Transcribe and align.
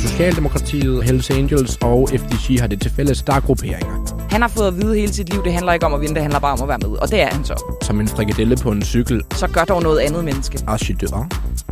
Socialdemokratiet, 0.00 1.04
Hells 1.04 1.30
Angels 1.30 1.76
og 1.76 2.08
FDG 2.08 2.60
har 2.60 2.66
det 2.66 2.80
til 2.80 2.90
fælles, 2.90 3.22
der 3.22 3.32
er 3.32 3.40
grupperinger. 3.40 4.26
Han 4.30 4.40
har 4.42 4.48
fået 4.48 4.66
at 4.66 4.76
vide 4.76 4.94
hele 4.94 5.12
sit 5.12 5.28
liv, 5.32 5.44
det 5.44 5.52
handler 5.52 5.72
ikke 5.72 5.86
om 5.86 5.94
at 5.94 6.00
vinde, 6.00 6.14
det 6.14 6.22
handler 6.22 6.40
bare 6.40 6.52
om 6.52 6.62
at 6.62 6.68
være 6.68 6.78
med. 6.78 6.88
Og 6.98 7.10
det 7.10 7.20
er 7.20 7.26
han 7.26 7.44
så. 7.44 7.76
Som 7.82 8.00
en 8.00 8.08
frikadelle 8.08 8.56
på 8.56 8.70
en 8.70 8.82
cykel. 8.82 9.22
Så 9.30 9.48
gør 9.48 9.64
dog 9.64 9.82
noget 9.82 9.98
andet 9.98 10.24
menneske. 10.24 10.58
Archidør. 10.66 11.28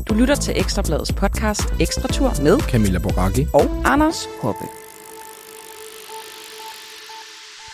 Du 0.09 0.15
lytter 0.15 0.35
til 0.35 0.55
Ekstrabladets 0.57 1.13
podcast 1.13 1.75
Ekstra 1.81 2.09
Tur 2.09 2.33
med 2.43 2.59
Camilla 2.61 2.99
Boracchi. 2.99 3.47
og 3.53 3.71
Anders 3.85 4.29
Hoppe. 4.43 4.65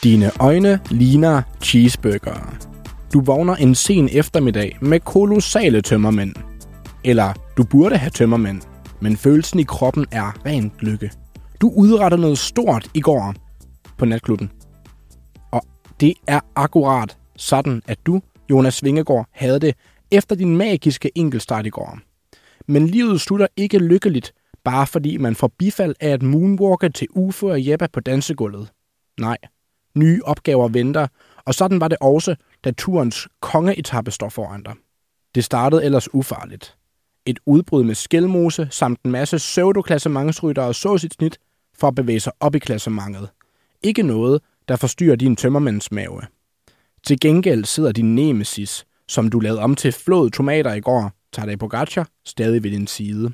Dine 0.05 0.31
øjne 0.41 0.81
ligner 0.91 1.43
cheeseburger. 1.63 2.55
Du 3.13 3.21
vågner 3.21 3.55
en 3.55 3.75
sen 3.75 4.09
eftermiddag 4.13 4.79
med 4.81 5.01
kolossale 5.01 5.81
tømmermænd. 5.83 6.35
Eller 7.07 7.33
du 7.57 7.65
burde 7.65 7.97
have 7.97 8.11
tømmermænd, 8.11 8.63
men 9.01 9.17
følelsen 9.17 9.61
i 9.61 9.63
kroppen 9.63 10.07
er 10.13 10.47
rent 10.47 10.73
lykke. 10.81 11.11
Du 11.61 11.73
udretter 11.77 12.19
noget 12.19 12.39
stort 12.39 12.91
i 12.95 13.01
går 13.01 13.35
på 13.99 14.05
natklubben. 14.05 14.51
Og 15.51 15.63
det 16.01 16.15
er 16.27 16.41
akkurat 16.57 17.19
sådan, 17.37 17.83
at 17.87 17.99
du, 18.07 18.21
Jonas 18.51 18.85
Vingegaard, 18.85 19.29
havde 19.33 19.61
det 19.61 19.75
efter 20.11 20.37
din 20.37 20.57
magiske 20.57 21.11
enkeltstart 21.15 21.67
i 21.67 21.71
går. 21.71 21.99
Men 22.67 22.87
livet 22.87 23.21
slutter 23.21 23.47
ikke 23.57 23.79
lykkeligt, 23.79 24.33
bare 24.65 24.87
fordi 24.87 25.17
man 25.17 25.35
får 25.35 25.53
bifald 25.59 25.95
af 26.01 26.09
at 26.09 26.23
moonwalke 26.23 26.89
til 26.89 27.09
Ufo 27.11 27.47
og 27.47 27.67
Jeppe 27.67 27.89
på 27.93 28.01
dansegulvet. 28.01 28.69
Nej, 29.21 29.39
nye 29.95 30.21
opgaver 30.25 30.69
venter, 30.69 31.07
og 31.45 31.55
sådan 31.55 31.81
var 31.81 31.89
det 31.89 31.99
også, 32.01 32.37
da 32.65 32.71
turens 32.71 33.29
kongeetappe 33.41 34.11
står 34.11 34.29
foran 34.29 34.63
dig. 34.63 34.75
Det 35.35 35.45
startede 35.45 35.85
ellers 35.85 36.15
ufarligt. 36.15 36.76
Et 37.27 37.39
udbrud 37.47 37.85
med 37.85 37.95
skælmose 37.95 38.69
samt 38.71 39.01
en 39.05 39.11
masse 39.11 39.37
pseudoklassementsryttere 39.37 40.75
så 40.75 40.99
sit 40.99 41.15
snit 41.15 41.39
for 41.79 41.89
at 41.89 41.95
bevæge 41.95 42.21
sig 42.21 42.33
op 42.41 42.55
i 42.55 42.59
klassementet. 42.59 43.29
Ikke 43.83 44.03
noget, 44.03 44.43
der 44.69 44.77
forstyrrer 44.77 45.17
din 45.17 45.37
tømmermandsmave. 45.37 46.23
Til 47.07 47.21
gengæld 47.21 47.65
sidder 47.65 47.93
din 47.93 48.15
nemesis, 48.15 48.87
som 49.09 49.29
du 49.29 49.41
lavede 49.41 49.61
om 49.61 49.75
til 49.75 49.93
flåede 49.93 50.31
tomater 50.31 50.73
i 50.73 50.81
går, 50.81 51.13
Tadej 51.33 51.57
Pogacar, 51.57 52.09
stadig 52.25 52.63
ved 52.63 52.71
din 52.71 52.87
side. 52.87 53.33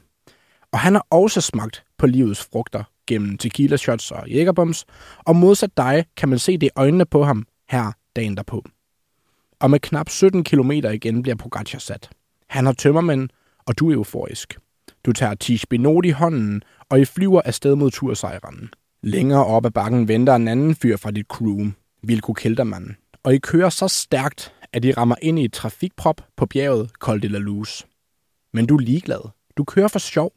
Og 0.73 0.79
han 0.79 0.95
har 0.95 1.07
også 1.11 1.41
smagt 1.41 1.85
på 1.99 2.07
livets 2.07 2.49
frugter 2.53 2.85
gennem 3.07 3.39
tequila 3.39 3.77
shots 3.77 4.11
og 4.11 4.29
jægerbombs, 4.29 4.85
og 5.19 5.37
modsat 5.37 5.77
dig 5.77 6.05
kan 6.17 6.29
man 6.29 6.39
se 6.39 6.59
det 6.59 6.67
i 6.67 6.71
øjnene 6.77 7.07
på 7.07 7.25
ham 7.25 7.47
her 7.69 7.93
dagen 8.17 8.37
derpå. 8.37 8.65
Og 9.61 9.71
med 9.71 9.81
knap 9.81 10.09
17 10.09 10.45
km 10.45 10.71
igen 10.71 11.23
bliver 11.23 11.37
Pogacar 11.37 11.79
sat. 11.79 12.11
Han 12.49 12.67
har 12.67 12.73
tømmermænd, 12.73 13.29
og 13.67 13.79
du 13.79 13.91
er 13.91 13.95
euforisk. 13.95 14.59
Du 15.07 15.13
tager 15.13 15.35
Tish 15.35 15.65
Benot 15.71 16.07
i 16.07 16.11
hånden, 16.11 16.63
og 16.89 17.01
I 17.01 17.05
flyver 17.05 17.43
afsted 17.45 17.75
mod 17.75 17.91
tursejren. 17.91 18.71
Længere 19.03 19.47
op 19.47 19.67
ad 19.67 19.71
bakken 19.71 20.09
venter 20.09 20.35
en 20.35 20.49
anden 20.49 20.75
fyr 20.75 20.97
fra 20.97 21.11
dit 21.11 21.27
crew, 21.27 21.71
Vilko 22.03 22.33
Keltermann, 22.33 22.97
og 23.23 23.35
I 23.35 23.39
kører 23.39 23.69
så 23.69 23.89
stærkt, 23.89 24.53
at 24.73 24.85
I 24.85 24.93
rammer 24.93 25.17
ind 25.23 25.39
i 25.39 25.45
et 25.45 25.53
trafikprop 25.53 26.21
på 26.37 26.47
bjerget 26.47 26.91
Col 26.99 27.23
de 27.23 27.29
la 27.29 27.39
Luz. 27.39 27.83
Men 28.53 28.67
du 28.67 28.77
er 28.77 28.81
ligeglad. 28.81 29.31
Du 29.57 29.65
kører 29.65 29.89
for 29.89 29.99
sjov, 29.99 30.33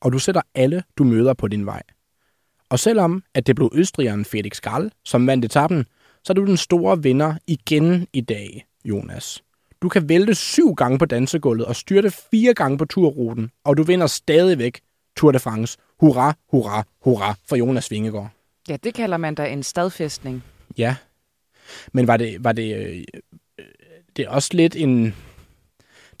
og 0.00 0.12
du 0.12 0.18
sætter 0.18 0.42
alle, 0.54 0.82
du 0.98 1.04
møder 1.04 1.34
på 1.34 1.48
din 1.48 1.66
vej. 1.66 1.82
Og 2.68 2.78
selvom 2.78 3.22
at 3.34 3.46
det 3.46 3.56
blev 3.56 3.70
østrigeren 3.74 4.24
Felix 4.24 4.60
Gall, 4.60 4.92
som 5.04 5.26
vandt 5.26 5.44
etappen, 5.44 5.86
så 6.24 6.32
er 6.32 6.34
du 6.34 6.46
den 6.46 6.56
store 6.56 7.02
vinder 7.02 7.34
igen 7.46 8.06
i 8.12 8.20
dag, 8.20 8.66
Jonas. 8.84 9.43
Du 9.84 9.88
kan 9.88 10.08
vælte 10.08 10.34
syv 10.34 10.74
gange 10.74 10.98
på 10.98 11.04
dansegulvet 11.04 11.66
og 11.66 11.76
styrte 11.76 12.10
fire 12.10 12.54
gange 12.54 12.78
på 12.78 12.84
turruten, 12.84 13.50
og 13.64 13.76
du 13.76 13.82
vinder 13.82 14.06
stadigvæk 14.06 14.80
Tour 15.16 15.32
de 15.32 15.38
France. 15.38 15.78
Hurra, 16.00 16.34
hurra, 16.50 16.84
hurra 17.00 17.34
for 17.48 17.56
Jonas 17.56 17.90
Vingegaard. 17.90 18.30
Ja, 18.68 18.76
det 18.84 18.94
kalder 18.94 19.16
man 19.16 19.34
da 19.34 19.46
en 19.46 19.62
stadfæstning. 19.62 20.44
Ja, 20.78 20.96
men 21.92 22.06
var 22.06 22.16
det, 22.16 22.44
var 22.44 22.52
det, 22.52 22.76
øh, 22.76 23.04
det 24.16 24.24
er 24.24 24.28
også 24.28 24.50
lidt 24.52 24.76
en... 24.76 25.14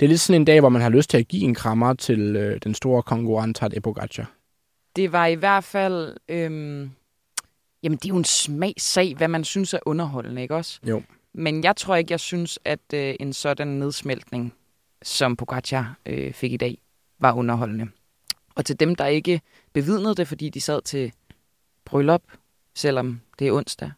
Det 0.00 0.06
er 0.06 0.08
lidt 0.08 0.20
sådan 0.20 0.40
en 0.40 0.44
dag, 0.44 0.60
hvor 0.60 0.68
man 0.68 0.82
har 0.82 0.88
lyst 0.88 1.10
til 1.10 1.18
at 1.18 1.28
give 1.28 1.42
en 1.42 1.54
krammer 1.54 1.94
til 1.94 2.36
øh, 2.36 2.60
den 2.64 2.74
store 2.74 3.02
konkurrent 3.02 3.56
Tadej 3.56 3.80
Pogacar. 3.80 4.30
Det 4.96 5.12
var 5.12 5.26
i 5.26 5.34
hvert 5.34 5.64
fald... 5.64 6.16
Øhm, 6.28 6.90
jamen, 7.82 7.98
det 7.98 8.04
er 8.04 8.08
jo 8.08 8.16
en 8.16 8.24
smagssag, 8.24 9.14
hvad 9.16 9.28
man 9.28 9.44
synes 9.44 9.74
er 9.74 9.80
underholdende, 9.86 10.42
ikke 10.42 10.54
også? 10.54 10.80
Jo. 10.88 11.02
Men 11.34 11.64
jeg 11.64 11.76
tror 11.76 11.96
ikke, 11.96 12.12
jeg 12.12 12.20
synes, 12.20 12.58
at 12.64 12.80
øh, 12.94 13.14
en 13.20 13.32
sådan 13.32 13.68
nedsmeltning, 13.68 14.54
som 15.02 15.36
Pogacar 15.36 15.96
øh, 16.06 16.32
fik 16.32 16.52
i 16.52 16.56
dag, 16.56 16.78
var 17.18 17.32
underholdende. 17.32 17.88
Og 18.54 18.64
til 18.64 18.80
dem, 18.80 18.94
der 18.94 19.06
ikke 19.06 19.40
bevidnede 19.72 20.14
det, 20.14 20.28
fordi 20.28 20.48
de 20.48 20.60
sad 20.60 20.82
til 20.82 21.12
bryllup, 21.84 22.22
selvom 22.74 23.20
det 23.38 23.48
er 23.48 23.52
onsdag, 23.52 23.90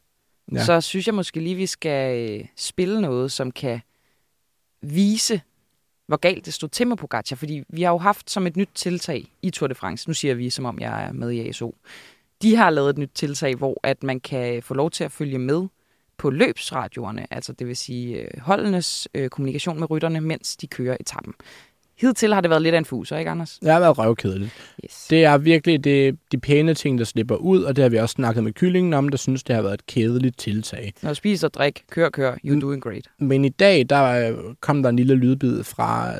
Ja. 0.53 0.65
så 0.65 0.81
synes 0.81 1.07
jeg 1.07 1.15
måske 1.15 1.41
lige, 1.41 1.55
vi 1.55 1.67
skal 1.67 2.31
øh, 2.41 2.47
spille 2.57 3.01
noget, 3.01 3.33
som 3.33 3.51
kan 3.51 3.81
vise, 4.83 5.41
hvor 6.07 6.17
galt 6.17 6.47
det 6.47 6.55
stod 6.55 6.69
til 6.69 6.87
med 6.87 6.97
Pogacar. 6.97 7.37
Fordi 7.37 7.63
vi 7.69 7.83
har 7.83 7.91
jo 7.91 7.99
haft 7.99 8.31
som 8.31 8.47
et 8.47 8.57
nyt 8.57 8.69
tiltag 8.75 9.33
i 9.43 9.51
Tour 9.51 9.69
de 9.69 9.75
France, 9.75 10.09
nu 10.11 10.15
siger 10.15 10.35
vi, 10.35 10.51
som 10.51 10.65
om 10.65 10.79
jeg 10.81 11.05
er 11.07 11.13
med 11.13 11.31
i 11.31 11.49
ASO, 11.49 11.75
de 12.43 12.57
har 12.57 12.71
lavet 12.71 12.91
et 12.91 12.99
nyt 12.99 13.11
tiltag, 13.15 13.55
hvor 13.55 13.81
at 13.83 14.03
man 14.03 14.21
kan 14.21 14.63
få 14.63 14.75
lov 14.75 14.91
til 14.91 15.05
at 15.05 15.13
følge 15.13 15.39
med 15.39 15.67
på 16.19 16.31
løbsradioerne, 16.31 17.27
altså 17.31 17.53
det 17.53 17.66
vil 17.66 17.77
sige 17.77 18.16
øh, 18.16 18.28
holdenes 18.41 19.09
øh, 19.15 19.28
kommunikation 19.28 19.81
med 19.81 19.91
rytterne, 19.91 20.21
mens 20.21 20.56
de 20.56 20.66
kører 20.66 20.97
etappen. 21.00 21.34
Hidtil 22.00 22.34
har 22.34 22.41
det 22.41 22.50
været 22.50 22.62
lidt 22.62 22.75
af 22.75 22.78
en 22.78 22.84
fuser, 22.84 23.16
ikke 23.16 23.31
Anders? 23.31 23.59
Det 23.62 23.72
har 23.72 23.81
været 23.81 23.99
røvkedeligt. 23.99 24.50
Yes. 24.84 25.06
Det 25.10 25.25
er 25.25 25.38
virkelig 25.38 25.84
det, 25.84 26.19
de 26.32 26.38
pæne 26.38 26.75
ting, 26.75 26.99
der 26.99 27.04
slipper 27.04 27.37
ud, 27.37 27.62
og 27.62 27.77
det 27.77 27.82
har 27.82 27.88
vi 27.88 27.97
også 27.97 28.12
snakket 28.12 28.44
med 28.44 28.53
kyllingen 28.53 28.94
om, 28.94 29.09
der 29.09 29.16
synes, 29.16 29.43
det 29.43 29.54
har 29.54 29.62
været 29.62 29.75
et 29.75 29.87
kedeligt 29.87 30.38
tiltag. 30.38 30.93
Når 31.03 31.12
spiser 31.12 31.49
og 31.49 31.54
drik, 31.54 31.84
kør, 31.91 32.09
kør, 32.09 32.34
you're 32.34 32.60
doing 32.60 32.83
great. 32.83 33.09
Men 33.19 33.44
i 33.44 33.48
dag, 33.48 33.87
der 33.88 34.31
øh, 34.31 34.54
kom 34.60 34.83
der 34.83 34.91
en 34.91 34.97
lille 34.97 35.15
lydbid 35.15 35.62
fra 35.62 36.12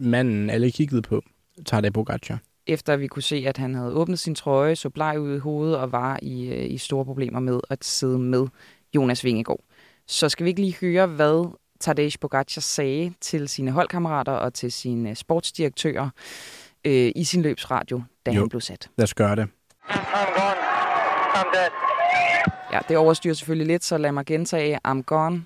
manden, 0.00 0.50
alle 0.50 0.70
kiggede 0.70 1.02
på, 1.02 1.22
Tadej 1.66 1.90
Pogacar. 1.90 2.38
Efter 2.66 2.96
vi 2.96 3.06
kunne 3.06 3.22
se, 3.22 3.44
at 3.46 3.56
han 3.56 3.74
havde 3.74 3.92
åbnet 3.92 4.18
sin 4.18 4.34
trøje, 4.34 4.76
så 4.76 4.90
bleg 4.90 5.20
ud 5.20 5.36
i 5.36 5.38
hovedet 5.38 5.76
og 5.76 5.92
var 5.92 6.18
i, 6.22 6.48
øh, 6.48 6.70
i 6.70 6.78
store 6.78 7.04
problemer 7.04 7.40
med 7.40 7.60
at 7.70 7.84
sidde 7.84 8.18
med 8.18 8.46
Jonas 8.94 9.24
Vingegaard. 9.24 9.60
Så 10.06 10.28
skal 10.28 10.44
vi 10.44 10.48
ikke 10.50 10.60
lige 10.60 10.76
høre, 10.80 11.06
hvad 11.06 11.54
Tadej 11.80 12.10
Pogacar 12.20 12.60
sagde 12.60 13.12
til 13.20 13.48
sine 13.48 13.70
holdkammerater 13.70 14.32
og 14.32 14.54
til 14.54 14.72
sine 14.72 15.14
sportsdirektører 15.14 16.10
øh, 16.84 17.12
i 17.16 17.24
sin 17.24 17.42
løbsradio, 17.42 18.02
da 18.26 18.30
Jo. 18.30 18.40
han 18.40 18.48
blev 18.48 18.60
sat. 18.60 18.90
Lad 18.96 19.02
os 19.04 19.14
gøre 19.14 19.36
det. 19.36 19.48
I'm 19.88 20.40
gone. 20.40 20.60
I'm 21.34 21.56
dead. 21.56 21.70
Ja, 22.72 22.78
det 22.88 22.96
overstyrer 22.96 23.34
selvfølgelig 23.34 23.66
lidt, 23.66 23.84
så 23.84 23.98
lad 23.98 24.12
mig 24.12 24.26
gentage, 24.26 24.78
I'm 24.88 25.02
gone, 25.02 25.44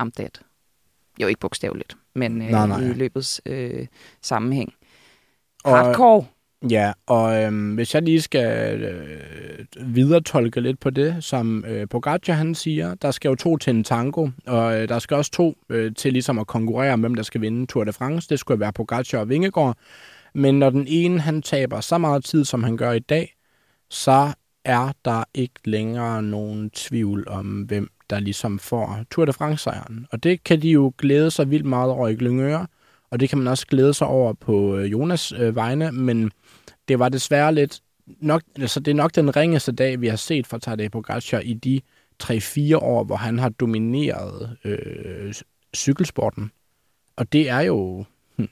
I'm 0.00 0.10
dead. 0.18 0.30
Jo, 1.20 1.26
ikke 1.26 1.40
bogstaveligt, 1.40 1.96
men 2.14 2.42
øh, 2.42 2.48
Nej, 2.48 2.66
nej. 2.66 2.80
i 2.80 2.92
løbets 2.92 3.40
øh, 3.46 3.86
sammenhæng. 4.22 4.74
Og- 5.64 5.76
Hardcore. 5.76 6.24
Ja, 6.62 6.92
og 7.06 7.42
øhm, 7.42 7.74
hvis 7.74 7.94
jeg 7.94 8.02
lige 8.02 8.20
skal 8.20 8.80
øh, 8.82 9.66
videretolke 9.94 10.60
lidt 10.60 10.80
på 10.80 10.90
det, 10.90 11.24
som 11.24 11.64
øh, 11.64 11.88
Pogacar 11.88 12.32
han 12.32 12.54
siger, 12.54 12.94
der 12.94 13.10
skal 13.10 13.28
jo 13.28 13.34
to 13.34 13.56
til 13.56 13.70
en 13.70 13.84
tango, 13.84 14.28
og 14.46 14.80
øh, 14.80 14.88
der 14.88 14.98
skal 14.98 15.16
også 15.16 15.30
to 15.30 15.58
øh, 15.68 15.94
til 15.94 16.12
ligesom 16.12 16.38
at 16.38 16.46
konkurrere 16.46 16.92
om, 16.92 17.00
hvem 17.00 17.14
der 17.14 17.22
skal 17.22 17.40
vinde 17.40 17.66
Tour 17.66 17.84
de 17.84 17.92
France. 17.92 18.28
Det 18.28 18.38
skulle 18.38 18.60
være 18.60 18.72
Pogacar 18.72 19.18
og 19.18 19.28
Vingegaard. 19.28 19.76
Men 20.34 20.58
når 20.58 20.70
den 20.70 20.84
ene 20.88 21.20
han 21.20 21.42
taber 21.42 21.80
så 21.80 21.98
meget 21.98 22.24
tid, 22.24 22.44
som 22.44 22.64
han 22.64 22.76
gør 22.76 22.92
i 22.92 22.98
dag, 22.98 23.34
så 23.90 24.32
er 24.64 24.92
der 25.04 25.24
ikke 25.34 25.60
længere 25.64 26.22
nogen 26.22 26.70
tvivl 26.70 27.28
om, 27.28 27.46
hvem 27.46 27.88
der 28.10 28.20
ligesom 28.20 28.58
får 28.58 29.00
Tour 29.10 29.24
de 29.24 29.32
France-sejren. 29.32 30.06
Og 30.10 30.22
det 30.22 30.44
kan 30.44 30.62
de 30.62 30.70
jo 30.70 30.92
glæde 30.98 31.30
sig 31.30 31.50
vildt 31.50 31.66
meget 31.66 31.90
over 31.90 32.08
i 32.08 32.14
Glyngøre, 32.14 32.66
og 33.10 33.20
det 33.20 33.28
kan 33.28 33.38
man 33.38 33.46
også 33.46 33.66
glæde 33.66 33.94
sig 33.94 34.06
over 34.06 34.32
på 34.32 34.76
øh, 34.76 34.92
Jonas 34.92 35.32
øh, 35.32 35.56
vegne, 35.56 35.92
men 35.92 36.30
det 36.88 36.98
var 36.98 37.08
desværre 37.08 37.54
lidt 37.54 37.80
nok, 38.06 38.42
altså 38.60 38.80
det 38.80 38.90
er 38.90 38.94
nok 38.94 39.14
den 39.14 39.36
ringeste 39.36 39.72
dag, 39.72 40.00
vi 40.00 40.06
har 40.08 40.16
set 40.16 40.46
fra 40.46 40.58
Tadej 40.58 40.88
Pogacar 40.88 41.40
i 41.40 41.54
de 41.54 41.80
3-4 42.22 42.76
år, 42.76 43.04
hvor 43.04 43.16
han 43.16 43.38
har 43.38 43.48
domineret 43.48 44.56
øh, 44.64 45.34
cykelsporten. 45.76 46.50
Og 47.16 47.32
det 47.32 47.48
er 47.48 47.60
jo, 47.60 48.04
hm, 48.36 48.48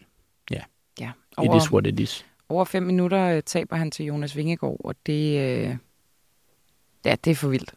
Ja, 0.50 0.62
it 1.00 1.14
over, 1.36 1.56
is 1.56 1.72
what 1.72 1.86
it 1.86 2.00
is. 2.00 2.26
over 2.48 2.64
fem 2.64 2.82
minutter 2.82 3.22
øh, 3.36 3.42
taber 3.42 3.76
han 3.76 3.90
til 3.90 4.06
Jonas 4.06 4.36
Vingegaard, 4.36 4.76
og 4.84 4.94
det, 5.06 5.38
øh, 5.40 5.76
ja, 7.04 7.16
det 7.24 7.30
er 7.30 7.34
for 7.34 7.48
vildt. 7.48 7.74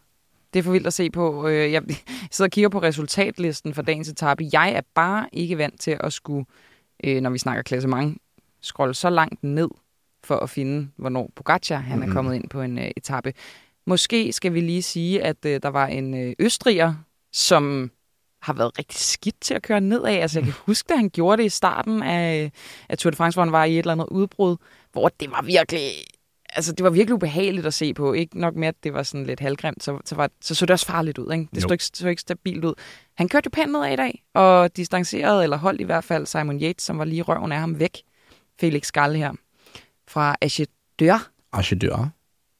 Det 0.52 0.58
er 0.58 0.62
for 0.62 0.72
vildt 0.72 0.86
at 0.86 0.92
se 0.94 1.10
på. 1.10 1.48
Øh, 1.48 1.72
Jeg 1.72 1.82
sidder 2.30 2.48
og 2.48 2.52
kigger 2.52 2.68
på 2.68 2.82
resultatlisten 2.82 3.74
for 3.74 3.82
dagens 3.82 4.08
etape. 4.08 4.44
Jeg 4.52 4.72
er 4.72 4.80
bare 4.94 5.28
ikke 5.32 5.58
vant 5.58 5.80
til 5.80 5.96
at 6.00 6.12
skulle, 6.12 6.46
øh, 7.04 7.20
når 7.20 7.30
vi 7.30 7.38
snakker 7.38 7.62
klassement, 7.62 8.18
scrolle 8.60 8.94
så 8.94 9.10
langt 9.10 9.44
ned 9.44 9.68
for 10.24 10.36
at 10.36 10.50
finde, 10.50 10.88
hvornår 10.96 11.30
Pogacar 11.36 11.76
han 11.76 11.98
Mhm. 11.98 12.08
er 12.08 12.12
kommet 12.14 12.34
ind 12.34 12.48
på 12.48 12.62
en 12.62 12.78
øh, 12.78 12.90
etape. 12.96 13.32
Måske 13.86 14.32
skal 14.32 14.54
vi 14.54 14.60
lige 14.60 14.82
sige, 14.82 15.22
at 15.22 15.44
øh, 15.46 15.60
der 15.62 15.68
var 15.68 15.86
en 15.86 16.14
øh, 16.14 16.32
østriger, 16.38 16.94
som 17.32 17.90
har 18.42 18.52
været 18.52 18.78
rigtig 18.78 19.00
skidt 19.00 19.40
til 19.40 19.54
at 19.54 19.62
køre 19.62 19.80
nedad. 19.80 20.14
Altså, 20.14 20.38
jeg 20.38 20.44
kan 20.44 20.54
huske, 20.66 20.92
at 20.92 20.98
han 20.98 21.10
gjorde 21.10 21.36
det 21.42 21.46
i 21.46 21.48
starten 21.48 22.02
af, 22.02 22.52
af 22.88 22.98
Tour 22.98 23.10
de 23.10 23.16
France, 23.16 23.36
hvor 23.36 23.42
han 23.44 23.52
var 23.52 23.64
i 23.64 23.72
et 23.72 23.78
eller 23.78 23.92
andet 23.92 24.06
udbrud, 24.10 24.56
hvor 24.92 25.08
det 25.08 25.30
var 25.30 25.42
virkelig 25.42 25.80
altså, 26.52 26.72
det 26.72 26.84
var 26.84 26.90
virkelig 26.90 27.14
ubehageligt 27.14 27.66
at 27.66 27.74
se 27.74 27.94
på. 27.94 28.12
Ikke 28.12 28.40
nok 28.40 28.54
med, 28.54 28.68
at 28.68 28.74
det 28.84 28.94
var 28.94 29.02
sådan 29.02 29.26
lidt 29.26 29.40
halvgrimt, 29.40 29.82
så, 29.84 29.98
så, 30.04 30.14
var, 30.14 30.30
så 30.40 30.54
så 30.54 30.66
det 30.66 30.72
også 30.72 30.86
farligt 30.86 31.18
ud. 31.18 31.32
Ikke? 31.32 31.48
Det 31.54 31.62
stod 31.62 31.72
ikke, 31.72 31.84
så 31.84 32.08
ikke 32.08 32.22
stabilt 32.22 32.64
ud. 32.64 32.74
Han 33.16 33.28
kørte 33.28 33.46
jo 33.46 33.50
pænt 33.62 33.72
nedad 33.72 33.92
i 33.92 33.96
dag, 33.96 34.22
og 34.34 34.76
distancerede, 34.76 35.42
eller 35.42 35.56
holdt 35.56 35.80
i 35.80 35.84
hvert 35.84 36.04
fald 36.04 36.26
Simon 36.26 36.62
Yates, 36.62 36.82
som 36.82 36.98
var 36.98 37.04
lige 37.04 37.22
røven 37.22 37.52
af 37.52 37.58
ham 37.60 37.78
væk. 37.78 37.98
Felix 38.60 38.86
Skalle 38.86 39.18
her 39.18 39.32
fra 40.10 40.36
Achedør. 40.40 41.30
Archidør. 41.52 42.08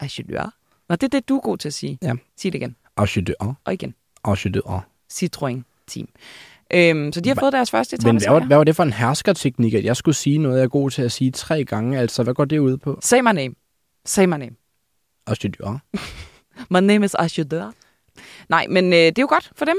Achedør. 0.00 0.55
Nå, 0.88 0.97
det 0.97 1.02
er 1.02 1.08
det, 1.08 1.29
du 1.29 1.37
er 1.37 1.41
god 1.41 1.58
til 1.58 1.69
at 1.69 1.75
sige. 1.75 1.99
Ja. 2.02 2.12
Sig 2.37 2.52
det 2.52 2.58
igen. 2.58 2.76
Archidør. 2.97 3.55
Og 3.64 3.73
igen. 3.73 3.94
Archidør. 4.25 4.87
Citroën 5.12 5.62
Team. 5.87 6.08
Øhm, 6.75 7.12
så 7.12 7.20
de 7.20 7.29
har 7.29 7.37
Hva- 7.37 7.41
fået 7.41 7.52
deres 7.52 7.70
første 7.70 7.97
Men 7.97 8.17
hvad 8.17 8.26
var, 8.29 8.37
etape 8.37 8.47
hvad 8.47 8.56
var 8.56 8.64
det 8.64 8.76
for 8.76 8.82
en 8.82 8.93
herskerteknik, 8.93 9.75
at 9.75 9.85
jeg 9.85 9.97
skulle 9.97 10.14
sige 10.14 10.38
noget, 10.38 10.56
jeg 10.58 10.64
er 10.64 10.69
god 10.69 10.91
til 10.91 11.02
at 11.02 11.12
sige 11.12 11.31
tre 11.31 11.64
gange? 11.64 11.99
Altså, 11.99 12.23
hvad 12.23 12.35
går 12.35 12.44
det 12.44 12.58
ud 12.58 12.76
på? 12.76 12.99
Say 13.02 13.20
my 13.20 13.32
name. 13.32 13.55
Say 14.05 14.25
my 14.25 14.31
name. 14.37 14.50
Archidør. 15.26 15.79
My 16.75 16.81
name 16.87 17.05
is 17.05 17.14
Ashidør. 17.14 17.70
Nej, 18.49 18.67
men 18.70 18.85
øh, 18.93 18.99
det 18.99 19.19
er 19.19 19.23
jo 19.23 19.26
godt 19.29 19.53
for 19.56 19.64
dem. 19.64 19.76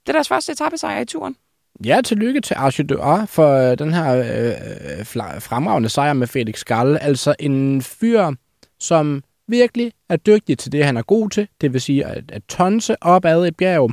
Det 0.00 0.08
er 0.08 0.12
deres 0.12 0.28
første 0.28 0.52
etappesejr 0.52 1.00
i 1.00 1.04
turen. 1.04 1.36
Ja, 1.84 2.00
tillykke 2.04 2.40
til 2.40 2.54
Archidør 2.54 3.24
for 3.28 3.70
øh, 3.70 3.78
den 3.78 3.94
her 3.94 4.16
øh, 4.18 5.00
fla- 5.00 5.38
fremragende 5.38 5.88
sejr 5.88 6.12
med 6.12 6.26
Felix 6.26 6.64
Galle. 6.64 7.02
Altså 7.02 7.34
en 7.40 7.82
fyr, 7.82 8.30
som 8.80 9.22
virkelig 9.48 9.92
er 10.08 10.16
dygtig 10.16 10.58
til 10.58 10.72
det, 10.72 10.84
han 10.84 10.96
er 10.96 11.02
god 11.02 11.30
til. 11.30 11.48
Det 11.60 11.72
vil 11.72 11.80
sige 11.80 12.06
at, 12.06 12.24
at 12.32 12.42
tonse 12.48 13.02
op 13.02 13.24
ad 13.24 13.46
et 13.46 13.56
bjerg. 13.56 13.90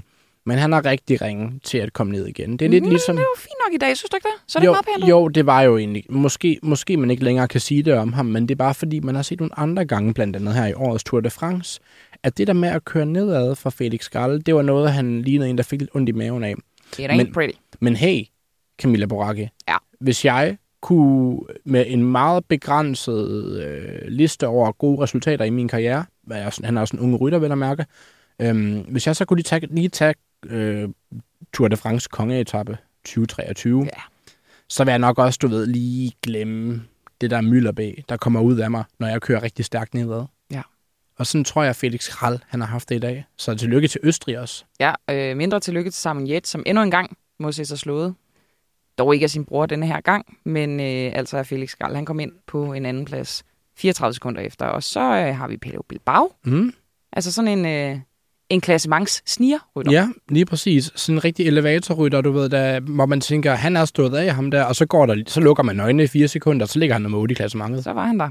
Men 0.48 0.58
han 0.58 0.74
er 0.74 0.86
rigtig 0.86 1.22
ringe 1.22 1.60
til 1.64 1.78
at 1.78 1.94
komme 1.94 2.14
ned 2.14 2.28
igen. 2.28 2.58
Det 2.58 2.66
er 2.66 2.70
lidt 2.70 2.84
Mm, 2.84 2.90
ligesom... 2.90 3.16
Det 3.16 3.22
var 3.36 3.40
fint 3.42 3.56
nok 3.68 3.74
i 3.74 3.78
dag, 3.78 3.98
synes 3.98 4.10
du 4.10 4.18
ikke 4.18 4.28
det? 4.28 4.52
Så 4.52 4.58
er 4.58 4.62
det 4.62 4.68
jo, 4.68 4.72
meget 4.72 4.86
pænt 5.00 5.10
jo, 5.10 5.28
det 5.28 5.46
var 5.46 5.62
jo 5.62 5.78
egentlig... 5.78 6.04
Måske, 6.10 6.60
måske 6.64 6.98
man 6.98 7.12
ikke 7.12 7.24
længere 7.24 7.48
kan 7.48 7.62
sige 7.62 7.84
det 7.84 7.94
om 7.94 8.14
ham, 8.14 8.26
men 8.26 8.44
det 8.48 8.52
er 8.52 8.58
bare 8.58 8.74
fordi, 8.74 9.00
man 9.00 9.16
har 9.16 9.22
set 9.22 9.40
nogle 9.40 9.60
andre 9.60 9.86
gange, 9.86 10.14
blandt 10.14 10.36
andet 10.36 10.54
her 10.54 10.66
i 10.66 10.74
årets 10.74 11.04
Tour 11.04 11.22
de 11.22 11.30
France, 11.30 11.80
at 12.24 12.38
det 12.38 12.48
der 12.48 12.54
med 12.54 12.70
at 12.70 12.86
køre 12.86 13.06
nedad 13.06 13.56
for 13.56 13.70
Felix 13.70 14.10
Galle, 14.10 14.42
det 14.42 14.56
var 14.56 14.62
noget, 14.62 14.92
han 14.92 15.22
lignede 15.22 15.50
en, 15.50 15.58
der 15.58 15.64
fik 15.64 15.80
lidt 15.80 15.92
ondt 15.96 16.10
i 16.10 16.12
maven 16.12 16.44
af. 16.44 16.56
It 17.00 17.10
ain't 17.10 17.16
men- 17.18 17.34
pretty. 17.34 17.54
Men 17.80 17.96
hey, 17.96 18.24
Camilla 18.82 19.06
Boracchi. 19.06 19.50
Ja. 19.68 19.76
Hvis 20.00 20.26
jeg 20.26 20.58
kunne 20.82 21.40
med 21.66 21.86
en 21.88 22.04
meget 22.04 22.46
begrænset 22.46 23.60
øh, 23.66 24.08
liste 24.08 24.48
over 24.48 24.72
gode 24.72 25.02
resultater 25.02 25.46
i 25.46 25.50
min 25.50 25.68
karriere, 25.68 26.06
hvad 26.24 26.38
jeg, 26.38 26.52
han 26.64 26.78
er 26.78 26.82
også 26.82 26.98
en 26.98 27.04
unge 27.04 27.18
rytter, 27.18 27.40
vel 27.40 27.52
at 27.52 27.58
mærke, 27.58 27.86
øhm, 28.42 28.80
hvis 28.80 29.08
jeg 29.08 29.16
så 29.16 29.26
kunne 29.26 29.38
lige 29.38 29.44
tage, 29.44 29.68
lige 29.76 29.90
tage 29.90 30.14
øh, 30.46 30.90
Tour 31.54 31.68
de 31.68 31.78
France 31.78 32.10
kongeetappe 32.12 32.78
2023, 33.06 33.84
Ja. 33.84 33.90
så 34.70 34.84
vil 34.84 34.92
jeg 34.92 35.00
nok 35.00 35.20
også, 35.20 35.40
du 35.42 35.48
ved, 35.48 35.66
lige 35.68 36.12
glemme 36.24 36.84
det 37.22 37.32
der 37.32 37.42
mylderbæ, 37.42 37.92
der 38.10 38.18
kommer 38.18 38.42
ud 38.42 38.58
af 38.58 38.72
mig, 38.72 38.84
når 39.00 39.08
jeg 39.08 39.22
kører 39.22 39.44
rigtig 39.44 39.66
stærkt 39.66 39.94
nedad. 39.94 40.26
Og 41.18 41.28
sådan 41.28 41.44
tror 41.44 41.64
jeg, 41.64 41.76
Felix 41.76 42.10
Krall, 42.10 42.40
han 42.48 42.60
har 42.60 42.68
haft 42.68 42.90
det 42.90 42.96
i 42.96 43.00
dag. 43.00 43.26
Så 43.38 43.56
tillykke 43.56 43.88
til 43.88 44.00
Østrig 44.04 44.40
også. 44.40 44.66
Ja, 44.80 44.94
øh, 45.10 45.38
mindre 45.38 45.60
tillykke 45.60 45.90
til 45.90 46.02
Simon 46.02 46.28
Yates, 46.30 46.50
som 46.50 46.64
endnu 46.66 46.84
en 46.84 46.92
gang 46.92 47.18
må 47.40 47.52
se 47.52 47.66
sig 47.66 47.80
slået. 47.80 48.16
Dog 48.98 49.14
ikke 49.14 49.24
af 49.24 49.30
sin 49.30 49.46
bror 49.46 49.66
denne 49.66 49.88
her 49.88 50.02
gang, 50.02 50.38
men 50.44 50.80
øh, 50.80 51.12
altså 51.16 51.44
Felix 51.44 51.76
Gall. 51.76 51.96
Han 51.96 52.06
kom 52.06 52.20
ind 52.20 52.32
på 52.48 52.74
en 52.74 52.86
anden 52.86 53.06
plads 53.06 53.44
34 53.78 54.14
sekunder 54.14 54.42
efter. 54.42 54.66
Og 54.66 54.84
så 54.84 55.00
øh, 55.00 55.36
har 55.36 55.48
vi 55.48 55.58
Pello 55.58 55.82
Bilbao. 55.90 56.34
Mm. 56.46 56.74
Altså 57.14 57.32
sådan 57.32 57.60
en, 57.60 57.66
øh, 57.66 58.00
en 58.50 58.62
klassemangs 58.62 59.24
snigerrytter. 59.26 59.92
Ja, 59.92 60.08
lige 60.30 60.46
præcis. 60.46 60.92
Sådan 60.96 61.16
en 61.16 61.24
rigtig 61.24 61.48
elevatorrytter, 61.48 62.22
du 62.22 62.32
ved, 62.32 62.50
der, 62.50 62.80
hvor 62.80 63.06
man 63.06 63.22
tænker, 63.22 63.54
han 63.54 63.78
er 63.78 63.86
stået 63.86 64.16
af 64.16 64.36
ham 64.36 64.52
der, 64.52 64.64
og 64.64 64.76
så, 64.76 64.86
går 64.86 65.06
der, 65.06 65.24
så 65.28 65.40
lukker 65.42 65.64
man 65.64 65.80
øjnene 65.80 66.04
i 66.04 66.08
fire 66.08 66.28
sekunder, 66.28 66.66
og 66.66 66.70
så 66.70 66.80
ligger 66.80 66.96
han 66.96 67.02
nummer 67.02 67.18
8 67.18 67.32
i 67.32 67.36
klassementet. 67.36 67.84
Så 67.84 67.94
var 67.94 68.06
han 68.06 68.20
der. 68.20 68.30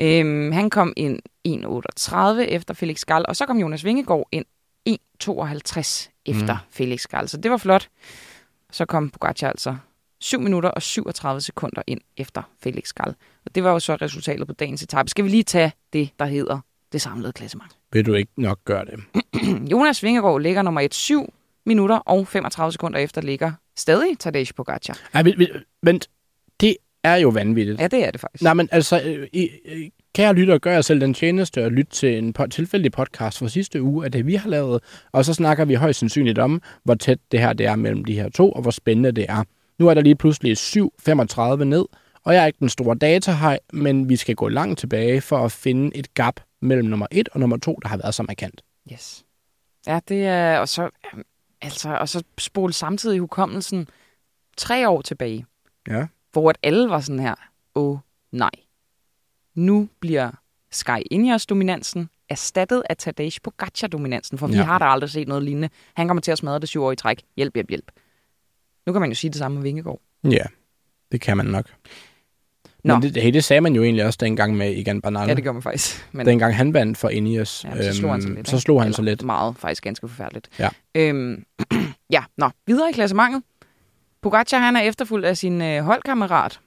Øhm, 0.00 0.52
han 0.52 0.70
kom 0.70 0.92
ind 0.96 1.18
1.38 1.48 2.40
efter 2.40 2.74
Felix 2.74 3.04
Gall, 3.04 3.24
og 3.28 3.36
så 3.36 3.46
kom 3.46 3.58
Jonas 3.58 3.84
Vingegaard 3.84 4.28
ind 4.32 4.44
1.52 4.88 6.10
efter 6.26 6.54
mm. 6.54 6.60
Felix 6.70 7.06
Gall. 7.06 7.28
Så 7.28 7.36
det 7.36 7.50
var 7.50 7.56
flot. 7.56 7.88
Så 8.72 8.84
kom 8.84 9.10
Pogacar 9.10 9.48
altså 9.48 9.76
7 10.20 10.40
minutter 10.40 10.70
og 10.70 10.82
37 10.82 11.40
sekunder 11.40 11.82
ind 11.86 12.00
efter 12.16 12.42
Felix 12.62 12.92
Gall. 12.92 13.14
Og 13.46 13.54
det 13.54 13.64
var 13.64 13.70
jo 13.70 13.78
så 13.78 13.94
resultatet 13.94 14.46
på 14.46 14.52
dagens 14.52 14.82
etape. 14.82 15.08
Skal 15.08 15.24
vi 15.24 15.28
lige 15.28 15.42
tage 15.42 15.72
det, 15.92 16.10
der 16.18 16.24
hedder 16.24 16.60
det 16.92 17.00
samlede 17.00 17.32
klassement? 17.32 17.76
Vil 17.92 18.06
du 18.06 18.14
ikke 18.14 18.32
nok 18.36 18.58
gøre 18.64 18.84
det? 18.84 19.00
Jonas 19.72 20.02
Vingegaard 20.02 20.40
ligger 20.40 20.62
nummer 20.62 20.80
1, 20.80 20.94
7 20.94 21.34
minutter 21.66 21.96
og 21.96 22.28
35 22.28 22.72
sekunder 22.72 22.98
efter 22.98 23.20
ligger 23.20 23.52
stadig 23.76 24.18
Tadej 24.18 24.44
Pogacar. 24.56 24.98
Ej, 25.12 25.22
vent, 25.22 25.38
vent, 25.38 25.52
vent. 25.82 26.10
det 26.60 26.76
er 27.04 27.16
jo 27.16 27.28
vanvittigt. 27.28 27.80
Ja, 27.80 27.86
det 27.86 28.06
er 28.06 28.10
det 28.10 28.20
faktisk. 28.20 28.42
Nej, 28.44 28.54
men 28.54 28.68
altså, 28.72 29.02
øh, 29.04 29.28
I, 29.32 29.48
øh, 29.64 29.90
kære 30.14 30.34
lytter, 30.34 30.58
gør 30.58 30.72
jeg 30.72 30.84
selv 30.84 31.00
den 31.00 31.14
tjeneste 31.14 31.62
at 31.62 31.72
lytte 31.72 31.92
til 31.92 32.18
en 32.18 32.34
po- 32.38 32.46
tilfældig 32.46 32.92
podcast 32.92 33.38
fra 33.38 33.48
sidste 33.48 33.82
uge 33.82 34.04
af 34.04 34.12
det, 34.12 34.26
vi 34.26 34.34
har 34.34 34.48
lavet, 34.48 34.82
og 35.12 35.24
så 35.24 35.34
snakker 35.34 35.64
vi 35.64 35.74
højst 35.74 35.98
sandsynligt 36.00 36.38
om, 36.38 36.62
hvor 36.84 36.94
tæt 36.94 37.18
det 37.32 37.40
her 37.40 37.52
det 37.52 37.66
er 37.66 37.76
mellem 37.76 38.04
de 38.04 38.14
her 38.14 38.28
to, 38.28 38.52
og 38.52 38.62
hvor 38.62 38.70
spændende 38.70 39.12
det 39.12 39.26
er. 39.28 39.44
Nu 39.78 39.88
er 39.88 39.94
der 39.94 40.00
lige 40.00 40.14
pludselig 40.16 40.56
7.35 40.58 41.64
ned, 41.64 41.84
og 42.24 42.34
jeg 42.34 42.42
er 42.42 42.46
ikke 42.46 42.58
den 42.60 42.68
store 42.68 42.94
datahej, 42.94 43.58
men 43.72 44.08
vi 44.08 44.16
skal 44.16 44.34
gå 44.34 44.48
langt 44.48 44.78
tilbage 44.78 45.20
for 45.20 45.38
at 45.44 45.52
finde 45.52 45.96
et 45.96 46.14
gap 46.14 46.40
mellem 46.62 46.88
nummer 46.88 47.06
1 47.10 47.28
og 47.32 47.40
nummer 47.40 47.56
2, 47.56 47.78
der 47.82 47.88
har 47.88 47.96
været 47.96 48.14
så 48.14 48.22
markant. 48.22 48.62
Yes. 48.92 49.24
Ja, 49.86 50.00
det 50.08 50.26
er... 50.26 50.58
Og 50.58 50.68
så, 50.68 50.90
altså, 51.62 51.88
og 52.00 52.08
så 52.08 52.22
spole 52.38 52.72
samtidig 52.72 53.20
hukommelsen 53.20 53.88
tre 54.56 54.88
år 54.88 55.02
tilbage, 55.02 55.46
Ja. 55.88 56.06
Hvor 56.40 56.50
at 56.50 56.58
alle 56.62 56.90
var 56.90 57.00
sådan 57.00 57.18
her, 57.20 57.34
åh 57.74 57.90
oh, 57.90 57.98
nej. 58.32 58.50
Nu 59.54 59.88
bliver 60.00 60.30
Sky 60.70 60.98
Ineos-dominansen 61.10 62.08
erstattet 62.28 62.82
af 62.90 62.96
Tadej 62.96 63.30
Pogacar-dominansen, 63.44 64.38
for 64.38 64.46
vi 64.46 64.54
Ja. 64.54 64.62
har 64.62 64.78
da 64.78 64.84
aldrig 64.84 65.10
set 65.10 65.28
noget 65.28 65.42
lignende. 65.42 65.68
Han 65.94 66.06
kommer 66.06 66.20
til 66.20 66.32
at 66.32 66.38
smadre 66.38 66.58
det 66.58 66.68
syv 66.68 66.82
år 66.82 66.92
i 66.92 66.96
træk. 66.96 67.22
Hjælp, 67.36 67.54
hjælp, 67.54 67.68
hjælp. 67.68 67.90
Nu 68.86 68.92
kan 68.92 69.00
man 69.00 69.10
jo 69.10 69.14
sige 69.14 69.30
det 69.30 69.38
samme 69.38 69.54
med 69.54 69.62
Vingegaard. 69.62 70.00
Ja, 70.24 70.44
det 71.12 71.20
kan 71.20 71.36
man 71.36 71.46
nok. 71.46 71.66
Nå. 72.84 72.94
Men 72.94 73.02
det, 73.02 73.22
hey, 73.22 73.32
det 73.32 73.44
sagde 73.44 73.60
man 73.60 73.74
jo 73.74 73.82
egentlig 73.82 74.04
også 74.06 74.18
dengang 74.22 74.56
med 74.56 74.78
Egan 74.78 75.00
Bernal. 75.02 75.28
Ja, 75.28 75.34
det 75.34 75.44
gør 75.44 75.52
man 75.52 75.62
faktisk. 75.62 76.06
Men 76.12 76.26
Dengang 76.26 76.56
han 76.56 76.74
vandt 76.74 76.98
for 76.98 77.08
Ineos, 77.08 77.64
ja, 77.64 77.92
så 77.92 77.98
slog 77.98 78.10
han 78.12 78.22
sig 78.22 78.28
øhm, 78.28 78.36
lidt. 78.36 78.48
så 78.48 78.60
slog 78.60 78.82
han 78.82 78.92
sig 78.92 79.04
lidt. 79.04 79.22
Meget, 79.22 79.56
faktisk 79.56 79.82
ganske 79.82 80.08
forfærdeligt. 80.08 80.48
Ja. 80.58 80.68
Øhm, 80.94 81.44
ja, 82.10 82.24
nå, 82.36 82.50
videre 82.66 82.90
i 82.90 82.92
klassementet. 82.92 83.42
Pogacar, 84.24 84.58
han 84.58 84.76
er 84.76 84.80
efterfulgt 84.80 85.26
af 85.26 85.36
sin 85.36 85.62
øh, 85.62 85.82
holdkammerat, 85.84 86.60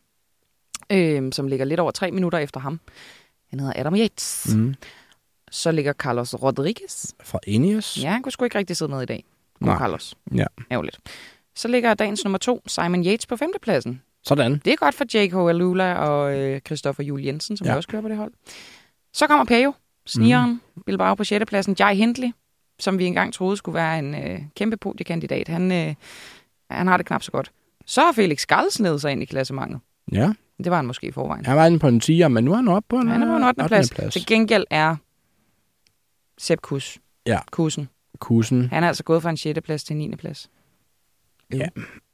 øhm, 0.91 1.31
som 1.31 1.47
ligger 1.47 1.65
lidt 1.65 1.79
over 1.79 1.91
tre 1.91 2.11
minutter 2.11 2.37
efter 2.37 2.59
ham. 2.59 2.79
Han 3.49 3.59
hedder 3.59 3.73
Adam 3.75 3.95
Yates. 3.95 4.55
Mm. 4.55 4.75
Så 5.51 5.71
ligger 5.71 5.93
Carlos 5.93 6.33
Rodriguez. 6.33 7.05
Fra 7.23 7.39
Ineos. 7.47 7.99
Ja, 8.01 8.09
han 8.11 8.21
kunne 8.21 8.31
sgu 8.31 8.43
ikke 8.45 8.57
rigtig 8.57 8.77
sidde 8.77 8.91
med 8.91 9.01
i 9.01 9.05
dag. 9.05 9.23
God 9.59 9.67
Nej. 9.67 9.77
Carlos. 9.77 10.15
Ja. 10.35 10.45
Ærgerligt. 10.71 10.97
Så 11.55 11.67
ligger 11.67 11.93
dagens 11.93 12.23
nummer 12.23 12.37
to, 12.37 12.63
Simon 12.67 13.05
Yates, 13.05 13.25
på 13.25 13.35
femtepladsen. 13.37 14.01
Sådan. 14.23 14.61
Det 14.65 14.73
er 14.73 14.77
godt 14.77 14.95
for 14.95 15.03
J.K. 15.17 15.49
Alula 15.49 15.93
og 15.95 16.39
øh, 16.39 16.61
Christopher 16.61 17.03
Juel 17.05 17.23
Jensen, 17.23 17.57
som 17.57 17.67
Ja. 17.67 17.75
også 17.75 17.89
kører 17.89 18.01
på 18.01 18.09
det 18.09 18.17
hold. 18.17 18.33
Så 19.13 19.27
kommer 19.27 19.45
Pejo, 19.45 19.73
snigeren, 20.05 20.61
mm. 20.75 20.81
Bilbao 20.85 21.15
på 21.15 21.23
sjettepladsen. 21.23 21.75
Jai 21.79 21.95
Hindley, 21.95 22.27
som 22.79 22.99
vi 22.99 23.05
engang 23.05 23.33
troede 23.33 23.57
skulle 23.57 23.75
være 23.75 23.99
en 23.99 24.15
øh, 24.15 24.39
kæmpe 24.55 24.77
podiekandidat. 24.77 25.47
Han, 25.47 25.71
øh, 25.71 25.95
han 26.71 26.87
har 26.87 26.97
det 26.97 27.05
knap 27.05 27.23
så 27.23 27.31
godt. 27.31 27.51
Så 27.85 28.01
har 28.01 28.11
Felix 28.11 28.45
Gall 28.45 28.71
snedet 28.71 29.01
sig 29.01 29.11
ind 29.11 29.21
i 29.21 29.25
klassementet. 29.25 29.79
Ja. 30.11 30.33
Det 30.63 30.69
var 30.71 30.75
han 30.75 30.85
måske 30.85 31.07
i 31.07 31.11
forvejen. 31.11 31.45
Han 31.45 31.57
var 31.57 31.65
inde 31.65 31.79
på 31.79 31.87
en 31.87 32.01
10'er, 32.03 32.27
men 32.27 32.43
nu 32.43 32.51
er 32.51 32.55
han 32.55 32.67
oppe 32.67 32.87
på 32.89 32.95
en 32.99 33.07
Han 33.07 33.21
er 33.23 33.27
på 33.27 33.35
en 33.37 33.43
8. 33.43 33.59
8. 33.61 33.67
plads. 33.67 33.89
plads. 33.89 34.13
Til 34.13 34.25
gengæld 34.25 34.65
er 34.69 34.95
Sepp 36.37 36.61
Kuss. 36.61 36.99
Ja. 37.25 37.39
Kussen. 37.51 37.89
Kusen. 38.19 38.69
Han 38.69 38.83
er 38.83 38.87
altså 38.87 39.03
gået 39.03 39.21
fra 39.21 39.29
en 39.29 39.37
6. 39.37 39.59
plads 39.63 39.83
til 39.83 39.93
en 39.93 40.09
9. 40.09 40.15
plads. 40.15 40.49
Ja. 41.53 41.67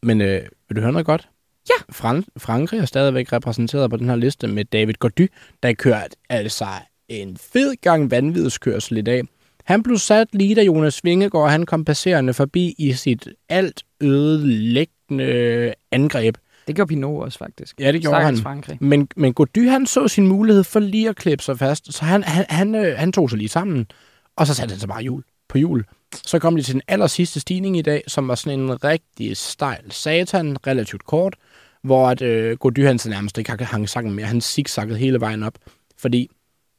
Men 0.04 0.22
øh, 0.22 0.42
vil 0.70 0.76
du 0.76 0.82
høre 0.82 0.92
noget 0.92 1.06
godt? 1.06 1.30
Ja. 1.70 1.94
Fran- 1.96 2.24
Frankrig 2.38 2.80
er 2.80 2.86
stadigvæk 2.86 3.34
repræsenteret 3.34 3.90
på 3.90 3.98
den 3.98 4.10
her 4.10 4.16
liste 4.16 4.48
med 4.48 4.66
David 4.66 4.94
Gordy, 4.94 5.28
der 5.64 5.74
kørte 5.74 6.16
altså 6.30 6.66
en 7.08 7.38
fed 7.38 7.76
gang 7.82 8.12
vanvidskørsel 8.12 8.98
i 8.98 9.02
dag. 9.02 9.22
Han 9.64 9.84
blev 9.84 9.98
sat 9.98 10.28
lige 10.34 10.56
da 10.56 10.64
Jonas 10.64 11.04
Vingegaard, 11.04 11.52
han 11.52 11.66
kom 11.66 11.86
passerende 11.86 12.34
forbi 12.34 12.76
i 12.78 12.94
sit 12.94 13.28
alt 13.50 13.84
ødelæggende 14.02 15.74
angreb. 15.92 16.38
Det 16.68 16.76
gjorde 16.76 16.90
Pinot 16.90 17.24
også, 17.24 17.38
faktisk. 17.38 17.80
Ja, 17.80 17.92
det 17.92 18.02
gjorde 18.02 18.16
Stakkels 18.16 18.40
han. 18.40 18.44
Frankrig. 18.44 18.78
Men, 18.82 19.08
men 19.16 19.34
Gody, 19.34 19.70
han 19.70 19.86
så 19.86 20.08
sin 20.08 20.28
mulighed 20.28 20.64
for 20.64 20.80
lige 20.80 21.10
at 21.10 21.16
klippe 21.16 21.44
sig 21.44 21.60
fast, 21.60 21.94
så 21.94 22.06
han, 22.06 22.24
han, 22.24 22.46
han, 22.50 22.76
øh, 22.76 22.98
han 22.98 23.12
tog 23.12 23.30
sig 23.30 23.38
lige 23.38 23.50
sammen, 23.50 23.88
og 24.36 24.48
så 24.48 24.54
satte 24.54 24.72
han 24.72 24.80
sig 24.80 24.90
bare 24.90 25.02
hjul 25.02 25.24
på 25.50 25.58
hjul. 25.58 25.86
Så 26.26 26.40
kom 26.40 26.56
de 26.56 26.62
til 26.62 26.74
den 26.74 26.82
aller 26.88 27.08
sidste 27.08 27.40
stigning 27.40 27.78
i 27.78 27.82
dag, 27.82 28.04
som 28.08 28.28
var 28.28 28.36
sådan 28.36 28.60
en 28.60 28.84
rigtig 28.84 29.38
stejl 29.38 29.92
satan, 29.92 30.58
relativt 30.68 31.06
kort, 31.06 31.36
hvor 31.84 32.10
at, 32.10 32.22
øh, 32.22 32.58
Gody 32.58 32.86
han 32.86 33.00
så 33.00 33.10
nærmest 33.10 33.38
ikke 33.38 33.66
hang 33.66 33.90
sammen 33.90 34.14
mere. 34.14 34.26
Han 34.26 34.42
zigzaggede 34.42 34.98
hele 35.00 35.20
vejen 35.20 35.44
op, 35.44 35.54
fordi 35.98 36.30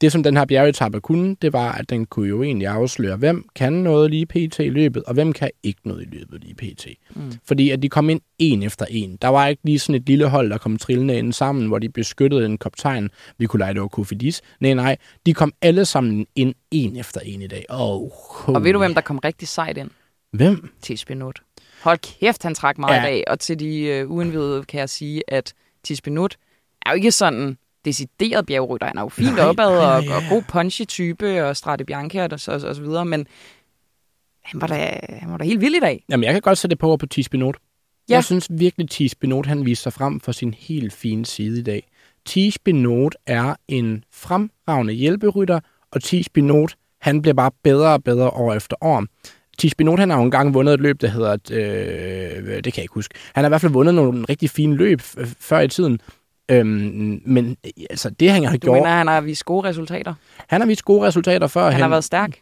det, 0.01 0.11
som 0.11 0.23
den 0.23 0.37
her 0.37 0.45
bjergetappe 0.45 1.01
kunne, 1.01 1.35
det 1.41 1.53
var, 1.53 1.71
at 1.71 1.89
den 1.89 2.05
kunne 2.05 2.29
jo 2.29 2.43
egentlig 2.43 2.67
afsløre, 2.67 3.17
hvem 3.17 3.47
kan 3.55 3.73
noget 3.73 4.09
lige 4.09 4.25
pt. 4.25 4.59
i 4.59 4.69
løbet, 4.69 5.03
og 5.03 5.13
hvem 5.13 5.33
kan 5.33 5.49
ikke 5.63 5.79
noget 5.83 6.01
i 6.01 6.05
løbet 6.15 6.41
lige 6.43 6.55
pt. 6.55 6.87
Mm. 7.15 7.31
Fordi 7.45 7.69
at 7.69 7.81
de 7.81 7.89
kom 7.89 8.09
ind 8.09 8.21
en 8.39 8.63
efter 8.63 8.85
en. 8.89 9.17
Der 9.21 9.27
var 9.27 9.47
ikke 9.47 9.61
lige 9.65 9.79
sådan 9.79 10.01
et 10.01 10.07
lille 10.07 10.29
hold, 10.29 10.49
der 10.49 10.57
kom 10.57 10.77
trillende 10.77 11.17
ind 11.17 11.33
sammen, 11.33 11.67
hvor 11.67 11.79
de 11.79 11.89
beskyttede 11.89 12.45
en 12.45 12.57
kaptajn. 12.57 13.09
Vi 13.37 13.45
kunne 13.45 13.59
lege 13.59 13.73
det 13.73 13.81
var 13.81 13.87
Kofidis. 13.87 14.41
Nej, 14.59 14.73
nej. 14.73 14.97
De 15.25 15.33
kom 15.33 15.53
alle 15.61 15.85
sammen 15.85 16.25
ind 16.35 16.53
en 16.71 16.95
efter 16.95 17.19
en 17.21 17.41
i 17.41 17.47
dag. 17.47 17.65
Oh, 17.69 18.09
Og 18.55 18.63
ved 18.63 18.73
du, 18.73 18.79
hvem 18.79 18.93
der 18.93 19.01
kom 19.01 19.17
rigtig 19.17 19.47
sejt 19.47 19.77
ind? 19.77 19.89
Hvem? 20.31 20.69
Tispinut. 20.81 21.41
Hold 21.83 21.97
kæft, 21.97 22.43
han 22.43 22.55
trak 22.55 22.77
meget 22.77 22.97
Ja. 22.97 23.01
dag. 23.03 23.23
Og 23.27 23.39
til 23.39 23.59
de 23.59 24.03
uh, 24.05 24.11
uindvidede 24.11 24.63
kan 24.63 24.79
jeg 24.79 24.89
sige, 24.89 25.23
at 25.27 25.53
Tispinut 25.83 26.37
er 26.85 26.89
jo 26.91 26.95
ikke 26.95 27.11
sådan 27.11 27.57
decideret 27.85 28.45
bjergrytter. 28.45 28.87
Han 28.87 28.97
er 28.97 29.01
jo 29.01 29.09
fint 29.09 29.35
Nej, 29.35 29.45
opad 29.45 29.69
nej, 29.69 29.75
og, 29.75 30.03
nej, 30.03 30.15
og 30.15 30.21
ja. 30.21 30.29
god 30.29 30.41
punchy 30.41 30.85
type 30.85 31.43
og 31.43 31.57
Strade 31.57 31.85
Bianca 31.85 32.23
og, 32.23 32.39
og, 32.47 32.53
og 32.53 32.75
så 32.75 32.81
videre, 32.81 33.05
men 33.05 33.27
han 34.43 34.61
var, 34.61 34.67
da, 34.67 34.99
han 35.09 35.31
var 35.31 35.37
da 35.37 35.43
helt 35.43 35.61
vild 35.61 35.75
i 35.75 35.79
dag. 35.79 36.03
Jamen, 36.09 36.23
jeg 36.23 36.33
kan 36.33 36.41
godt 36.41 36.57
sætte 36.57 36.71
det 36.71 36.79
på 36.79 36.97
på 36.97 37.05
Tis 37.05 37.29
Benot. 37.29 37.57
Ja. 38.09 38.13
Jeg 38.13 38.23
synes 38.23 38.47
virkelig, 38.49 38.89
Tis 38.89 39.15
Benot, 39.15 39.45
han 39.45 39.65
viser 39.65 39.81
sig 39.81 39.93
frem 39.93 40.19
for 40.19 40.31
sin 40.31 40.53
helt 40.53 40.93
fine 40.93 41.25
side 41.25 41.59
i 41.59 41.63
dag. 41.63 41.87
Tis 42.25 42.57
Benot 42.57 43.15
er 43.25 43.55
en 43.67 44.03
fremragende 44.13 44.93
hjælperytter, 44.93 45.59
og 45.91 46.03
Tis 46.03 46.29
Benot, 46.29 46.75
han 47.01 47.21
bliver 47.21 47.33
bare 47.33 47.51
bedre 47.63 47.93
og 47.93 48.03
bedre 48.03 48.29
år 48.29 48.53
efter 48.53 48.75
år. 48.81 49.05
Tis 49.57 49.75
Benot, 49.75 49.99
han 49.99 50.09
har 50.09 50.17
jo 50.17 50.23
engang 50.23 50.53
vundet 50.53 50.73
et 50.73 50.79
løb, 50.79 51.01
der 51.01 51.07
hedder, 51.07 51.37
øh, 51.51 52.63
det 52.63 52.63
kan 52.63 52.73
jeg 52.75 52.83
ikke 52.83 52.93
huske. 52.93 53.15
Han 53.33 53.43
har 53.43 53.49
i 53.49 53.51
hvert 53.51 53.61
fald 53.61 53.71
vundet 53.71 53.95
nogle 53.95 54.25
rigtig 54.29 54.49
fine 54.49 54.75
løb 54.75 55.01
før 55.39 55.59
i 55.59 55.67
tiden. 55.67 55.99
Øhm, 56.51 57.21
men 57.25 57.57
altså, 57.89 58.09
det 58.09 58.31
han 58.31 58.43
har 58.43 58.51
Du 58.51 58.57
gjort, 58.57 58.75
mener, 58.77 58.89
han 58.89 59.07
har 59.07 59.21
vist 59.21 59.45
gode 59.45 59.67
resultater. 59.69 60.13
han 60.47 60.61
har 60.61 60.67
vist 60.67 60.85
gode 60.85 61.07
resultater 61.07 61.47
før. 61.47 61.69
Han 61.69 61.81
har 61.81 61.89
været 61.89 62.03
stærk. 62.03 62.39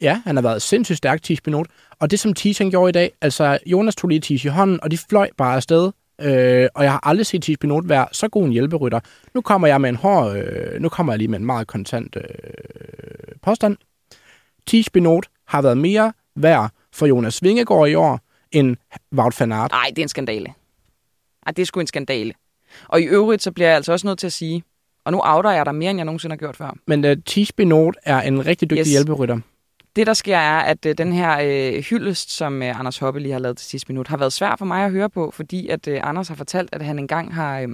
Ja, 0.00 0.20
han 0.24 0.36
har 0.36 0.42
været 0.42 0.62
sindssygt 0.62 0.96
stærk, 0.96 1.22
Tis 1.22 1.40
Benot. 1.40 1.66
Og 2.00 2.10
det, 2.10 2.20
som 2.20 2.34
Tis 2.34 2.58
han 2.58 2.70
gjorde 2.70 2.88
i 2.88 2.92
dag, 2.92 3.12
altså 3.20 3.58
Jonas 3.66 3.96
tog 3.96 4.08
lige 4.08 4.20
Tis 4.20 4.44
i 4.44 4.48
hånden, 4.48 4.78
og 4.82 4.90
de 4.90 4.98
fløj 4.98 5.30
bare 5.36 5.54
afsted. 5.56 5.92
Øh, 6.20 6.68
og 6.74 6.84
jeg 6.84 6.92
har 6.92 7.00
aldrig 7.02 7.26
set 7.26 7.42
Tis 7.42 7.58
Benot 7.58 7.88
være 7.88 8.06
så 8.12 8.28
god 8.28 8.44
en 8.44 8.52
hjælperytter. 8.52 9.00
Nu 9.34 9.40
kommer 9.40 9.68
jeg 9.68 9.80
med 9.80 9.88
en 9.90 9.96
hård, 9.96 10.36
øh, 10.36 10.80
nu 10.80 10.88
kommer 10.88 11.12
jeg 11.12 11.18
lige 11.18 11.28
med 11.28 11.38
en 11.38 11.46
meget 11.46 11.66
kontant 11.66 12.16
øh, 12.16 12.22
påstand. 13.42 13.76
Tis 14.66 14.90
Benot 14.90 15.26
har 15.48 15.62
været 15.62 15.78
mere 15.78 16.12
værd 16.36 16.70
for 16.92 17.06
Jonas 17.06 17.42
Vingegaard 17.42 17.88
i 17.88 17.94
år, 17.94 18.20
end 18.52 18.76
Wout 19.14 19.40
van 19.40 19.52
Aert. 19.52 19.70
Nej, 19.70 19.86
det 19.88 19.98
er 19.98 20.02
en 20.02 20.08
skandale. 20.08 20.46
Ej, 21.46 21.52
det 21.52 21.62
er 21.62 21.66
sgu 21.66 21.80
en 21.80 21.86
skandale. 21.86 22.32
Og 22.88 23.00
i 23.00 23.04
øvrigt, 23.04 23.42
så 23.42 23.52
bliver 23.52 23.68
jeg 23.68 23.76
altså 23.76 23.92
også 23.92 24.06
nødt 24.06 24.18
til 24.18 24.26
at 24.26 24.32
sige, 24.32 24.64
og 25.04 25.12
nu 25.12 25.20
outer 25.24 25.50
jeg 25.50 25.66
dig 25.66 25.74
mere, 25.74 25.90
end 25.90 25.98
jeg 25.98 26.04
nogensinde 26.04 26.32
har 26.32 26.38
gjort 26.38 26.56
før. 26.56 26.76
Men 26.86 27.04
øh, 27.04 27.16
Tis 27.26 27.52
Benot 27.52 27.96
er 28.02 28.20
en 28.20 28.46
rigtig 28.46 28.70
dygtig 28.70 28.80
yes. 28.80 28.88
Hjælperytter. 28.88 29.40
Det, 29.96 30.06
der 30.06 30.14
sker, 30.14 30.36
er, 30.36 30.58
at 30.58 30.86
øh, 30.86 30.98
den 30.98 31.12
her 31.12 31.38
øh, 31.42 31.82
hyldest, 31.82 32.30
som 32.30 32.62
øh, 32.62 32.78
Anders 32.78 32.98
Hoppe 32.98 33.20
lige 33.20 33.32
har 33.32 33.38
lavet 33.38 33.56
til 33.56 33.66
sidste 33.66 33.92
minut, 33.92 34.08
har 34.08 34.16
været 34.16 34.32
svær 34.32 34.56
for 34.56 34.64
mig 34.64 34.84
at 34.84 34.90
høre 34.90 35.10
på, 35.10 35.30
fordi 35.30 35.68
at 35.68 35.88
øh, 35.88 36.00
Anders 36.02 36.28
har 36.28 36.34
fortalt, 36.34 36.68
at 36.72 36.82
han 36.82 36.98
engang 36.98 37.34
har 37.34 37.60
øh, 37.60 37.68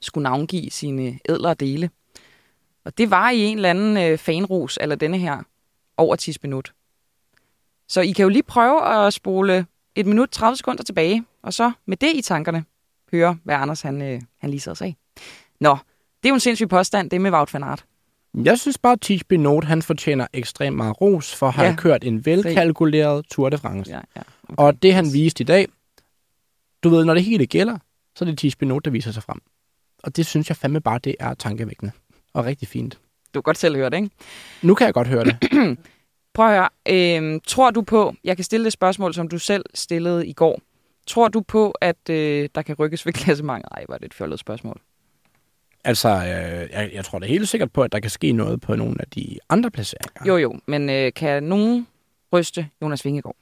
skulle 0.00 0.22
navngive 0.22 0.70
sine 0.70 1.18
ædlere 1.28 1.54
dele. 1.54 1.90
Og 2.84 2.98
det 2.98 3.10
var 3.10 3.30
i 3.30 3.38
en 3.40 3.56
eller 3.56 3.70
anden 3.70 3.96
øh, 3.96 4.18
fanros, 4.18 4.78
eller 4.80 4.96
denne 4.96 5.18
her, 5.18 5.42
over 5.96 6.16
10 6.16 6.32
minut. 6.42 6.72
Så 7.88 8.00
I 8.00 8.12
kan 8.12 8.22
jo 8.22 8.28
lige 8.28 8.42
prøve 8.42 9.06
at 9.06 9.12
spole 9.12 9.66
et 9.94 10.06
minut 10.06 10.30
30 10.30 10.56
sekunder 10.56 10.84
tilbage, 10.84 11.24
og 11.42 11.54
så 11.54 11.72
med 11.86 11.96
det 11.96 12.12
i 12.14 12.22
tankerne 12.22 12.64
høre, 13.12 13.38
hvad 13.44 13.54
Anders 13.54 13.80
han, 13.80 14.02
øh, 14.02 14.20
han 14.38 14.50
lige 14.50 14.60
sad 14.60 14.70
og 14.70 14.76
sagde. 14.76 14.94
Nå, 15.60 15.70
det 16.22 16.24
er 16.24 16.28
jo 16.28 16.34
en 16.34 16.40
sindssyg 16.40 16.68
påstand, 16.68 17.10
det 17.10 17.20
med 17.20 17.30
Wout 17.30 17.54
van 17.54 17.62
Aert. 17.64 17.84
Jeg 18.44 18.58
synes 18.58 18.78
bare, 18.78 18.92
at 18.92 19.00
Tis 19.00 19.24
Benot, 19.24 19.64
han 19.64 19.82
fortjener 19.82 20.26
ekstremt 20.32 20.76
meget 20.76 21.00
ros 21.00 21.34
for 21.34 21.48
at 21.48 21.54
have 21.54 21.68
Ja. 21.68 21.74
kørt 21.76 22.04
en 22.04 22.26
velkalkuleret 22.26 23.26
Tour 23.30 23.48
de 23.50 23.58
France. 23.58 23.90
Ja, 23.90 24.00
ja. 24.16 24.22
Okay. 24.48 24.54
Og 24.58 24.82
det, 24.82 24.94
han 24.94 25.12
viste 25.12 25.42
i 25.42 25.44
dag, 25.44 25.66
du 26.82 26.88
ved, 26.88 27.04
når 27.04 27.14
det 27.14 27.24
hele 27.24 27.46
gælder, 27.46 27.78
så 28.16 28.24
er 28.24 28.28
det 28.28 28.38
Tis 28.38 28.56
Benot, 28.56 28.84
der 28.84 28.90
viser 28.90 29.12
sig 29.12 29.22
frem. 29.22 29.40
Og 30.02 30.16
det 30.16 30.26
synes 30.26 30.48
jeg 30.48 30.56
fandme 30.56 30.80
bare, 30.80 30.98
det 31.04 31.14
er 31.20 31.34
tankevækkende. 31.34 31.92
Og 32.34 32.44
rigtig 32.44 32.68
fint. 32.68 32.94
Du 33.34 33.40
kan 33.40 33.42
godt 33.42 33.58
selv 33.58 33.76
høre 33.76 33.90
det, 33.90 33.96
ikke? 33.96 34.10
Nu 34.62 34.74
kan 34.74 34.84
jeg 34.84 34.94
godt 34.94 35.08
høre 35.08 35.24
det. 35.24 35.36
Prøv 36.34 36.46
at 36.48 36.52
høre. 36.54 36.68
Øh, 37.34 37.40
tror 37.46 37.70
du 37.70 37.82
på, 37.82 38.14
jeg 38.24 38.36
kan 38.36 38.44
stille 38.44 38.64
det 38.64 38.72
spørgsmål, 38.72 39.14
som 39.14 39.28
du 39.28 39.38
selv 39.38 39.64
stillede 39.74 40.26
i 40.26 40.32
går. 40.32 40.60
Tror 41.06 41.28
du 41.28 41.40
på, 41.40 41.70
at 41.80 42.10
øh, 42.10 42.48
der 42.54 42.62
kan 42.62 42.74
rykkes 42.78 43.06
ved 43.06 43.12
klassementet? 43.12 43.68
Ej, 43.72 43.84
var 43.88 43.98
det 43.98 44.04
et 44.06 44.14
fjollet 44.14 44.38
spørgsmål. 44.38 44.80
altså, 45.84 46.08
øh, 46.08 46.68
jeg, 46.72 46.90
jeg 46.94 47.04
tror 47.04 47.18
da 47.18 47.26
helt 47.26 47.48
sikkert 47.48 47.72
på, 47.72 47.82
at 47.82 47.92
der 47.92 48.00
kan 48.00 48.10
ske 48.10 48.32
noget 48.32 48.60
på 48.60 48.76
nogle 48.76 48.96
af 49.00 49.06
de 49.14 49.38
andre 49.48 49.70
placeringer. 49.70 50.22
Jo, 50.26 50.36
jo, 50.36 50.58
men 50.66 50.90
øh, 50.90 51.12
kan 51.16 51.42
nogen 51.42 51.86
ryste 52.32 52.68
Jonas 52.82 53.04
Vingegaard? 53.04 53.36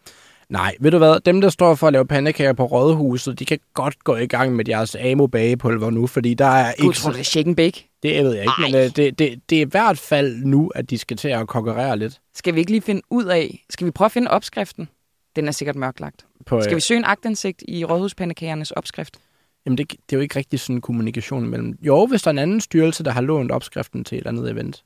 Nej, 0.49 0.75
ved 0.81 0.91
du 0.91 0.99
hvad? 0.99 1.21
Dem, 1.21 1.41
der 1.41 1.49
står 1.49 1.75
for 1.75 1.87
at 1.87 1.93
lave 1.93 2.07
pandekager 2.07 2.53
på 2.53 2.65
Rådhuset, 2.65 3.39
de 3.39 3.45
kan 3.45 3.59
godt 3.75 4.05
gå 4.05 4.17
i 4.17 4.27
gang 4.27 4.57
med 4.57 4.65
deres 4.65 4.97
amo 5.01 5.27
bagepulver 5.27 5.91
nu, 5.91 6.07
fordi 6.07 6.35
der 6.35 6.47
er 6.47 6.73
Gud, 6.79 6.85
ikke... 6.85 6.97
tror 6.97 7.11
du, 7.11 7.15
det 7.15 7.21
er 7.21 7.25
shake 7.25 7.49
and 7.49 7.57
bake? 7.57 7.89
Det 8.03 8.25
ved 8.25 8.33
jeg 8.35 8.43
ikke, 8.43 8.53
Ej. 8.59 8.71
men 8.71 8.75
øh, 8.75 8.97
det, 8.97 9.19
det, 9.19 9.41
det 9.51 9.59
er 9.59 9.63
i 9.63 9.69
hvert 9.71 9.99
fald 9.99 10.45
nu, 10.45 10.71
at 10.75 10.91
de 10.91 10.99
skal 10.99 11.17
til 11.17 11.29
at 11.29 11.49
konkurrere 11.49 11.99
lidt. 11.99 12.21
Skal 12.35 12.55
vi 12.55 12.61
ikke 12.61 12.71
lige 12.71 12.83
finde 12.83 13.03
ud 13.11 13.25
af, 13.25 13.65
skal 13.71 13.87
vi 13.87 13.91
prøve 13.91 14.07
at 14.07 14.13
finde 14.13 14.31
opskriften? 14.31 14.89
Den 15.37 15.49
er 15.49 15.53
sikkert 15.53 15.77
mørklagt. 15.77 16.27
På, 16.47 16.61
Skal 16.61 16.73
øh, 16.73 16.77
vi 16.77 16.81
søge 16.81 16.99
en 16.99 17.05
agtindsigt 17.05 17.65
i 17.69 17.85
rådhuspandekagernes 17.85 18.71
opskrift? 18.71 19.21
Jamen, 19.67 19.79
det, 19.79 19.91
det 19.91 19.97
er 20.13 20.17
jo 20.17 20.21
ikke 20.21 20.37
rigtig 20.39 20.61
sådan 20.61 20.77
en 20.77 20.81
kommunikation 20.81 21.47
mellem... 21.49 21.79
Jo, 21.83 22.07
hvis 22.07 22.23
der 22.23 22.29
er 22.29 22.33
en 22.33 22.39
anden 22.39 22.61
styrelse, 22.61 23.05
der 23.05 23.11
har 23.11 23.21
lånt 23.21 23.51
opskriften 23.51 24.05
til 24.05 24.17
et 24.17 24.21
eller 24.27 24.31
andet 24.31 24.51
event. 24.51 24.85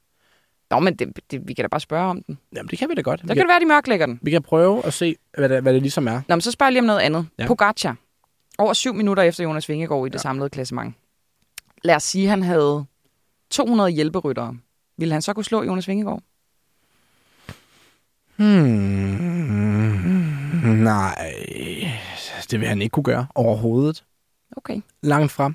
Nå, 0.70 0.78
men 0.78 0.94
det, 0.96 1.20
det, 1.30 1.48
vi 1.48 1.54
kan 1.54 1.62
da 1.62 1.68
bare 1.68 1.80
spørge 1.80 2.10
om 2.10 2.22
den. 2.22 2.38
Jamen, 2.56 2.68
det 2.70 2.78
kan 2.78 2.88
vi 2.88 2.94
da 2.94 3.00
godt. 3.00 3.20
Så 3.20 3.24
Vi 3.24 3.28
kan 3.28 3.36
kan, 3.36 3.42
det 3.42 3.48
være, 3.48 3.60
de 3.60 3.66
mørklægger 3.66 4.06
den. 4.06 4.18
vi 4.22 4.30
kan 4.30 4.42
prøve 4.42 4.86
at 4.86 4.94
se, 4.94 5.16
hvad 5.38 5.48
det, 5.48 5.62
hvad 5.62 5.72
det 5.74 5.82
ligesom 5.82 6.08
er. 6.08 6.20
Nå, 6.28 6.34
men 6.34 6.40
så 6.40 6.50
spørger 6.50 6.68
jeg 6.68 6.72
lige 6.72 6.80
om 6.80 6.86
noget 6.86 7.00
andet. 7.00 7.26
Ja. 7.38 7.46
Pogacar. 7.46 7.96
Over 8.58 8.72
syv 8.72 8.94
minutter 8.94 9.22
efter 9.22 9.44
Jonas 9.44 9.68
Vingegaard 9.68 10.06
i 10.06 10.08
det 10.08 10.14
ja. 10.14 10.18
samlede 10.18 10.50
klassement. 10.50 10.94
Lad 11.84 11.94
os 11.96 12.02
sige, 12.02 12.24
at 12.24 12.30
han 12.30 12.42
havde 12.42 12.84
200 13.50 13.90
hjælperyttere. 13.90 14.56
Ville 14.98 15.12
han 15.12 15.22
så 15.22 15.32
kunne 15.32 15.44
slå 15.44 15.62
Jonas 15.62 15.88
Vingegaard? 15.88 16.22
Hmm, 18.36 20.17
nej, 20.64 21.34
det 22.50 22.60
vil 22.60 22.68
han 22.68 22.82
ikke 22.82 22.92
kunne 22.92 23.04
gøre 23.04 23.26
overhovedet. 23.34 24.04
Okay. 24.56 24.80
Langt 25.02 25.32
frem. 25.32 25.54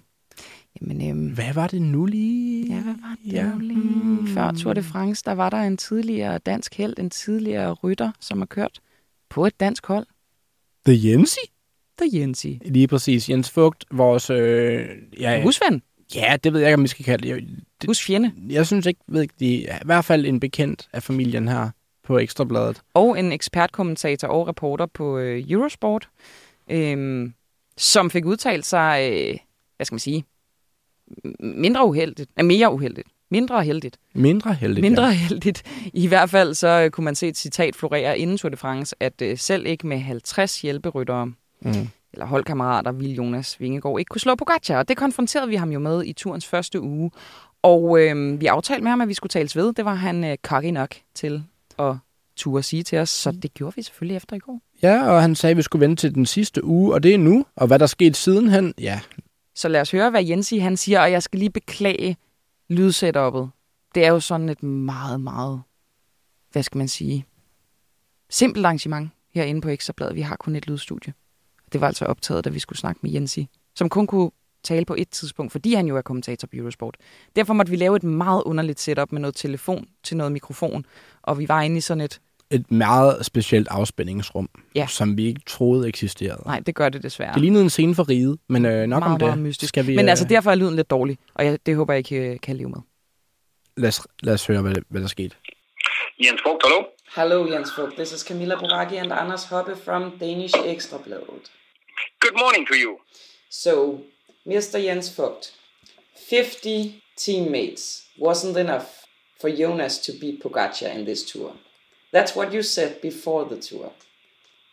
Jamen, 0.82 1.10
øhm, 1.10 1.28
Hvad 1.34 1.54
var 1.54 1.68
det 1.68 1.82
nu 1.82 2.06
lige? 2.06 2.68
ja, 2.76 2.82
hvad 2.82 2.94
var 3.02 3.16
det 3.26 3.34
Ja. 3.34 3.46
ja. 3.46 3.52
lige? 3.60 4.28
Før 4.34 4.52
Tour 4.52 4.74
de 4.74 4.84
France, 4.84 5.24
der 5.26 5.32
var 5.32 5.50
der 5.50 5.58
en 5.58 5.78
tidligere 5.78 6.38
dansk 6.38 6.76
held, 6.78 6.94
en 7.00 7.10
tidligere 7.10 7.72
rytter, 7.74 8.12
som 8.20 8.38
har 8.38 8.46
kørt 8.46 8.80
på 9.30 9.46
et 9.46 9.60
dansk 9.60 9.86
hold. 9.86 10.06
The 10.86 11.10
Jensi? 11.10 11.40
Der 12.00 12.06
Jensi. 12.14 12.60
Lige 12.66 12.88
præcis. 12.88 13.30
Jens 13.30 13.50
Fugt, 13.50 13.86
vores... 13.92 14.30
Øh, 14.30 14.86
ja, 15.20 15.44
Husven. 15.44 15.82
ja, 16.16 16.38
det 16.44 16.54
ved 16.54 16.60
jeg 16.60 16.70
ikke, 16.70 16.76
om 16.78 16.84
vi 16.84 16.88
skal 16.88 17.06
kalde 17.06 17.28
det. 17.28 17.44
Det, 17.82 17.88
Husfjende. 17.90 18.32
jeg 18.50 18.68
synes 18.68 18.86
ikke, 18.86 19.00
ved 19.08 19.22
ikke, 19.22 19.34
de 19.40 19.46
i 19.56 19.68
hvert 19.86 20.06
fald 20.06 20.26
en 20.26 20.40
bekendt 20.40 20.90
af 20.94 21.04
familien 21.04 21.48
her 21.48 21.70
på 22.04 22.18
Ekstrabladet. 22.20 22.82
og 22.94 23.20
en 23.20 23.32
ekspertkommentator 23.32 24.28
og 24.28 24.48
reporter 24.48 24.86
på 24.86 25.18
øh, 25.18 25.44
Eurosport, 25.50 26.10
øhm, 26.72 27.34
som 27.78 28.10
fik 28.10 28.26
udtalt 28.26 28.66
sig, 28.66 29.10
øh, 29.12 29.38
hvad 29.78 29.86
skal 29.86 29.94
man 29.94 30.00
sige, 30.00 30.26
mindre 31.40 31.86
uheldigt, 31.88 32.30
nej, 32.38 32.44
mere 32.44 32.74
uheldigt, 32.74 33.08
mindre 33.32 33.64
heldigt, 33.64 33.98
Mindre 34.14 34.54
heldigt, 34.54 34.82
mindre 34.82 35.04
ja. 35.06 35.12
heldigt. 35.12 35.64
I 35.94 36.08
hvert 36.08 36.30
fald 36.30 36.54
så 36.54 36.68
øh, 36.68 36.92
kunne 36.92 37.06
man 37.06 37.16
se 37.16 37.28
et 37.28 37.38
citat 37.38 37.76
florere 37.76 38.18
inden 38.20 38.38
Tour 38.38 38.50
de 38.50 38.58
France, 38.58 38.96
at 39.00 39.22
øh, 39.22 39.38
selv 39.38 39.66
ikke 39.66 39.88
med 39.88 39.98
50 40.00 40.62
hjælperyttere 40.62 41.34
Mm. 41.66 41.72
eller 42.14 42.26
holdkammerater 42.26 42.92
ville 42.92 43.16
Jonas 43.16 43.60
Vingegaard 43.60 44.00
ikke 44.00 44.10
kunne 44.10 44.22
slå 44.22 44.36
Pogacar, 44.36 44.78
og 44.78 44.88
det 44.88 44.98
konfronterede 44.98 45.48
vi 45.50 45.56
ham 45.56 45.72
jo 45.72 45.80
med 45.80 46.04
i 46.06 46.14
turens 46.14 46.48
første 46.48 46.82
uge. 46.82 47.12
Og 47.62 48.00
øh, 48.02 48.42
vi 48.42 48.46
aftalte 48.46 48.84
med 48.84 48.90
ham, 48.90 49.02
at 49.02 49.08
vi 49.08 49.14
skulle 49.14 49.30
tales 49.30 49.56
ved. 49.56 49.74
Det 49.74 49.86
var 49.86 49.94
han 49.94 50.24
øh, 50.24 50.38
cocky 50.44 50.66
nok 50.66 50.96
til 51.14 51.44
at 51.80 51.96
turde 52.36 52.64
sige 52.64 52.84
til 52.84 52.98
os, 52.98 53.10
så 53.10 53.32
det 53.32 53.54
gjorde 53.54 53.76
vi 53.76 53.82
selvfølgelig 53.82 54.16
efter 54.16 54.36
i 54.36 54.40
går. 54.40 54.62
Ja, 54.82 55.10
og 55.12 55.22
han 55.22 55.36
sagde, 55.36 55.52
at 55.52 55.58
vi 55.58 55.62
skulle 55.62 55.88
vente 55.88 56.02
til 56.02 56.16
den 56.16 56.26
sidste 56.26 56.64
uge, 56.64 56.94
og 56.94 57.04
det 57.04 57.14
er 57.14 57.18
nu. 57.18 57.46
Og 57.56 57.68
hvad 57.68 57.80
der 57.80 57.86
skete 57.86 58.14
sidenhen, 58.14 58.74
ja, 58.80 59.00
Så 59.56 59.68
lad 59.68 59.82
os 59.82 59.92
høre, 59.92 60.10
hvad 60.10 60.24
Jensi 60.24 60.58
han 60.58 60.78
siger, 60.78 61.02
og 61.02 61.12
jeg 61.12 61.24
skal 61.24 61.40
lige 61.40 61.50
beklage 61.50 62.18
lydsetup'et. 62.72 63.48
Det 63.96 64.06
er 64.06 64.10
jo 64.10 64.20
sådan 64.20 64.50
et 64.50 64.64
meget, 64.64 65.22
meget, 65.22 65.62
hvad 66.52 66.64
skal 66.64 66.78
man 66.78 66.88
sige, 66.88 67.26
simpelt 68.30 68.66
arrangement 68.66 69.10
herinde 69.34 69.62
på 69.62 69.70
Ekstrabladet. 69.70 70.16
Vi 70.16 70.22
har 70.22 70.36
kun 70.36 70.56
et 70.56 70.68
lydstudie. 70.68 71.14
Det 71.74 71.82
var 71.82 71.88
altså 71.88 72.06
optaget, 72.06 72.46
da 72.46 72.50
vi 72.50 72.60
skulle 72.60 72.80
snakke 72.80 73.00
med 73.04 73.12
Jensi, 73.12 73.48
som 73.76 73.90
kun 73.90 74.08
kunne 74.08 74.32
tale 74.64 74.86
på 74.86 74.96
et 74.98 75.10
tidspunkt, 75.10 75.52
fordi 75.52 75.74
han 75.74 75.88
jo 75.88 75.98
er 75.98 76.02
kommentator 76.02 76.48
på 76.48 76.56
Eurosport. 76.58 76.98
Derfor 77.36 77.54
måtte 77.54 77.70
vi 77.70 77.76
lave 77.76 77.96
et 77.96 78.04
meget 78.04 78.44
underligt 78.46 78.80
setup 78.80 79.12
med 79.12 79.22
noget 79.22 79.36
telefon 79.36 79.88
til 80.04 80.18
noget 80.18 80.32
mikrofon, 80.32 80.86
og 81.22 81.40
vi 81.40 81.48
var 81.48 81.62
inde 81.62 81.78
i 81.78 81.82
sådan 81.82 82.02
et, 82.02 82.22
et 82.52 82.72
meget 82.72 83.26
specielt 83.26 83.68
afspændingsrum, 83.68 84.50
Ja. 84.76 84.88
som 84.88 85.18
vi 85.18 85.26
ikke 85.26 85.42
troede 85.48 85.88
eksisterede. 85.88 86.42
nej, 86.46 86.60
det 86.60 86.76
gør 86.76 86.90
det 86.90 87.04
desværre. 87.04 87.34
Det 87.34 87.42
lignede 87.42 87.64
en 87.64 87.70
scene 87.70 87.96
for 87.96 88.10
riget, 88.10 88.40
men 88.50 88.66
øh, 88.66 88.88
nok 88.88 89.00
meget, 89.00 89.14
om 89.14 89.20
det 89.20 89.28
meget 89.28 89.40
mystisk. 89.40 89.70
skal 89.70 89.88
vi... 89.88 89.96
Men 89.96 90.06
øh, 90.06 90.10
altså, 90.10 90.26
derfor 90.26 90.52
er 90.52 90.56
lyden 90.56 90.76
lidt 90.76 90.90
dårlig, 90.90 91.18
og 91.34 91.46
jeg, 91.46 91.60
det 91.66 91.76
håber 91.76 91.94
jeg 91.94 91.98
ikke 92.12 92.32
øh, 92.32 92.40
kan 92.40 92.56
leve 92.58 92.70
med. 92.70 92.80
lad 93.78 93.88
os, 93.88 94.08
lad 94.24 94.34
os 94.34 94.48
høre, 94.48 94.62
hvad, 94.62 94.76
hvad 94.90 95.02
der 95.02 95.08
skete. 95.08 95.36
Jens 96.26 96.42
Vogt, 96.46 96.64
hello. 96.66 96.84
Hello, 97.16 97.54
Jens 97.54 97.70
Vogt. 97.78 97.94
This 97.96 98.12
is 98.14 98.22
Camilla 98.22 98.56
Boraki 98.56 98.96
and 98.96 99.12
Anders 99.12 99.44
Hoppe 99.46 99.76
from 99.86 100.02
Danish 100.20 100.56
Ekstrablad. 100.66 101.26
Good 102.20 102.36
morning 102.44 102.68
to 102.68 102.74
you. 102.84 102.92
So, 103.52 103.74
Mr. 104.46 104.84
Jens 104.84 105.08
Vogt, 105.08 105.54
50 106.16 107.02
teammates 107.16 108.10
wasn't 108.18 108.58
enough 108.58 109.06
for 109.40 109.50
Jonas 109.50 109.98
to 110.00 110.12
beat 110.12 110.44
Pogacar 110.44 110.94
in 110.94 111.06
this 111.06 111.24
tour. 111.24 111.54
That's 112.12 112.36
what 112.36 112.52
you 112.52 112.62
said 112.62 113.00
before 113.00 113.46
the 113.46 113.58
tour. 113.58 113.94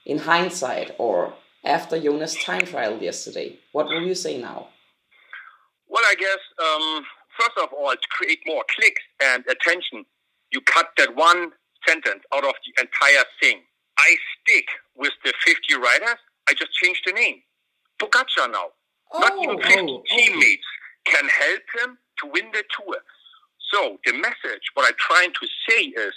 In 0.04 0.18
hindsight, 0.18 0.96
or 0.98 1.34
after 1.62 2.00
Jonas' 2.00 2.42
time 2.42 2.62
trial 2.62 3.00
yesterday, 3.00 3.60
what 3.70 3.86
will 3.86 4.02
you 4.02 4.16
say 4.16 4.40
now? 4.40 4.70
Well, 5.88 6.02
I 6.04 6.16
guess, 6.18 6.40
um, 6.58 7.04
first 7.38 7.58
of 7.62 7.72
all, 7.72 7.92
to 7.92 8.08
create 8.10 8.40
more 8.46 8.64
clicks 8.74 9.02
and 9.22 9.44
attention, 9.46 10.04
you 10.50 10.60
cut 10.62 10.88
that 10.98 11.14
one 11.14 11.52
sentence 11.86 12.24
out 12.34 12.44
of 12.44 12.54
the 12.66 12.82
entire 12.82 13.24
thing. 13.40 13.60
I 13.98 14.16
stick 14.40 14.64
with 14.96 15.12
the 15.24 15.32
50 15.44 15.74
riders. 15.76 16.18
I 16.48 16.54
just 16.54 16.72
changed 16.72 17.02
the 17.06 17.12
name. 17.12 17.42
Pogacar 18.02 18.50
now. 18.50 18.70
Not 19.14 19.32
even 19.42 19.58
50 19.60 19.74
oh, 19.80 19.96
okay. 19.98 20.16
teammates 20.16 20.66
can 21.06 21.28
help 21.28 21.62
him 21.82 21.98
to 22.20 22.30
win 22.30 22.46
the 22.52 22.62
tour. 22.76 22.96
So 23.72 23.98
the 24.04 24.12
message, 24.12 24.62
what 24.74 24.86
I'm 24.86 24.98
trying 24.98 25.32
to 25.32 25.46
say 25.68 25.84
is, 25.84 26.14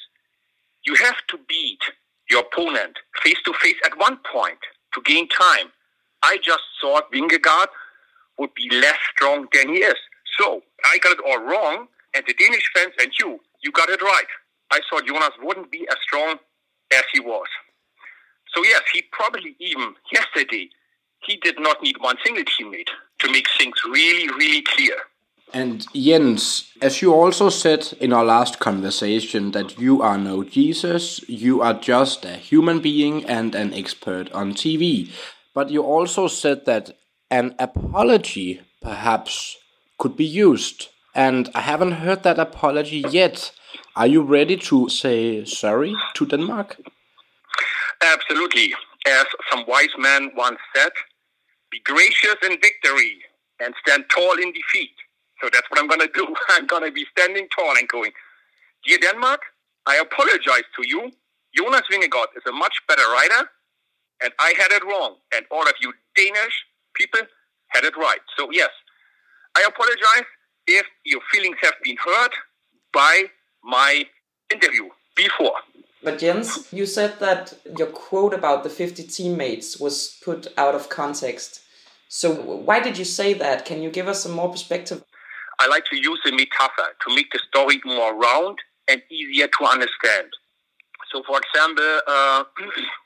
you 0.85 0.95
have 0.95 1.15
to 1.29 1.39
beat 1.47 1.79
your 2.29 2.41
opponent 2.41 2.97
face 3.23 3.37
to 3.45 3.53
face 3.61 3.75
at 3.85 3.97
one 3.97 4.17
point 4.31 4.59
to 4.93 5.01
gain 5.05 5.27
time. 5.29 5.71
I 6.23 6.37
just 6.43 6.63
thought 6.81 7.11
Vingegaard 7.11 7.67
would 8.37 8.53
be 8.53 8.69
less 8.71 8.97
strong 9.15 9.47
than 9.53 9.69
he 9.69 9.79
is. 9.79 9.95
So 10.39 10.61
I 10.85 10.97
got 10.99 11.13
it 11.13 11.19
all 11.25 11.39
wrong, 11.43 11.87
and 12.15 12.23
the 12.27 12.33
Danish 12.33 12.69
fans 12.75 12.93
and 12.99 13.11
you, 13.19 13.39
you 13.63 13.71
got 13.71 13.89
it 13.89 14.01
right. 14.01 14.27
I 14.71 14.79
thought 14.89 15.05
Jonas 15.05 15.31
wouldn't 15.41 15.71
be 15.71 15.87
as 15.89 15.97
strong 16.01 16.37
as 16.93 17.03
he 17.13 17.19
was. 17.19 17.47
So 18.55 18.63
yes, 18.63 18.81
he 18.93 19.03
probably 19.11 19.55
even 19.59 19.93
yesterday 20.11 20.69
he 21.25 21.37
did 21.37 21.59
not 21.59 21.81
need 21.81 21.95
one 21.99 22.17
single 22.23 22.43
teammate 22.43 22.89
to 23.19 23.31
make 23.31 23.47
things 23.57 23.75
really, 23.85 24.27
really 24.29 24.61
clear. 24.61 24.95
And 25.53 25.85
Jens, 25.93 26.71
as 26.81 27.01
you 27.01 27.13
also 27.13 27.49
said 27.49 27.93
in 27.99 28.11
our 28.11 28.25
last 28.25 28.59
conversation, 28.59 29.51
that 29.51 29.77
you 29.77 30.01
are 30.01 30.17
no 30.17 30.43
Jesus, 30.43 31.21
you 31.29 31.61
are 31.61 31.75
just 31.75 32.25
a 32.25 32.37
human 32.37 32.79
being 32.79 33.23
and 33.25 33.53
an 33.53 33.71
expert 33.73 34.31
on 34.31 34.53
TV. 34.53 35.11
But 35.53 35.69
you 35.69 35.83
also 35.83 36.27
said 36.27 36.65
that 36.65 36.97
an 37.29 37.53
apology 37.59 38.61
perhaps 38.81 39.57
could 39.99 40.17
be 40.17 40.25
used. 40.25 40.89
And 41.13 41.51
I 41.53 41.61
haven't 41.61 41.93
heard 42.03 42.23
that 42.23 42.39
apology 42.39 43.03
yet. 43.09 43.51
Are 43.95 44.07
you 44.07 44.23
ready 44.23 44.57
to 44.57 44.89
say 44.89 45.45
sorry 45.45 45.95
to 46.15 46.25
Denmark? 46.25 46.77
Absolutely. 48.01 48.73
As 49.05 49.25
some 49.51 49.65
wise 49.67 49.95
man 49.99 50.31
once 50.35 50.59
said, 50.75 50.91
be 51.73 51.81
gracious 51.83 52.37
in 52.43 52.51
victory 52.61 53.17
and 53.59 53.73
stand 53.85 54.05
tall 54.13 54.37
in 54.37 54.53
defeat. 54.53 54.93
So 55.41 55.49
that's 55.51 55.65
what 55.69 55.79
I'm 55.79 55.87
going 55.87 56.01
to 56.01 56.11
do. 56.13 56.27
I'm 56.49 56.67
going 56.67 56.85
to 56.85 56.91
be 56.91 57.05
standing 57.17 57.47
tall 57.55 57.75
and 57.75 57.87
going, 57.87 58.11
Dear 58.85 58.99
Denmark, 58.99 59.41
I 59.85 59.97
apologize 59.97 60.67
to 60.77 60.87
you. 60.87 61.11
Jonas 61.57 61.81
Vingegaard 61.91 62.29
is 62.37 62.43
a 62.47 62.51
much 62.51 62.75
better 62.87 63.07
rider, 63.09 63.49
and 64.23 64.31
I 64.39 64.53
had 64.57 64.71
it 64.71 64.83
wrong. 64.85 65.15
And 65.35 65.45
all 65.51 65.63
of 65.63 65.73
you 65.81 65.93
Danish 66.15 66.55
people 66.95 67.21
had 67.69 67.83
it 67.83 67.95
right. 67.97 68.21
So, 68.37 68.49
yes, 68.51 68.69
I 69.57 69.63
apologize 69.67 70.27
if 70.67 70.85
your 71.05 71.21
feelings 71.31 71.57
have 71.61 71.73
been 71.83 71.97
hurt 71.97 72.33
by 72.93 73.25
my 73.63 74.05
interview 74.51 74.89
before. 75.15 75.55
But 76.03 76.19
Jens, 76.19 76.67
you 76.73 76.85
said 76.85 77.19
that 77.19 77.53
your 77.77 77.87
quote 77.87 78.33
about 78.33 78.63
the 78.63 78.69
50 78.69 79.03
teammates 79.03 79.79
was 79.79 80.19
put 80.23 80.47
out 80.57 80.75
of 80.75 80.89
context. 80.89 81.62
So 82.15 82.31
why 82.35 82.79
did 82.79 82.95
you 82.99 83.05
say 83.05 83.33
that? 83.33 83.65
Can 83.65 83.81
you 83.81 83.89
give 83.89 84.07
us 84.07 84.21
some 84.21 84.33
more 84.33 84.47
perspective? 84.47 85.03
I 85.59 85.65
like 85.65 85.85
to 85.85 85.97
use 85.97 86.21
a 86.27 86.31
metaphor 86.31 86.93
to 87.01 87.15
make 87.15 87.31
the 87.31 87.39
story 87.49 87.81
more 87.83 88.13
round 88.13 88.59
and 88.87 89.01
easier 89.09 89.47
to 89.47 89.65
understand. 89.65 90.29
So, 91.11 91.23
for 91.25 91.39
example, 91.41 91.99
uh, 92.05 92.43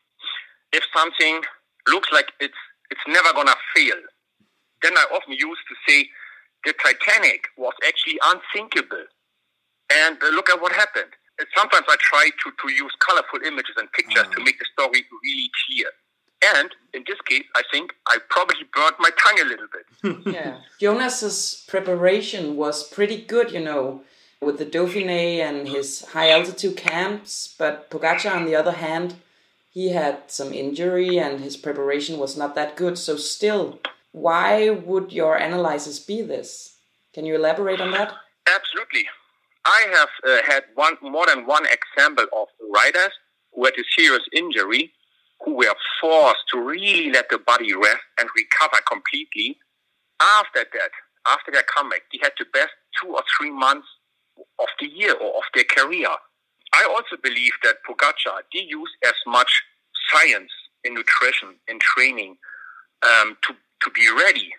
if 0.74 0.84
something 0.94 1.42
looks 1.88 2.10
like 2.12 2.34
it's 2.42 2.60
it's 2.92 3.08
never 3.08 3.32
gonna 3.32 3.56
fail, 3.74 3.96
then 4.84 4.98
I 4.98 5.06
often 5.16 5.32
use 5.40 5.60
to 5.70 5.76
say 5.88 6.10
the 6.66 6.74
Titanic 6.74 7.48
was 7.58 7.76
actually 7.88 8.20
unsinkable, 8.22 9.06
and 9.90 10.18
uh, 10.22 10.36
look 10.36 10.50
at 10.50 10.62
what 10.62 10.74
happened. 10.74 11.16
And 11.40 11.48
sometimes 11.56 11.86
I 11.88 11.96
try 12.02 12.28
to, 12.28 12.52
to 12.52 12.74
use 12.74 12.92
colorful 13.00 13.40
images 13.48 13.76
and 13.78 13.90
pictures 13.94 14.28
to 14.36 14.44
make 14.44 14.60
the 14.60 14.66
story 14.74 15.06
really 15.24 15.50
clear. 15.64 15.92
And 16.56 16.70
in 16.94 17.04
this 17.08 17.20
case, 17.28 17.44
I 17.56 17.64
think 17.72 17.94
I 18.08 18.18
probably 18.30 18.64
burnt 18.74 18.96
my 19.00 19.10
tongue 19.24 19.40
a 19.42 19.50
little 19.50 19.68
bit. 19.76 20.34
yeah. 20.34 20.58
Jonas's 20.80 21.66
preparation 21.68 22.56
was 22.56 22.88
pretty 22.88 23.22
good, 23.22 23.52
you 23.52 23.60
know, 23.60 24.04
with 24.42 24.58
the 24.58 24.66
Dauphiné 24.66 25.40
and 25.40 25.68
his 25.68 26.06
high 26.14 26.30
altitude 26.32 26.78
camps. 26.78 27.54
But 27.58 27.90
Pogacar, 27.90 28.36
on 28.36 28.46
the 28.46 28.56
other 28.56 28.74
hand, 28.74 29.16
he 29.72 29.90
had 29.90 30.24
some 30.28 30.54
injury 30.54 31.20
and 31.20 31.40
his 31.40 31.58
preparation 31.58 32.18
was 32.18 32.38
not 32.38 32.56
that 32.56 32.76
good. 32.76 32.98
So, 32.98 33.16
still, 33.18 33.80
why 34.12 34.70
would 34.70 35.12
your 35.12 35.36
analysis 35.36 36.00
be 36.00 36.22
this? 36.22 36.78
Can 37.14 37.26
you 37.26 37.36
elaborate 37.36 37.82
on 37.82 37.92
that? 37.92 38.14
Absolutely. 38.48 39.06
I 39.66 39.86
have 39.92 40.10
uh, 40.26 40.42
had 40.52 40.64
one 40.76 40.98
more 41.02 41.26
than 41.28 41.46
one 41.46 41.66
example 41.66 42.26
of 42.34 42.48
riders 42.74 43.12
who 43.54 43.66
had 43.66 43.74
a 43.74 43.84
serious 43.98 44.24
injury 44.32 44.94
who 45.44 45.56
were 45.56 45.76
forced 46.02 46.44
to 46.52 46.60
really 46.60 47.12
let 47.12 47.30
the 47.30 47.38
body 47.38 47.74
rest 47.74 48.04
and 48.20 48.30
recover 48.36 48.82
completely. 48.90 49.58
After 50.22 50.66
that, 50.74 50.92
after 51.28 51.52
their 51.52 51.64
comeback, 51.64 52.02
they 52.12 52.20
had 52.22 52.34
the 52.40 52.46
best 52.54 52.72
two 53.02 53.10
or 53.10 53.22
three 53.38 53.52
months 53.52 53.88
of 54.60 54.68
the 54.80 54.88
year 54.88 55.14
or 55.14 55.38
of 55.38 55.44
their 55.54 55.66
career. 55.66 56.10
I 56.74 56.84
also 56.90 57.22
believe 57.22 57.54
that 57.64 57.78
Pogacar, 57.88 58.42
they 58.54 58.62
use 58.62 58.92
as 59.06 59.14
much 59.26 59.64
science 60.12 60.52
in 60.84 60.94
nutrition, 60.94 61.56
in 61.68 61.80
training, 61.80 62.38
um, 63.04 63.38
to, 63.48 63.56
to 63.84 63.92
be 63.92 64.10
ready 64.18 64.50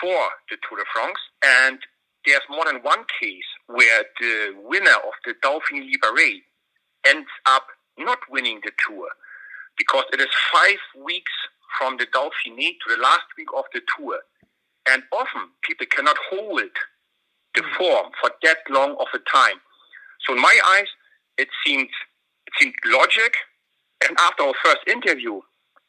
for 0.00 0.18
the 0.50 0.56
Tour 0.68 0.78
de 0.78 0.84
France. 0.92 1.18
And 1.44 1.78
there's 2.26 2.42
more 2.48 2.64
than 2.64 2.82
one 2.82 3.04
case 3.20 3.44
where 3.66 4.04
the 4.20 4.54
winner 4.62 4.94
of 4.94 5.14
the 5.24 5.34
Dauphiné 5.44 5.90
Libéré 5.90 6.42
ends 7.06 7.28
up 7.46 7.66
not 7.98 8.18
winning 8.30 8.60
the 8.64 8.72
Tour 8.86 9.08
because 9.78 10.04
it 10.12 10.20
is 10.20 10.28
five 10.52 11.04
weeks 11.04 11.32
from 11.78 11.96
the 11.96 12.06
Dauphiné 12.06 12.76
to 12.80 12.96
the 12.96 13.00
last 13.02 13.26
week 13.36 13.48
of 13.56 13.64
the 13.72 13.80
Tour. 13.96 14.20
And 14.88 15.02
often 15.12 15.48
people 15.62 15.86
cannot 15.86 16.16
hold 16.30 16.70
the 17.54 17.62
mm. 17.62 17.76
form 17.76 18.12
for 18.20 18.30
that 18.42 18.58
long 18.70 18.92
of 18.98 19.06
a 19.14 19.18
time. 19.30 19.60
So 20.26 20.34
in 20.34 20.40
my 20.40 20.58
eyes, 20.74 20.88
it 21.38 21.48
seemed 21.64 21.88
it 22.46 22.52
seemed 22.58 22.74
logic. 22.86 23.34
And 24.06 24.16
after 24.20 24.42
our 24.42 24.54
first 24.64 24.80
interview, 24.86 25.40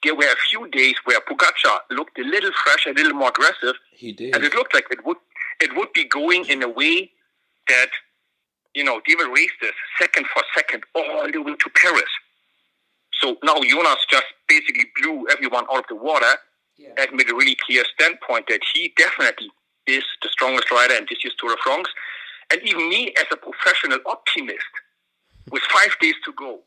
there 0.03 0.15
were 0.15 0.25
a 0.25 0.35
few 0.49 0.69
days 0.69 0.95
where 1.05 1.19
Pogacar 1.21 1.79
looked 1.89 2.19
a 2.19 2.23
little 2.23 2.51
fresh, 2.63 2.85
a 2.85 2.91
little 2.91 3.13
more 3.13 3.29
aggressive. 3.29 3.75
He 3.91 4.11
did. 4.11 4.35
And 4.35 4.43
it 4.43 4.53
looked 4.53 4.73
like 4.73 4.85
it 4.91 5.05
would 5.05 5.17
it 5.59 5.75
would 5.75 5.93
be 5.93 6.03
going 6.05 6.45
in 6.45 6.61
a 6.63 6.69
way 6.69 7.11
that, 7.69 7.89
you 8.75 8.83
know, 8.83 9.01
they 9.07 9.15
will 9.15 9.31
race 9.31 9.51
this 9.61 9.73
second 9.99 10.25
for 10.33 10.43
second 10.55 10.83
all 10.95 11.31
the 11.31 11.41
way 11.41 11.55
to 11.55 11.69
Paris. 11.81 12.09
So 13.23 13.37
now 13.41 13.55
Jonas 13.61 14.05
just 14.11 14.25
basically 14.49 14.83
blew 15.01 15.25
everyone 15.31 15.63
out 15.71 15.79
of 15.79 15.85
the 15.87 15.95
water 15.95 16.35
Yeah. 16.75 16.89
and 16.97 17.13
made 17.13 17.29
a 17.29 17.35
really 17.35 17.55
clear 17.55 17.85
standpoint 17.93 18.47
that 18.47 18.59
he 18.73 18.93
definitely 18.97 19.49
is 19.87 20.03
the 20.21 20.29
strongest 20.29 20.69
rider 20.71 20.95
in 20.95 21.05
this 21.09 21.23
year's 21.23 21.35
Tour 21.39 21.55
de 21.55 21.61
France. 21.63 21.87
And 22.51 22.61
even 22.63 22.89
me, 22.89 23.13
as 23.17 23.25
a 23.31 23.37
professional 23.37 23.99
optimist, 24.05 24.73
with 25.51 25.63
five 25.71 25.95
days 26.01 26.15
to 26.25 26.33
go, 26.33 26.59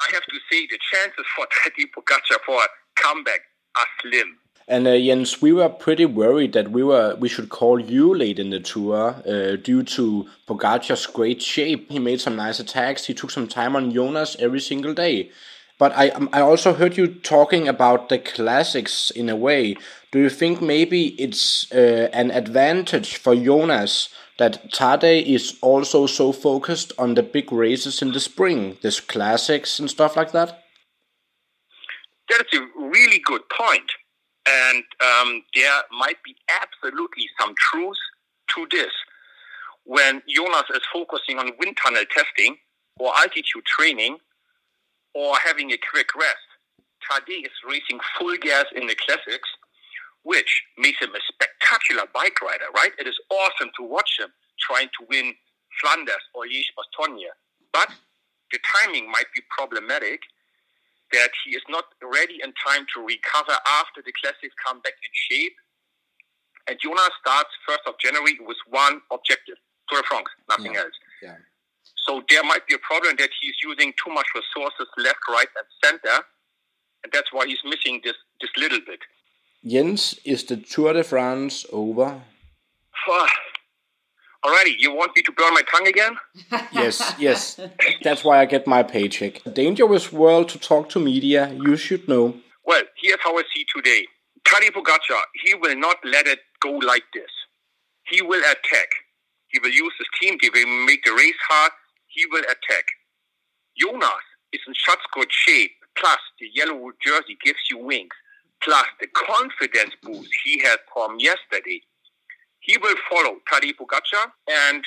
I 0.00 0.06
have 0.12 0.22
to 0.22 0.38
say 0.50 0.66
the 0.70 0.78
chances 0.92 1.26
for 1.34 1.46
Tadej 1.56 1.90
Pogacar 1.90 2.38
for 2.46 2.62
a 2.62 2.68
comeback 2.94 3.40
are 3.76 3.86
slim. 4.00 4.38
And 4.68 4.86
uh, 4.86 4.96
Jens, 4.98 5.40
we 5.42 5.52
were 5.52 5.68
pretty 5.68 6.06
worried 6.06 6.52
that 6.52 6.70
we 6.70 6.82
were 6.84 7.16
we 7.16 7.28
should 7.28 7.48
call 7.48 7.80
you 7.80 8.14
late 8.14 8.38
in 8.38 8.50
the 8.50 8.60
tour 8.60 9.16
uh, 9.26 9.56
due 9.56 9.82
to 9.96 10.28
Pogacar's 10.46 11.06
great 11.06 11.40
shape. 11.42 11.90
He 11.90 11.98
made 11.98 12.20
some 12.20 12.36
nice 12.36 12.60
attacks. 12.60 13.06
He 13.06 13.14
took 13.14 13.30
some 13.30 13.48
time 13.48 13.74
on 13.76 13.92
Jonas 13.92 14.36
every 14.38 14.60
single 14.60 14.94
day. 14.94 15.30
But 15.78 15.92
I 15.96 16.08
um, 16.10 16.28
I 16.32 16.40
also 16.40 16.72
heard 16.74 16.96
you 16.96 17.06
talking 17.06 17.68
about 17.68 18.08
the 18.08 18.18
classics 18.18 19.10
in 19.10 19.28
a 19.28 19.36
way. 19.36 19.76
Do 20.12 20.18
you 20.20 20.30
think 20.30 20.62
maybe 20.62 21.08
it's 21.20 21.70
uh, 21.72 22.08
an 22.12 22.30
advantage 22.30 23.16
for 23.16 23.34
Jonas 23.34 24.08
that 24.38 24.72
Tade 24.72 25.24
is 25.26 25.58
also 25.62 26.06
so 26.06 26.32
focused 26.32 26.92
on 26.98 27.14
the 27.14 27.22
big 27.22 27.52
races 27.52 28.02
in 28.02 28.12
the 28.12 28.20
spring, 28.20 28.78
this 28.82 29.00
classics 29.00 29.78
and 29.78 29.90
stuff 29.90 30.16
like 30.16 30.32
that? 30.32 30.62
That's 32.28 32.52
a 32.54 32.66
really 32.76 33.18
good 33.18 33.42
point. 33.50 33.90
And 34.48 34.84
um, 35.00 35.42
there 35.54 35.82
might 35.90 36.22
be 36.24 36.36
absolutely 36.62 37.26
some 37.38 37.54
truth 37.70 37.98
to 38.54 38.66
this. 38.70 38.92
when 39.86 40.20
Jonas 40.28 40.64
is 40.74 40.82
focusing 40.92 41.38
on 41.38 41.52
wind 41.58 41.78
tunnel 41.82 42.04
testing 42.10 42.56
or 42.98 43.12
altitude 43.16 43.64
training 43.66 44.18
or 45.16 45.32
having 45.40 45.72
a 45.72 45.78
quick 45.90 46.12
rest, 46.14 46.44
Tadej 47.08 47.48
is 47.48 47.56
racing 47.64 47.98
full 48.18 48.36
gas 48.36 48.66
in 48.76 48.86
the 48.86 48.94
classics, 48.94 49.48
which 50.28 50.62
makes 50.76 51.00
him 51.00 51.14
a 51.16 51.22
spectacular 51.32 52.04
bike 52.12 52.36
rider, 52.42 52.68
right? 52.74 52.92
It 52.98 53.06
is 53.08 53.16
awesome 53.30 53.70
to 53.80 53.82
watch 53.82 54.20
him 54.20 54.28
trying 54.60 54.88
to 55.00 55.06
win 55.08 55.32
Flanders 55.80 56.20
or 56.34 56.44
Liège-Bastogne. 56.44 57.32
But 57.72 57.88
the 58.52 58.58
timing 58.76 59.10
might 59.10 59.32
be 59.34 59.40
problematic 59.48 60.20
that 61.12 61.30
he 61.44 61.56
is 61.56 61.62
not 61.70 61.84
ready 62.02 62.40
in 62.44 62.52
time 62.60 62.84
to 62.94 63.00
recover 63.00 63.56
after 63.80 64.02
the 64.04 64.12
classics 64.20 64.52
come 64.60 64.80
back 64.80 64.94
in 65.00 65.12
shape. 65.14 65.56
And 66.68 66.76
Jonas 66.82 67.14
starts 67.22 67.50
1st 67.68 67.86
of 67.86 67.94
January 68.02 68.36
with 68.40 68.58
one 68.68 69.00
objective, 69.12 69.56
Tour 69.88 70.02
de 70.02 70.08
France, 70.08 70.28
nothing 70.48 70.74
Yeah. 70.74 70.80
else. 70.82 70.96
Yeah. 71.22 71.36
So 72.06 72.22
there 72.28 72.44
might 72.44 72.66
be 72.68 72.74
a 72.74 72.78
problem 72.78 73.16
that 73.18 73.30
he's 73.40 73.54
using 73.62 73.92
too 74.02 74.12
much 74.12 74.26
resources 74.34 74.86
left, 74.96 75.18
right, 75.28 75.48
and 75.58 75.66
center. 75.84 76.24
And 77.02 77.12
that's 77.12 77.32
why 77.32 77.46
he's 77.46 77.58
missing 77.64 78.00
this, 78.04 78.14
this 78.40 78.50
little 78.56 78.80
bit. 78.86 79.00
Jens, 79.64 80.18
is 80.24 80.44
the 80.44 80.56
Tour 80.56 80.92
de 80.92 81.02
France 81.02 81.66
over? 81.72 82.22
Ah, 83.08 83.28
alrighty, 84.44 84.74
you 84.78 84.92
want 84.92 85.12
me 85.16 85.22
to 85.22 85.32
burn 85.32 85.54
my 85.54 85.62
tongue 85.72 85.88
again? 85.88 86.16
Yes, 86.72 87.14
yes. 87.18 87.60
That's 88.02 88.22
why 88.24 88.40
I 88.40 88.46
get 88.46 88.66
my 88.66 88.82
paycheck. 88.82 89.42
Dangerous 89.54 90.12
world 90.12 90.48
to 90.50 90.58
talk 90.58 90.88
to 90.90 91.00
media, 91.00 91.52
you 91.52 91.76
should 91.76 92.08
know. 92.08 92.34
Well, 92.64 92.82
here's 93.00 93.18
how 93.22 93.36
I 93.36 93.42
see 93.54 93.64
today. 93.74 94.06
Tadej 94.46 94.70
Pogacar, 94.70 95.22
he 95.44 95.54
will 95.54 95.76
not 95.76 95.96
let 96.04 96.26
it 96.26 96.40
go 96.60 96.70
like 96.70 97.04
this. 97.14 97.30
He 98.04 98.22
will 98.22 98.40
attack. 98.40 98.88
He 99.48 99.58
will 99.58 99.70
use 99.70 99.92
his 99.98 100.06
team. 100.20 100.38
He 100.40 100.50
will 100.50 100.86
make 100.86 101.04
the 101.04 101.12
race 101.12 101.34
hard. 101.48 101.72
He 102.16 102.24
will 102.32 102.44
attack. 102.44 102.86
Jonas 103.78 104.24
is 104.54 104.60
in 104.66 104.72
such 104.88 105.00
good 105.12 105.30
shape. 105.30 105.72
Plus, 105.98 106.18
the 106.40 106.48
yellow 106.54 106.90
jersey 107.04 107.36
gives 107.44 107.60
you 107.70 107.76
wings. 107.78 108.16
Plus, 108.62 108.86
the 109.00 109.06
confidence 109.08 109.94
boost 110.02 110.30
he 110.44 110.60
had 110.62 110.78
from 110.92 111.18
yesterday. 111.18 111.82
He 112.60 112.78
will 112.78 112.96
follow 113.10 113.36
Tadej 113.52 113.74
Pogacar 113.76 114.32
and 114.48 114.82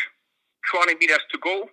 20 0.74 0.96
meters 0.96 1.22
to 1.32 1.38
go. 1.38 1.70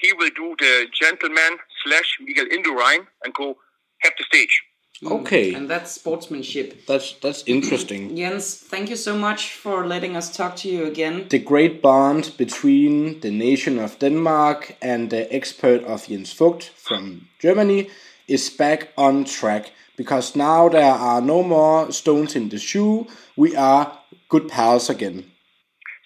He 0.00 0.12
will 0.12 0.30
do 0.34 0.56
the 0.58 0.86
gentleman 0.92 1.58
slash 1.84 2.18
Miguel 2.20 2.46
Indurain 2.46 3.06
and 3.24 3.32
go 3.32 3.56
have 4.00 4.12
the 4.18 4.24
stage. 4.24 4.60
Okay. 5.04 5.52
And 5.52 5.68
that's 5.68 5.92
sportsmanship. 5.92 6.86
That's 6.86 7.14
that's 7.20 7.44
interesting. 7.46 8.16
Jens, 8.16 8.56
thank 8.56 8.88
you 8.88 8.96
so 8.96 9.16
much 9.16 9.52
for 9.52 9.86
letting 9.86 10.16
us 10.16 10.34
talk 10.34 10.56
to 10.56 10.68
you 10.68 10.86
again. 10.86 11.26
The 11.28 11.38
great 11.38 11.82
bond 11.82 12.32
between 12.38 13.20
the 13.20 13.30
nation 13.30 13.78
of 13.78 13.98
Denmark 13.98 14.76
and 14.80 15.10
the 15.10 15.32
expert 15.34 15.84
of 15.84 16.08
Jens 16.08 16.32
Vogt 16.32 16.70
from 16.76 17.28
Germany 17.38 17.90
is 18.26 18.48
back 18.50 18.88
on 18.96 19.24
track 19.24 19.72
because 19.96 20.34
now 20.34 20.68
there 20.68 20.94
are 20.94 21.20
no 21.20 21.42
more 21.42 21.92
stones 21.92 22.34
in 22.34 22.48
the 22.48 22.58
shoe. 22.58 23.06
We 23.36 23.54
are 23.54 23.98
good 24.28 24.48
pals 24.48 24.90
again. 24.90 25.30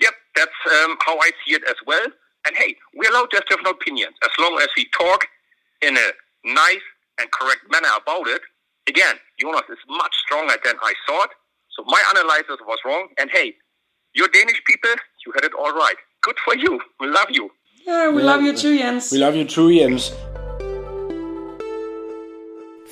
Yep, 0.00 0.14
that's 0.34 0.60
um, 0.66 0.96
how 1.06 1.16
I 1.18 1.30
see 1.44 1.54
it 1.54 1.62
as 1.68 1.76
well. 1.86 2.06
And 2.46 2.56
hey, 2.56 2.76
we're 2.94 3.10
allowed 3.10 3.30
to 3.30 3.36
have 3.36 3.46
different 3.46 3.68
opinions 3.68 4.14
as 4.24 4.30
long 4.38 4.58
as 4.60 4.68
we 4.76 4.86
talk 4.98 5.26
in 5.82 5.96
a 5.96 6.10
nice 6.44 6.86
and 7.20 7.30
correct 7.30 7.70
manner 7.70 7.88
about 8.00 8.26
it. 8.28 8.40
Again, 8.88 9.16
Jonas 9.38 9.68
is 9.68 9.82
much 9.88 10.14
stronger 10.24 10.56
than 10.64 10.76
I 10.90 10.92
thought. 11.06 11.30
So 11.74 11.84
my 11.84 12.02
analysis 12.12 12.58
was 12.70 12.78
wrong. 12.86 13.04
And 13.20 13.30
hey, 13.30 13.48
you're 14.16 14.32
Danish 14.38 14.60
people, 14.70 14.94
you 15.24 15.32
had 15.36 15.44
it 15.48 15.54
all 15.60 15.72
right. 15.84 15.98
Good 16.22 16.38
for 16.46 16.54
you. 16.64 16.72
We 17.00 17.06
love 17.18 17.30
you. 17.38 17.50
Yeah, 17.86 18.08
we 18.16 18.22
love 18.22 18.42
you 18.42 18.56
too, 18.56 18.74
Jens. 18.82 19.12
We 19.12 19.18
love 19.18 19.36
you 19.36 19.46
too, 19.56 19.68
Jens. 19.70 20.12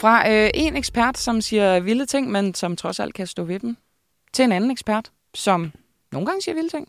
Fra 0.01 0.31
øh, 0.31 0.51
en 0.55 0.77
ekspert, 0.77 1.19
som 1.19 1.41
siger 1.41 1.81
vilde 1.81 2.07
ting, 2.07 2.31
men 2.31 2.55
som 2.55 2.77
trods 2.77 3.01
alt 3.01 3.15
kan 3.15 3.27
stå 3.27 3.43
ved 3.43 3.61
dem, 3.61 3.77
til 4.33 4.43
en 4.43 4.53
anden 4.53 4.71
ekspert, 4.71 5.13
som 5.35 5.73
nogle 6.13 6.27
gange 6.27 6.43
siger 6.43 6.55
vilde 6.55 6.69
ting. 6.69 6.89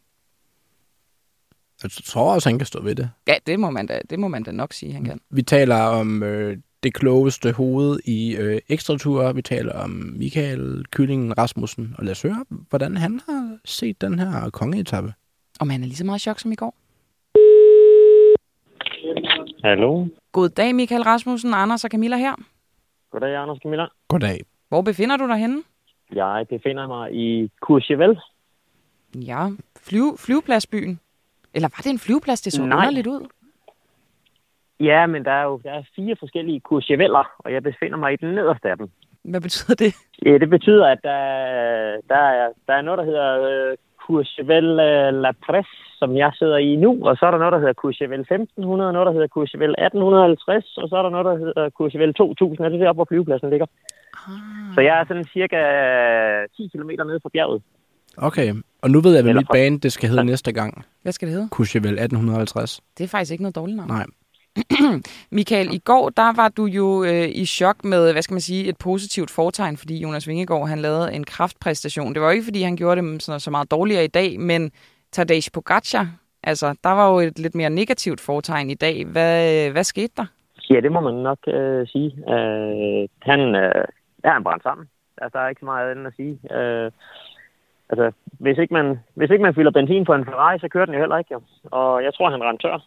Jeg 1.84 1.92
tror 1.92 2.34
også, 2.34 2.50
han 2.50 2.58
kan 2.60 2.66
stå 2.66 2.82
ved 2.82 2.96
det. 2.96 3.12
Ja, 3.28 3.36
det 3.46 3.60
må 3.60 3.70
man 3.70 3.88
da, 3.88 4.02
det 4.10 4.20
må 4.20 4.28
man 4.28 4.44
da 4.44 4.52
nok 4.52 4.74
sige, 4.74 4.94
han 4.94 5.04
kan. 5.04 5.22
Vi 5.30 5.42
taler 5.42 5.76
om 5.82 6.24
øh, 6.24 6.58
det 6.84 6.94
klogeste 6.94 7.52
hoved 7.52 8.00
i 8.06 8.36
øh, 8.36 8.60
ekstratur. 8.70 9.34
Vi 9.34 9.42
taler 9.42 9.74
om 9.74 9.90
Michael 9.90 10.86
Kyllingen 10.92 11.38
Rasmussen. 11.38 11.96
Og 11.98 12.04
lad 12.04 12.12
os 12.12 12.22
høre, 12.22 12.46
hvordan 12.70 12.98
han 12.98 13.22
har 13.30 13.58
set 13.66 14.02
den 14.02 14.20
her 14.20 14.50
kongeetappe. 14.50 15.14
Om 15.60 15.70
han 15.70 15.82
er 15.82 15.86
lige 15.86 15.96
så 15.96 16.06
meget 16.06 16.22
chok 16.22 16.40
som 16.40 16.52
i 16.52 16.56
går. 16.56 16.76
Hallo. 19.64 20.08
God 20.32 20.50
dag, 20.50 20.76
Michael 20.76 21.02
Rasmussen, 21.04 21.54
Anders 21.54 21.84
og 21.84 21.90
Camilla 21.92 22.18
her. 22.18 22.34
Goddag, 23.12 23.36
Anders 23.36 23.58
Camilla. 23.64 23.86
Goddag. 24.08 24.42
Hvor 24.70 24.82
befinder 24.82 25.18
du 25.18 25.28
dig 25.28 25.38
henne? 25.38 25.64
Jeg 26.14 26.46
befinder 26.50 26.88
mig 26.88 27.14
i 27.14 27.52
Courchevel. 27.62 28.20
Ja, 29.16 29.50
flyve, 29.80 30.18
flyvepladsbyen. 30.18 31.00
Eller 31.54 31.68
var 31.68 31.82
det 31.84 31.90
en 31.90 32.00
flyveplads, 32.00 32.42
det 32.42 32.54
så 32.54 32.66
Nej. 32.66 32.78
underligt 32.78 33.08
ud? 33.08 33.28
Ja, 34.80 35.06
men 35.06 35.26
der 35.26 35.32
er 35.32 35.44
jo 35.44 35.62
der 35.64 35.72
er 35.72 35.84
fire 35.96 36.16
forskellige 36.20 36.60
Courcheveller, 36.60 37.32
og 37.40 37.54
jeg 37.54 37.64
befinder 37.64 37.98
mig 37.98 38.14
i 38.14 38.16
den 38.16 38.36
nederste 38.36 38.70
af 38.70 38.78
dem. 38.78 38.90
Hvad 39.24 39.42
betyder 39.42 39.76
det? 39.76 39.92
Ja, 40.26 40.38
det 40.38 40.50
betyder, 40.50 40.86
at 40.88 41.00
der, 41.04 41.20
der, 42.12 42.24
er, 42.40 42.50
der 42.68 42.74
er 42.74 42.82
noget, 42.82 42.98
der 42.98 43.06
hedder 43.06 43.30
øh, 43.50 43.78
Courchevel 44.06 44.70
øh, 44.90 45.22
La 45.24 45.32
Presse, 45.46 45.76
som 46.00 46.18
jeg 46.18 46.32
sidder 46.40 46.58
i 46.58 46.76
nu, 46.76 46.92
og 47.08 47.18
så 47.18 47.26
er 47.26 47.32
der 47.32 47.38
noget, 47.38 47.52
der 47.56 47.60
hedder 47.64 47.82
Courchevel 47.82 48.20
1500, 48.20 48.94
noget, 48.94 49.06
der 49.08 49.14
hedder 49.18 49.28
Courchevel 49.28 49.72
1850, 49.72 50.78
og 50.78 50.90
så 50.90 50.96
er 50.96 51.04
der 51.04 51.10
noget, 51.10 51.26
der 51.30 51.38
hedder 51.46 51.70
Courchevel 51.78 52.14
2000, 52.14 52.66
og 52.66 52.72
det 52.72 52.78
er 52.78 52.84
deroppe, 52.84 52.98
hvor 52.98 53.10
flyvepladsen 53.12 53.50
ligger. 53.50 53.68
Ah. 54.14 54.74
Så 54.76 54.82
jeg 54.82 55.00
er 55.00 55.06
sådan 55.08 55.28
cirka 55.36 55.60
10 56.58 56.68
km 56.74 56.92
nede 57.10 57.20
fra 57.24 57.30
bjerget. 57.34 57.62
Okay, 58.18 58.54
og 58.82 58.90
nu 58.92 59.00
ved 59.02 59.14
jeg, 59.16 59.24
hvad 59.24 59.34
mit 59.34 59.48
bane 59.54 59.80
det 59.80 59.92
skal 59.92 60.10
hedde 60.10 60.24
næste 60.24 60.52
gang. 60.52 60.86
Hvad 61.04 61.12
skal 61.12 61.28
det 61.28 61.36
hedde? 61.36 61.50
Courchevel 61.52 61.92
1850. 61.92 62.82
Det 62.98 63.04
er 63.04 63.08
faktisk 63.08 63.32
ikke 63.32 63.44
noget 63.44 63.56
dårligt 63.56 63.78
navn. 63.78 63.90
Nej. 63.90 64.06
Michael, 65.38 65.74
i 65.74 65.78
går 65.78 66.10
der 66.10 66.36
var 66.36 66.50
du 66.50 66.66
jo 66.66 67.04
øh, 67.04 67.30
i 67.36 67.46
chok 67.46 67.84
med, 67.84 68.12
hvad 68.12 68.22
skal 68.22 68.34
man 68.34 68.42
sige, 68.42 68.70
et 68.70 68.78
positivt 68.78 69.32
fortegn, 69.32 69.78
fordi 69.78 70.02
Jonas 70.02 70.28
Vingegaard 70.28 70.68
han 70.68 70.80
lavede 70.80 71.14
en 71.14 71.24
kraftpræstation. 71.24 72.14
Det 72.14 72.22
var 72.22 72.28
jo 72.28 72.34
ikke, 72.34 72.46
fordi 72.46 72.62
han 72.62 72.76
gjorde 72.76 73.02
det 73.02 73.24
sådan, 73.24 73.40
så 73.40 73.52
meget 73.52 73.72
dårligere 73.72 74.04
i 74.04 74.08
dag, 74.08 74.40
men 74.40 74.72
Tadej 75.12 75.40
Pogacar, 75.54 76.08
altså, 76.44 76.76
der 76.84 76.90
var 76.90 77.12
jo 77.12 77.20
et 77.20 77.40
lidt 77.40 77.56
mere 77.56 77.70
negativt 77.70 78.22
fortegn 78.22 78.70
i 78.70 78.74
dag. 78.76 79.06
Hvad, 79.06 79.66
øh, 79.66 79.72
hvad 79.72 79.84
skete 79.84 80.14
der? 80.18 80.26
Ja, 80.70 80.80
det 80.80 80.92
må 80.92 81.00
man 81.00 81.14
nok 81.14 81.40
øh, 81.48 81.88
sige. 81.88 82.10
Øh, 82.34 83.08
han, 83.22 83.40
øh, 83.56 83.86
ja, 84.24 84.32
han 84.34 84.44
brændte 84.44 84.64
sammen. 84.64 84.88
Altså, 85.22 85.38
der 85.38 85.44
er 85.44 85.50
ikke 85.50 85.60
så 85.60 85.66
meget 85.66 85.92
andet 85.92 86.08
at 86.08 86.14
sige. 86.16 86.40
Øh, 86.58 86.92
altså, 87.90 88.12
hvis 88.40 88.58
ikke, 88.58 88.74
man, 88.74 89.00
hvis 89.16 89.30
ikke 89.30 89.44
man 89.44 89.56
fylder 89.56 89.72
benzin 89.72 90.06
på 90.06 90.14
en 90.14 90.26
Ferrari, 90.26 90.60
så 90.60 90.68
kører 90.68 90.86
den 90.86 90.94
jo 90.94 91.00
heller 91.00 91.18
ikke. 91.18 91.34
Jo. 91.34 91.42
Og 91.72 92.04
jeg 92.04 92.14
tror, 92.14 92.30
han 92.30 92.44
rendte 92.44 92.68
tør. 92.68 92.86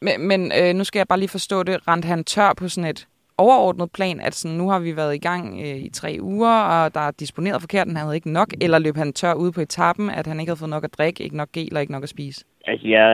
Men, 0.00 0.28
men 0.28 0.52
øh, 0.60 0.74
nu 0.74 0.84
skal 0.84 0.98
jeg 0.98 1.08
bare 1.08 1.18
lige 1.18 1.28
forstå 1.28 1.62
det. 1.62 1.88
Rent 1.88 2.04
han 2.04 2.24
tør 2.24 2.52
på 2.58 2.68
sådan 2.68 2.90
et 2.90 3.06
overordnet 3.38 3.90
plan, 3.94 4.20
at 4.20 4.34
sådan, 4.34 4.56
nu 4.56 4.68
har 4.68 4.80
vi 4.80 4.96
været 4.96 5.14
i 5.14 5.18
gang 5.18 5.60
øh, 5.60 5.76
i 5.76 5.90
tre 5.90 6.18
uger, 6.20 6.56
og 6.62 6.94
der 6.94 7.00
er 7.00 7.10
disponeret 7.10 7.60
forkert, 7.60 7.86
han 7.86 7.96
havde 7.96 8.14
ikke 8.14 8.32
nok, 8.32 8.48
eller 8.60 8.78
løb 8.78 8.96
han 8.96 9.12
tør 9.12 9.34
ude 9.34 9.52
på 9.52 9.60
etappen, 9.60 10.10
at 10.10 10.26
han 10.26 10.40
ikke 10.40 10.50
havde 10.50 10.58
fået 10.58 10.70
nok 10.70 10.84
at 10.84 10.94
drikke, 10.98 11.24
ikke 11.24 11.36
nok 11.36 11.52
gel 11.52 11.74
og 11.76 11.80
ikke 11.80 11.92
nok 11.92 12.02
at 12.02 12.08
spise? 12.08 12.44
Altså, 12.66 12.88
jeg, 12.88 13.06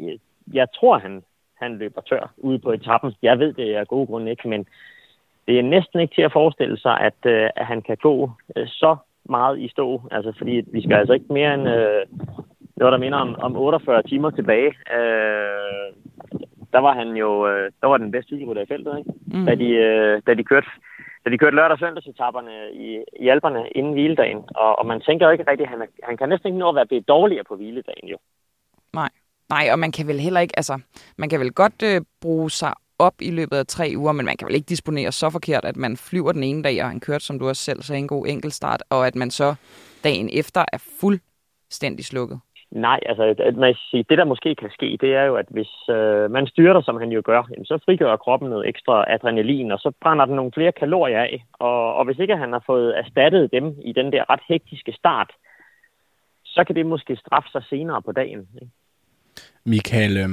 jeg, 0.00 0.18
jeg 0.52 0.66
tror, 0.74 0.98
han, 0.98 1.22
han 1.54 1.78
løber 1.78 2.00
tør 2.00 2.32
ude 2.36 2.58
på 2.58 2.72
etappen. 2.72 3.12
Jeg 3.22 3.38
ved 3.38 3.52
det 3.52 3.74
af 3.74 3.88
gode 3.88 4.06
grunde 4.06 4.30
ikke, 4.30 4.48
men 4.48 4.66
det 5.46 5.58
er 5.58 5.62
næsten 5.62 6.00
ikke 6.00 6.14
til 6.14 6.22
at 6.22 6.32
forestille 6.32 6.78
sig, 6.78 7.00
at, 7.00 7.20
øh, 7.26 7.50
at 7.56 7.66
han 7.66 7.82
kan 7.82 7.96
gå 7.96 8.30
øh, 8.56 8.66
så 8.66 8.96
meget 9.24 9.60
i 9.60 9.68
stå. 9.68 10.02
Altså, 10.10 10.32
fordi 10.38 10.62
vi 10.72 10.82
skal 10.82 10.96
altså 10.96 11.12
ikke 11.12 11.32
mere 11.32 11.54
end 11.54 11.68
øh, 11.68 12.06
noget, 12.78 12.92
der 12.92 12.98
minder 12.98 13.18
om, 13.18 13.34
om 13.46 13.56
48 13.56 14.02
timer 14.02 14.30
tilbage. 14.30 14.68
Øh, 14.68 15.88
der 16.72 16.78
var 16.86 16.94
han 16.94 17.08
jo 17.16 17.48
øh, 17.48 17.72
der 17.80 17.86
var 17.86 17.96
den 17.96 18.10
bedste 18.10 18.28
cykelrytter 18.28 18.62
i 18.62 18.66
feltet, 18.66 18.98
ikke? 18.98 19.10
Mm. 19.26 19.46
Da, 19.46 19.54
de, 19.54 19.68
øh, 19.68 20.22
da 20.26 20.34
de 20.34 20.44
kørte 20.44 20.66
da 21.24 21.30
de 21.30 21.38
kørte 21.38 21.56
lørdag- 21.56 21.72
og 21.72 21.78
søndagsetapperne 21.78 22.52
i, 22.72 22.88
i 23.20 23.28
Alperne 23.28 23.68
inden 23.74 23.92
hviledagen. 23.92 24.38
Og, 24.56 24.78
og 24.78 24.86
man 24.86 25.00
tænker 25.00 25.26
jo 25.26 25.32
ikke 25.32 25.44
rigtigt, 25.50 25.66
at 25.66 25.72
han, 25.72 25.82
er- 25.82 26.06
han 26.06 26.16
kan 26.16 26.28
næsten 26.28 26.46
ikke 26.48 26.58
nå 26.58 26.68
at 26.68 26.74
være 26.74 26.86
blevet 26.86 27.08
dårligere 27.08 27.44
på 27.48 27.56
hviledagen, 27.56 28.08
jo. 28.08 28.16
Nej. 28.94 29.08
Nej, 29.50 29.68
og 29.72 29.78
man 29.78 29.92
kan 29.92 30.06
vel 30.06 30.20
heller 30.20 30.40
ikke, 30.40 30.54
altså, 30.56 30.80
man 31.16 31.28
kan 31.28 31.40
vel 31.40 31.52
godt 31.52 31.82
øh, 31.84 32.00
bruge 32.20 32.50
sig 32.50 32.72
op 32.98 33.14
i 33.20 33.30
løbet 33.30 33.56
af 33.56 33.66
tre 33.66 33.92
uger, 33.96 34.12
men 34.12 34.26
man 34.26 34.36
kan 34.36 34.46
vel 34.48 34.54
ikke 34.54 34.66
disponere 34.68 35.12
så 35.12 35.30
forkert, 35.30 35.64
at 35.64 35.76
man 35.76 35.96
flyver 35.96 36.32
den 36.32 36.42
ene 36.44 36.62
dag, 36.62 36.82
og 36.82 36.88
han 36.88 37.00
kørte, 37.00 37.24
som 37.24 37.38
du 37.38 37.48
også 37.48 37.62
selv 37.62 37.82
sagde, 37.82 37.98
en 37.98 38.08
god 38.08 38.26
enkeltstart, 38.26 38.82
og 38.90 39.06
at 39.06 39.14
man 39.14 39.30
så 39.30 39.54
dagen 40.04 40.30
efter 40.32 40.64
er 40.72 40.78
fuldstændig 41.00 42.04
slukket. 42.04 42.40
Nej, 42.70 43.00
altså 43.06 43.34
man 43.56 43.74
kan 43.74 43.80
sige, 43.90 44.04
det 44.08 44.18
der 44.18 44.24
måske 44.24 44.54
kan 44.54 44.70
ske, 44.70 44.98
det 45.00 45.14
er 45.14 45.22
jo, 45.22 45.34
at 45.36 45.46
hvis 45.50 45.72
øh, 45.90 46.30
man 46.30 46.46
styrter, 46.46 46.82
som 46.82 46.96
han 46.96 47.12
jo 47.12 47.22
gør, 47.24 47.42
jamen, 47.50 47.64
så 47.64 47.78
frigør 47.84 48.16
kroppen 48.16 48.50
noget 48.50 48.68
ekstra 48.68 49.04
adrenalin, 49.14 49.72
og 49.72 49.78
så 49.78 49.92
brænder 50.02 50.24
den 50.24 50.36
nogle 50.36 50.52
flere 50.54 50.72
kalorier 50.72 51.20
af. 51.20 51.44
Og, 51.52 51.94
og 51.94 52.04
hvis 52.04 52.18
ikke 52.18 52.36
han 52.36 52.52
har 52.52 52.62
fået 52.66 52.98
erstattet 52.98 53.52
dem 53.52 53.74
i 53.84 53.92
den 53.92 54.12
der 54.12 54.30
ret 54.30 54.40
hektiske 54.48 54.92
start, 54.92 55.30
så 56.44 56.64
kan 56.64 56.76
det 56.76 56.86
måske 56.86 57.16
straffe 57.16 57.50
sig 57.50 57.62
senere 57.70 58.02
på 58.02 58.12
dagen. 58.12 58.48
Ikke? 58.54 58.72
Michael, 59.64 60.16
øh, 60.16 60.28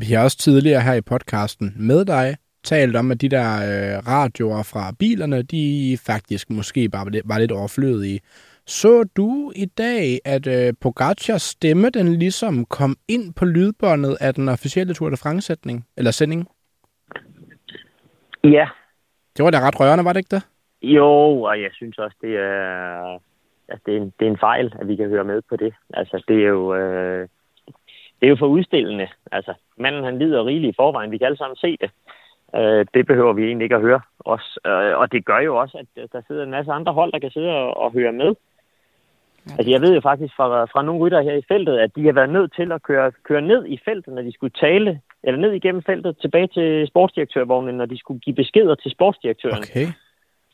vi 0.00 0.06
har 0.06 0.24
også 0.24 0.38
tidligere 0.38 0.80
her 0.80 0.94
i 0.94 1.00
podcasten 1.00 1.74
med 1.76 2.04
dig 2.04 2.36
talt 2.64 2.96
om, 2.96 3.10
at 3.10 3.20
de 3.20 3.28
der 3.28 3.50
øh, 3.68 4.06
radioer 4.06 4.62
fra 4.62 4.92
bilerne, 4.98 5.42
de 5.42 5.98
faktisk 6.06 6.50
måske 6.50 6.88
bare 6.88 7.06
var 7.24 7.38
lidt 7.38 7.52
overflødige. 7.52 8.20
Så 8.68 9.04
du 9.16 9.52
i 9.56 9.66
dag, 9.66 10.18
at 10.24 10.46
øh, 10.46 10.74
Pogacars 10.82 11.42
stemme, 11.42 11.90
den 11.90 12.06
ligesom 12.18 12.64
kom 12.64 12.96
ind 13.08 13.34
på 13.34 13.44
lydbåndet 13.44 14.16
af 14.20 14.34
den 14.34 14.48
officielle 14.48 14.94
Tour 14.94 15.10
de 15.10 15.16
France-sætning, 15.16 15.86
eller 15.96 16.10
sending? 16.10 16.48
Ja, 18.44 18.68
Det 19.36 19.44
var 19.44 19.50
da 19.50 19.60
ret 19.66 19.80
rørende, 19.80 20.04
var 20.04 20.12
det 20.12 20.20
ikke 20.20 20.36
det? 20.36 20.42
Jo, 20.82 21.42
og 21.42 21.62
jeg 21.62 21.70
synes 21.72 21.98
også, 21.98 22.16
det 22.20 22.36
er, 22.36 23.18
at 23.68 23.78
det, 23.86 23.96
er 23.96 24.00
en, 24.00 24.12
det 24.20 24.26
er 24.26 24.30
en 24.30 24.38
fejl, 24.38 24.74
at 24.80 24.88
vi 24.88 24.96
kan 24.96 25.08
høre 25.08 25.24
med 25.24 25.42
på 25.48 25.56
det. 25.56 25.74
Altså, 25.94 26.24
det 26.28 26.36
er 26.36 26.48
jo, 26.48 26.74
øh, 26.74 27.28
det 28.20 28.26
er 28.26 28.30
jo 28.30 28.36
for 28.36 28.46
udstillende. 28.46 29.08
Altså, 29.32 29.54
manden 29.76 30.04
han 30.04 30.18
lider 30.18 30.46
rigeligt 30.46 30.74
i 30.74 30.76
forvejen. 30.76 31.10
Vi 31.10 31.18
kan 31.18 31.26
alle 31.26 31.38
sammen 31.38 31.56
se 31.56 31.76
det. 31.80 31.90
Øh, 32.54 32.86
det 32.94 33.06
behøver 33.06 33.32
vi 33.32 33.44
egentlig 33.44 33.64
ikke 33.64 33.74
at 33.74 33.80
høre 33.88 34.00
os. 34.20 34.58
Øh, 34.66 34.98
og 34.98 35.12
det 35.12 35.24
gør 35.24 35.38
jo 35.38 35.56
også, 35.56 35.84
at 35.96 36.12
der 36.12 36.22
sidder 36.26 36.44
en 36.44 36.50
masse 36.50 36.72
andre 36.72 36.92
hold, 36.92 37.12
der 37.12 37.18
kan 37.18 37.30
sidde 37.30 37.50
og, 37.50 37.76
og 37.76 37.92
høre 37.92 38.12
med. 38.12 38.34
Altså, 39.56 39.70
jeg 39.70 39.80
ved 39.80 39.94
jo 39.94 40.00
faktisk 40.00 40.34
fra, 40.36 40.64
fra 40.64 40.82
nogle 40.82 41.00
rytter 41.00 41.22
her 41.22 41.32
i 41.32 41.48
feltet, 41.48 41.78
at 41.78 41.90
de 41.96 42.04
har 42.04 42.12
været 42.12 42.30
nødt 42.30 42.52
til 42.54 42.72
at 42.72 42.82
køre, 42.82 43.12
køre 43.28 43.42
ned 43.42 43.66
i 43.66 43.78
feltet, 43.84 44.14
når 44.14 44.22
de 44.22 44.32
skulle 44.32 44.54
tale, 44.60 45.00
eller 45.22 45.40
ned 45.40 45.52
igennem 45.52 45.82
feltet 45.82 46.16
tilbage 46.20 46.46
til 46.46 46.86
sportsdirektørvognen, 46.86 47.74
når 47.74 47.86
de 47.86 47.98
skulle 47.98 48.20
give 48.20 48.36
beskeder 48.36 48.74
til 48.74 48.90
sportsdirektøren 48.90 49.62
Okay. 49.62 49.86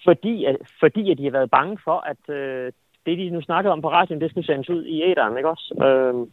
fordi, 0.05 0.45
at, 0.45 0.57
fordi 0.81 1.11
at 1.11 1.19
de 1.19 1.25
har 1.25 1.31
været 1.31 1.51
bange 1.51 1.79
for, 1.85 1.99
at 2.13 2.35
øh, 2.35 2.73
det, 3.07 3.19
de 3.19 3.31
nu 3.31 3.41
snakkede 3.41 3.73
om 3.73 3.83
på 3.83 3.91
radioen, 3.91 4.21
det 4.21 4.31
skulle 4.31 4.47
sendes 4.47 4.71
ud 4.71 4.85
i 4.85 5.03
æderen, 5.03 5.37
ikke 5.37 5.51
også? 5.51 5.75
Øhm, 5.85 6.31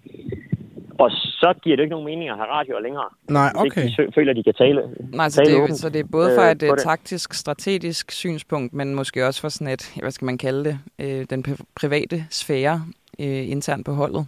og 1.04 1.12
så 1.12 1.54
giver 1.64 1.76
det 1.76 1.84
ikke 1.84 1.96
nogen 1.96 2.06
mening 2.06 2.30
at 2.30 2.36
have 2.36 2.50
radioer 2.58 2.80
længere. 2.80 3.10
Nej, 3.30 3.50
Hvis 3.52 3.72
okay. 3.72 3.84
ikke 3.84 4.08
de 4.08 4.12
føler, 4.16 4.32
at 4.32 4.38
de 4.38 4.44
kan 4.44 4.54
tale. 4.54 4.82
Nej, 5.14 5.30
så 5.30 5.36
tale 5.36 5.50
det, 5.50 5.58
er, 5.58 5.64
åbent, 5.64 5.78
så 5.78 5.90
det 5.90 6.00
er 6.00 6.10
både 6.12 6.30
fra 6.38 6.46
øh, 6.46 6.52
et 6.52 6.64
øh, 6.64 6.78
taktisk, 6.78 7.34
strategisk 7.34 8.12
synspunkt, 8.12 8.74
men 8.74 8.96
måske 8.96 9.28
også 9.28 9.42
fra 9.42 9.50
sådan 9.50 9.74
et, 9.74 9.84
hvad 10.02 10.12
skal 10.12 10.26
man 10.26 10.38
kalde 10.38 10.64
det, 10.66 10.80
øh, 11.00 11.26
den 11.30 11.46
pri- 11.48 11.66
private 11.82 12.18
sfære 12.30 12.82
øh, 13.20 13.52
internt 13.56 13.86
på 13.86 13.92
holdet, 13.92 14.28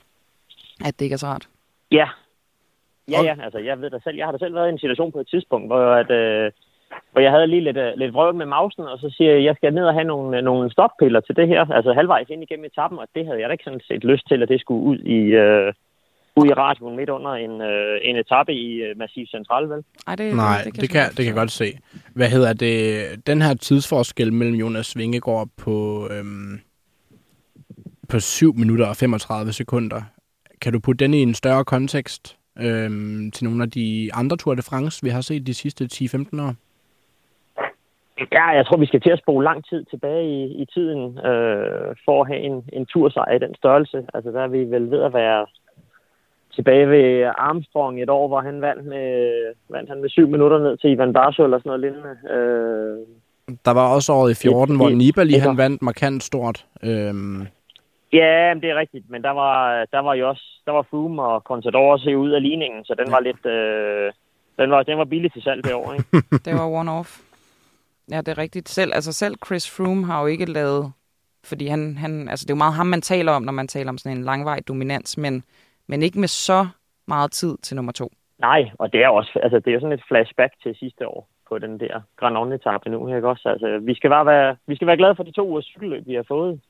at 0.85 0.93
det 0.99 1.05
ikke 1.05 1.13
er 1.13 1.23
så 1.25 1.27
rart. 1.27 1.47
Ja. 1.91 2.07
Ja, 3.11 3.21
ja, 3.23 3.35
altså 3.43 3.59
jeg 3.59 3.81
ved 3.81 3.89
da 3.89 3.99
selv, 4.03 4.17
jeg 4.17 4.25
har 4.25 4.31
da 4.31 4.37
selv 4.37 4.55
været 4.55 4.67
i 4.69 4.71
en 4.71 4.79
situation 4.79 5.11
på 5.11 5.19
et 5.19 5.27
tidspunkt, 5.27 5.67
hvor, 5.67 5.85
at, 6.01 6.11
øh, 6.11 6.51
hvor 7.11 7.21
jeg 7.21 7.31
havde 7.31 7.47
lige 7.47 7.63
lidt, 7.63 7.77
øh, 7.77 7.91
lidt 7.95 8.13
vrøvl 8.13 8.35
med 8.35 8.45
mausen, 8.45 8.83
og 8.83 8.97
så 8.99 9.09
siger 9.17 9.31
jeg, 9.31 9.39
at 9.39 9.43
jeg 9.43 9.55
skal 9.55 9.73
ned 9.73 9.85
og 9.85 9.93
have 9.93 10.03
nogle, 10.03 10.37
øh, 10.37 10.43
nogle 10.43 10.71
stoppiller 10.71 11.19
til 11.19 11.35
det 11.35 11.47
her, 11.47 11.71
altså 11.71 11.93
halvvejs 11.93 12.29
ind 12.29 12.43
igennem 12.43 12.65
etappen, 12.65 12.99
og 12.99 13.07
det 13.15 13.25
havde 13.25 13.39
jeg 13.39 13.49
da 13.49 13.51
ikke 13.51 13.63
sådan 13.63 13.87
set 13.87 14.03
lyst 14.03 14.27
til, 14.27 14.43
at 14.43 14.49
det 14.49 14.59
skulle 14.61 14.83
ud 14.83 14.97
i, 14.97 15.19
øh, 15.43 15.73
ud 16.35 16.47
i 16.47 16.53
radioen 16.53 16.95
midt 16.95 17.09
under 17.09 17.31
en, 17.31 17.61
øh, 17.61 17.99
en 18.03 18.15
etape 18.15 18.53
i 18.53 18.81
øh, 18.81 18.97
Massiv 18.97 19.25
Central, 19.27 19.69
vel? 19.69 19.83
Ej, 20.07 20.15
det, 20.15 20.35
Nej, 20.35 20.61
det, 20.65 20.73
det, 20.73 20.81
det, 20.81 20.89
kan, 20.89 21.09
det 21.09 21.17
kan 21.17 21.25
jeg 21.25 21.33
godt 21.33 21.51
se. 21.51 21.77
Hvad 22.15 22.29
hedder 22.29 22.53
det? 22.53 23.27
Den 23.27 23.41
her 23.41 23.53
tidsforskel 23.53 24.33
mellem 24.33 24.55
Jonas 24.55 24.97
Vingegaard 24.97 25.47
på, 25.57 26.07
øhm, 26.11 26.59
på 28.09 28.19
7 28.19 28.53
minutter 28.55 28.87
og 28.87 28.95
35 28.95 29.53
sekunder. 29.53 30.01
Kan 30.61 30.73
du 30.73 30.79
putte 30.79 31.05
den 31.05 31.13
i 31.13 31.21
en 31.21 31.33
større 31.33 31.65
kontekst 31.65 32.37
øhm, 32.59 33.31
til 33.31 33.45
nogle 33.45 33.63
af 33.63 33.71
de 33.71 34.09
andre 34.13 34.37
Tour 34.37 34.55
de 34.55 34.61
France, 34.61 35.03
vi 35.03 35.09
har 35.09 35.21
set 35.21 35.47
de 35.47 35.53
sidste 35.53 35.89
10-15 35.93 36.41
år? 36.41 36.55
Ja, 38.31 38.47
jeg 38.47 38.65
tror, 38.65 38.77
vi 38.77 38.85
skal 38.85 39.01
til 39.01 39.09
at 39.09 39.19
spole 39.19 39.43
lang 39.43 39.65
tid 39.69 39.85
tilbage 39.85 40.25
i, 40.25 40.61
i 40.61 40.65
tiden 40.65 41.17
øh, 41.17 41.95
for 42.05 42.21
at 42.21 42.27
have 42.27 42.39
en, 42.39 42.63
en 42.73 42.85
tursejr 42.85 43.35
i 43.35 43.39
den 43.39 43.55
størrelse. 43.55 44.05
Altså, 44.13 44.31
der 44.31 44.41
er 44.41 44.47
vi 44.47 44.59
vel 44.63 44.91
ved 44.91 45.01
at 45.03 45.13
være 45.13 45.45
tilbage 46.55 46.89
ved 46.89 47.31
Armstrong 47.37 48.01
et 48.01 48.09
år, 48.09 48.27
hvor 48.27 48.41
han 48.41 48.61
vandt 48.61 48.85
med, 48.85 49.33
vandt 49.69 49.89
han 49.89 50.01
med 50.01 50.09
syv 50.09 50.27
minutter 50.27 50.59
ned 50.59 50.77
til 50.77 50.89
Ivan 50.91 51.13
Barso 51.13 51.43
eller 51.43 51.57
sådan 51.59 51.69
noget 51.69 51.81
lignende. 51.81 52.15
Øh, 52.35 52.97
Der 53.65 53.71
var 53.71 53.93
også 53.95 54.13
året 54.13 54.31
i 54.31 54.35
14, 54.41 54.75
Et- 54.75 54.79
hvor 54.81 54.89
Nibali 54.89 55.35
et- 55.35 55.41
han 55.41 55.57
vandt 55.57 55.81
markant 55.81 56.23
stort. 56.23 56.65
Øhm, 56.83 57.41
ja, 58.13 58.53
men 58.53 58.61
det 58.61 58.69
er 58.69 58.75
rigtigt, 58.75 59.09
men 59.09 59.21
der 59.23 59.31
var, 59.31 59.85
der 59.91 59.99
var 59.99 60.13
jo 60.13 60.29
også, 60.29 60.43
der 60.65 60.71
var 60.71 60.85
Froome 60.89 61.21
og 61.23 61.41
Contador 61.41 61.91
også 61.91 62.09
ud 62.09 62.31
af 62.31 62.41
ligningen, 62.41 62.85
så 62.85 62.95
den 63.05 63.11
var 63.11 63.19
lidt, 63.19 63.45
øh, 63.45 64.11
den 64.59 64.71
var, 64.71 64.83
den 64.83 64.97
var 64.97 65.05
billig 65.05 65.33
til 65.33 65.41
salg 65.41 65.63
det 65.63 65.73
år, 65.73 65.93
ikke? 65.93 66.05
det 66.45 66.53
var 66.53 66.67
one-off. 66.81 67.21
Ja, 68.11 68.17
det 68.17 68.27
er 68.27 68.37
rigtigt. 68.37 68.69
Selv, 68.69 68.91
altså 68.95 69.13
selv 69.13 69.35
Chris 69.45 69.69
Froome 69.77 70.05
har 70.05 70.21
jo 70.21 70.27
ikke 70.27 70.45
lavet, 70.51 70.91
fordi 71.43 71.67
han, 71.67 71.97
han, 71.97 72.29
altså 72.29 72.45
det 72.45 72.49
er 72.51 72.55
jo 72.55 72.57
meget 72.57 72.73
ham, 72.73 72.85
man 72.87 73.01
taler 73.01 73.31
om, 73.31 73.41
når 73.43 73.51
man 73.53 73.67
taler 73.67 73.89
om 73.89 73.97
sådan 73.97 74.17
en 74.17 74.23
langvej 74.23 74.59
dominans, 74.67 75.17
men, 75.17 75.43
men 75.87 76.03
ikke 76.03 76.19
med 76.19 76.27
så 76.27 76.67
meget 77.07 77.31
tid 77.31 77.57
til 77.57 77.75
nummer 77.75 77.91
to. 77.91 78.11
Nej, 78.39 78.71
og 78.79 78.93
det 78.93 79.03
er 79.03 79.09
også, 79.09 79.39
altså 79.43 79.59
det 79.59 79.73
er 79.73 79.79
sådan 79.79 79.99
et 79.99 80.03
flashback 80.07 80.53
til 80.63 80.75
sidste 80.75 81.07
år 81.07 81.27
på 81.49 81.59
den 81.59 81.79
der 81.79 82.01
Grand 82.17 82.53
etape 82.53 82.89
nu, 82.89 83.15
ikke 83.15 83.27
også? 83.27 83.49
Altså, 83.49 83.79
vi 83.81 83.95
skal 83.95 84.09
bare 84.09 84.25
være, 84.25 84.55
vi 84.67 84.75
skal 84.75 84.87
være 84.87 84.97
glade 84.97 85.15
for 85.15 85.23
de 85.23 85.31
to 85.31 85.49
ugers 85.49 85.65
cykelløb, 85.65 86.07
vi 86.07 86.13
har 86.13 86.25
fået. 86.27 86.61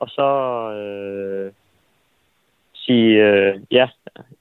Og 0.00 0.08
så 0.08 0.28
øh, 0.72 1.52
sige, 2.74 3.24
øh, 3.26 3.60
ja, 3.70 3.88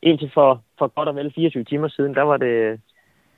indtil 0.02 0.32
for, 0.34 0.62
for 0.78 0.88
godt 0.88 1.10
og 1.10 1.16
vel 1.16 1.34
24 1.36 1.64
timer 1.64 1.88
siden, 1.88 2.16
der 2.16 2.22
var 2.22 2.38
det, 2.38 2.82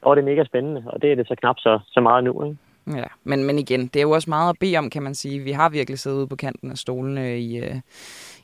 der 0.02 0.10
var 0.10 0.16
det 0.16 0.24
mega 0.24 0.44
spændende, 0.44 0.84
og 0.86 1.02
det 1.02 1.12
er 1.12 1.16
det 1.16 1.28
så 1.28 1.36
knap 1.36 1.60
så, 1.60 1.80
så 1.88 2.02
meget 2.02 2.24
nu, 2.24 2.44
ikke? 2.44 2.58
Ja, 2.96 3.04
men, 3.24 3.44
men 3.44 3.60
igen, 3.60 3.88
det 3.88 3.96
er 4.00 4.02
jo 4.02 4.12
også 4.12 4.30
meget 4.30 4.50
at 4.50 4.60
bede 4.60 4.78
om, 4.78 4.90
kan 4.90 5.04
man 5.04 5.16
sige. 5.16 5.40
Vi 5.40 5.52
har 5.52 5.70
virkelig 5.70 6.00
siddet 6.00 6.18
ude 6.18 6.28
på 6.28 6.36
kanten 6.36 6.72
af 6.72 6.78
stolene 6.78 7.40
i, 7.40 7.58
øh, 7.58 7.76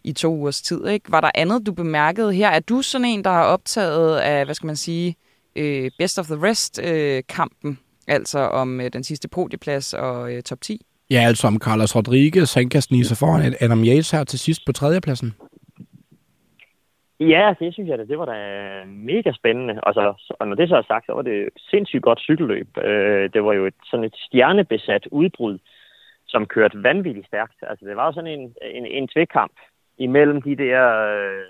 i 0.03 0.13
to 0.13 0.35
ugers 0.35 0.61
tid. 0.61 0.87
Ikke? 0.87 1.11
Var 1.11 1.21
der 1.21 1.31
andet, 1.35 1.65
du 1.65 1.71
bemærkede 1.71 2.33
her? 2.33 2.49
Er 2.49 2.59
du 2.59 2.81
sådan 2.81 3.05
en, 3.05 3.23
der 3.23 3.29
har 3.29 3.43
optaget 3.43 4.17
af, 4.17 4.45
hvad 4.45 4.55
skal 4.55 4.67
man 4.67 4.75
sige, 4.75 5.15
øh, 5.55 5.91
Best 5.97 6.19
of 6.19 6.25
the 6.25 6.43
Rest-kampen? 6.43 7.71
Øh, 7.71 8.15
altså 8.15 8.39
om 8.39 8.81
øh, 8.81 8.93
den 8.93 9.03
sidste 9.03 9.27
podieplads 9.27 9.93
og 9.93 10.33
øh, 10.33 10.43
top 10.43 10.61
10? 10.61 10.81
ja, 11.09 11.21
altså 11.21 11.47
om 11.47 11.59
Carlos 11.59 11.95
Rodriguez, 11.95 12.53
han 12.53 12.69
kan 12.69 12.81
snige 12.81 13.05
sig 13.05 13.17
foran 13.17 13.55
Adam 13.59 13.83
Yates 13.83 14.11
her 14.11 14.23
til 14.23 14.39
sidst 14.39 14.61
på 14.65 14.71
tredjepladsen. 14.71 15.33
Ja, 17.19 17.53
det 17.59 17.73
synes 17.73 17.89
jeg 17.89 17.97
da, 17.97 18.05
det 18.05 18.19
var 18.19 18.25
da 18.25 18.37
øh, 18.81 18.87
mega 18.87 19.31
spændende. 19.31 19.81
Og, 19.83 19.93
så, 19.93 20.33
og 20.39 20.47
når 20.47 20.55
det 20.55 20.69
så 20.69 20.75
er 20.75 20.81
sagt, 20.81 21.05
så 21.05 21.13
var 21.13 21.21
det 21.21 21.49
sindssygt 21.57 22.03
godt 22.03 22.19
cykelløb. 22.19 22.77
Øh, 22.77 23.29
det 23.33 23.43
var 23.43 23.53
jo 23.53 23.65
et, 23.65 23.73
sådan 23.91 24.03
et 24.03 24.15
stjernebesat 24.15 25.07
udbrud, 25.11 25.57
som 26.27 26.45
kørte 26.45 26.83
vanvittigt 26.83 27.27
stærkt. 27.27 27.55
Altså, 27.61 27.85
det 27.85 27.95
var 27.95 28.05
jo 28.05 28.13
sådan 28.13 28.39
en, 28.39 28.55
en, 28.61 28.85
en 28.85 29.07
tvekamp 29.07 29.53
imellem 29.97 30.41
de 30.41 30.55
der 30.55 30.83
øh, 31.13 31.43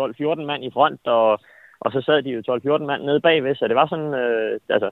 12-14 0.00 0.44
mand 0.44 0.64
i 0.64 0.70
front, 0.70 1.06
og, 1.06 1.40
og 1.80 1.92
så 1.92 2.00
sad 2.00 2.22
de 2.22 2.30
jo 2.30 2.42
12-14 2.78 2.84
mand 2.84 3.02
nede 3.02 3.20
bagved, 3.20 3.54
så 3.54 3.68
det 3.68 3.76
var 3.76 3.86
sådan, 3.86 4.14
øh, 4.14 4.60
altså, 4.68 4.90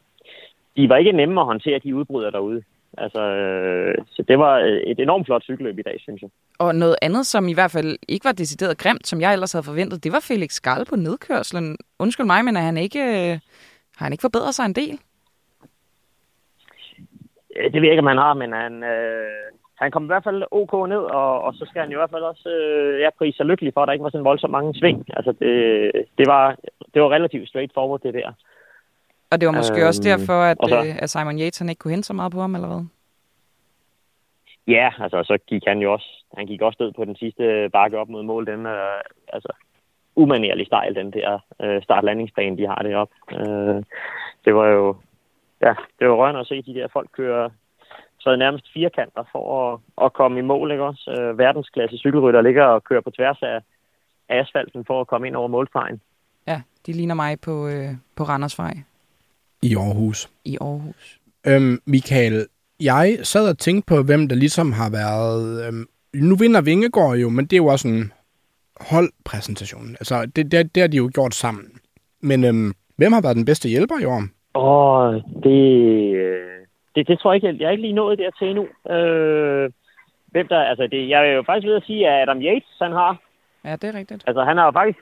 de 0.76 0.88
var 0.88 0.96
ikke 0.96 1.12
nemme 1.12 1.40
at 1.40 1.46
håndtere, 1.46 1.78
de 1.78 1.94
udbrydere 1.94 2.30
derude. 2.30 2.62
Altså, 2.98 3.20
øh, 3.20 3.94
så 4.11 4.22
det 4.29 4.38
var 4.38 4.59
et 4.87 5.01
enormt 5.01 5.27
flot 5.27 5.42
cykelløb 5.42 5.79
i 5.79 5.83
dag, 5.83 5.96
synes 6.01 6.22
jeg. 6.22 6.31
Og 6.59 6.74
noget 6.74 6.96
andet, 7.03 7.27
som 7.27 7.48
i 7.48 7.55
hvert 7.55 7.70
fald 7.70 7.98
ikke 8.09 8.24
var 8.24 8.33
decideret 8.33 8.79
grimt, 8.79 9.07
som 9.07 9.20
jeg 9.20 9.33
ellers 9.33 9.53
havde 9.53 9.64
forventet, 9.70 10.05
det 10.05 10.12
var 10.12 10.24
Felix 10.29 10.51
Skall 10.51 10.85
på 10.85 10.96
nedkørslen. 10.96 11.77
Undskyld 11.98 12.27
mig, 12.27 12.44
men 12.44 12.57
er 12.57 12.61
han 12.61 12.77
ikke, 12.77 13.01
øh, 13.01 13.38
har 13.96 14.05
han 14.05 14.12
ikke 14.12 14.27
forbedret 14.29 14.55
sig 14.55 14.64
en 14.64 14.72
del? 14.72 14.98
Øh, 17.57 17.72
Det 17.72 17.79
ved 17.81 17.88
jeg 17.88 17.92
ikke, 17.92 18.07
om 18.07 18.12
han 18.14 18.24
har, 18.27 18.35
men 18.35 18.53
han, 18.53 18.83
øh, 18.83 19.48
han 19.83 19.90
kom 19.90 20.05
i 20.05 20.12
hvert 20.12 20.24
fald 20.24 20.42
ok 20.51 20.88
ned, 20.88 21.03
og, 21.20 21.42
og 21.42 21.55
så 21.55 21.64
skal 21.68 21.83
han 21.83 21.92
i 21.92 21.94
hvert 21.94 22.11
fald 22.11 22.22
også 22.22 22.48
øh, 22.48 23.01
ja, 23.01 23.09
prise 23.18 23.37
sig 23.37 23.46
lykkelig 23.46 23.74
for, 23.74 23.81
at 23.83 23.87
der 23.87 23.92
ikke 23.92 24.05
var 24.05 24.11
sådan 24.11 24.31
voldsomt 24.31 24.53
mange 24.53 24.74
sving. 24.74 25.05
Altså, 25.16 25.33
det, 25.33 25.53
det, 26.18 26.27
var, 26.27 26.57
det 26.94 27.03
var 27.03 27.11
relativt 27.11 27.48
straightforward, 27.48 28.01
det 28.01 28.14
der. 28.14 28.33
Og 29.30 29.40
det 29.40 29.46
var 29.46 29.52
måske 29.54 29.78
øhm, 29.80 29.86
også 29.86 30.02
derfor, 30.02 30.42
at, 30.42 30.58
så- 30.68 30.84
øh, 30.86 30.96
at 31.02 31.10
Simon 31.10 31.38
Yates 31.40 31.58
han 31.58 31.68
ikke 31.68 31.78
kunne 31.80 31.90
hente 31.90 32.06
så 32.06 32.12
meget 32.12 32.32
på 32.32 32.40
ham, 32.40 32.54
eller 32.54 32.68
hvad? 32.68 32.84
Ja, 34.66 34.90
altså, 34.98 35.22
så 35.24 35.38
gik 35.46 35.62
han 35.66 35.78
jo 35.78 35.92
også, 35.92 36.24
han 36.36 36.46
gik 36.46 36.62
også 36.62 36.76
død 36.80 36.92
på 36.92 37.04
den 37.04 37.16
sidste 37.16 37.68
bakke 37.72 37.98
op 37.98 38.08
mod 38.08 38.22
mål. 38.22 38.46
Den 38.46 38.66
er 38.66 38.88
altså 39.32 39.48
umanerlig 40.16 40.66
stejl, 40.66 40.94
den 40.94 41.12
der 41.12 41.38
øh, 41.62 41.82
start-landingsbane, 41.82 42.56
de 42.56 42.66
har 42.66 42.74
deroppe. 42.82 43.14
Øh, 43.32 43.82
det 44.44 44.54
var 44.54 44.66
jo, 44.66 44.96
ja, 45.60 45.74
det 45.98 46.08
var 46.08 46.14
rørende 46.14 46.40
at 46.40 46.46
se 46.46 46.62
de 46.62 46.74
der 46.74 46.88
folk 46.92 47.08
køre 47.12 47.50
så 48.20 48.36
nærmest 48.36 48.66
firkanter 48.72 49.24
for 49.32 49.72
at, 49.72 49.80
at 50.04 50.12
komme 50.12 50.38
i 50.38 50.42
mål, 50.42 50.70
ikke 50.70 50.84
også? 50.84 51.10
Øh, 51.20 51.38
verdensklasse 51.38 51.98
cykelrytter 51.98 52.40
ligger 52.42 52.64
og 52.64 52.84
kører 52.84 53.00
på 53.00 53.10
tværs 53.10 53.38
af 53.42 53.60
af 54.30 54.40
asfalten 54.40 54.84
for 54.84 55.00
at 55.00 55.06
komme 55.06 55.26
ind 55.26 55.36
over 55.36 55.48
målstregen. 55.48 56.00
Ja, 56.46 56.62
de 56.86 56.92
ligner 56.92 57.14
mig 57.14 57.40
på, 57.40 57.68
øh, 57.68 57.88
på 58.16 58.22
Randersvej 58.24 58.74
i 59.62 59.75
Aarhus. 59.77 60.29
i 60.44 60.59
Aarhus. 60.61 61.18
Øhm, 61.47 61.79
Michael, 61.87 62.47
jeg 62.81 63.18
sad 63.23 63.49
og 63.51 63.59
tænkte 63.59 63.87
på, 63.94 64.03
hvem 64.03 64.29
der 64.29 64.37
ligesom 64.37 64.73
har 64.73 64.90
været... 64.90 65.66
Øhm, 65.66 65.87
nu 66.14 66.37
vinder 66.37 66.61
Vingegaard 66.61 67.16
jo, 67.16 67.29
men 67.29 67.44
det 67.44 67.53
er 67.53 67.57
jo 67.57 67.66
også 67.66 67.88
en 67.88 68.12
holdpræsentation. 68.81 69.88
Altså, 70.01 70.27
det, 70.37 70.53
det, 70.53 70.75
det 70.75 70.81
har 70.81 70.88
de 70.88 70.97
jo 70.97 71.11
gjort 71.14 71.35
sammen. 71.35 71.64
Men 72.21 72.44
øhm, 72.44 72.73
hvem 72.97 73.12
har 73.12 73.21
været 73.23 73.37
den 73.37 73.44
bedste 73.44 73.68
hjælper 73.68 73.99
i 74.01 74.05
år? 74.05 74.23
Åh, 74.55 75.14
det, 75.44 75.62
øh, 76.16 76.61
det, 76.94 77.09
det 77.09 77.18
tror 77.18 77.33
jeg 77.33 77.37
ikke, 77.37 77.47
jeg, 77.47 77.61
jeg 77.61 77.66
er 77.66 77.71
ikke 77.71 77.83
lige 77.83 77.92
nået 78.03 78.18
der 78.18 78.31
til 78.38 78.49
endnu. 78.49 78.64
Øh, 78.94 79.71
hvem 80.33 80.49
der, 80.49 80.59
altså 80.61 80.87
det, 80.92 81.09
jeg 81.09 81.29
er 81.29 81.33
jo 81.33 81.42
faktisk 81.47 81.66
ved 81.68 81.77
at 81.77 81.83
sige, 81.87 82.09
at 82.09 82.23
Adam 82.23 82.40
Yates, 82.42 82.68
han 82.83 82.92
har, 82.92 83.21
Ja, 83.64 83.73
det 83.77 83.85
er 83.85 83.94
rigtigt. 83.94 84.25
altså 84.27 84.44
han 84.44 84.57
har 84.57 84.64
jo 84.64 84.71
faktisk 84.71 84.99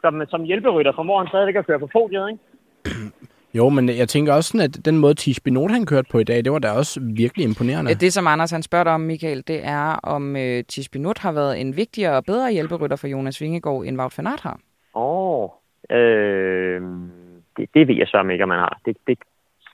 som, 0.00 0.22
som 0.28 0.42
hjælperytter 0.44 0.92
formår 0.94 1.18
han 1.18 1.28
stadigvæk 1.28 1.56
at 1.56 1.66
køre 1.66 1.78
på 1.78 1.86
podiet, 1.92 2.28
ikke? 2.30 2.42
Jo, 3.54 3.68
men 3.68 3.88
jeg 3.88 4.08
tænker 4.08 4.32
også 4.32 4.48
sådan, 4.48 4.64
at 4.64 4.84
den 4.84 4.98
måde 4.98 5.14
Tish 5.14 5.40
Binot 5.42 5.70
han 5.70 5.86
kørte 5.86 6.08
på 6.10 6.18
i 6.18 6.24
dag, 6.24 6.44
det 6.44 6.52
var 6.52 6.58
da 6.58 6.70
også 6.70 7.00
virkelig 7.02 7.44
imponerende. 7.44 7.90
Ja. 7.90 7.94
Det, 7.94 8.12
som 8.12 8.26
Anders 8.26 8.50
han 8.50 8.62
spørger 8.62 8.84
dig 8.84 8.92
om, 8.92 9.00
Michael, 9.00 9.44
det 9.46 9.60
er, 9.64 9.92
om 10.02 10.36
øh, 10.36 10.64
Tish 10.64 10.90
Binot 10.90 11.18
har 11.18 11.32
været 11.32 11.60
en 11.60 11.76
vigtigere 11.76 12.16
og 12.16 12.24
bedre 12.24 12.52
hjælperytter 12.52 12.96
for 12.96 13.06
Jonas 13.06 13.40
Vingegaard, 13.40 13.84
end 13.84 14.00
Wout 14.00 14.18
van 14.18 14.26
Aert 14.26 14.40
har. 14.40 14.60
Åh, 14.94 15.42
oh, 15.42 15.50
øh, 15.90 16.82
det, 17.56 17.68
det 17.74 17.88
ved 17.88 17.94
jeg 17.96 18.06
så 18.08 18.28
ikke, 18.32 18.44
om 18.44 18.48
man 18.48 18.58
har. 18.58 18.80
Det, 18.84 18.96
det, 19.06 19.18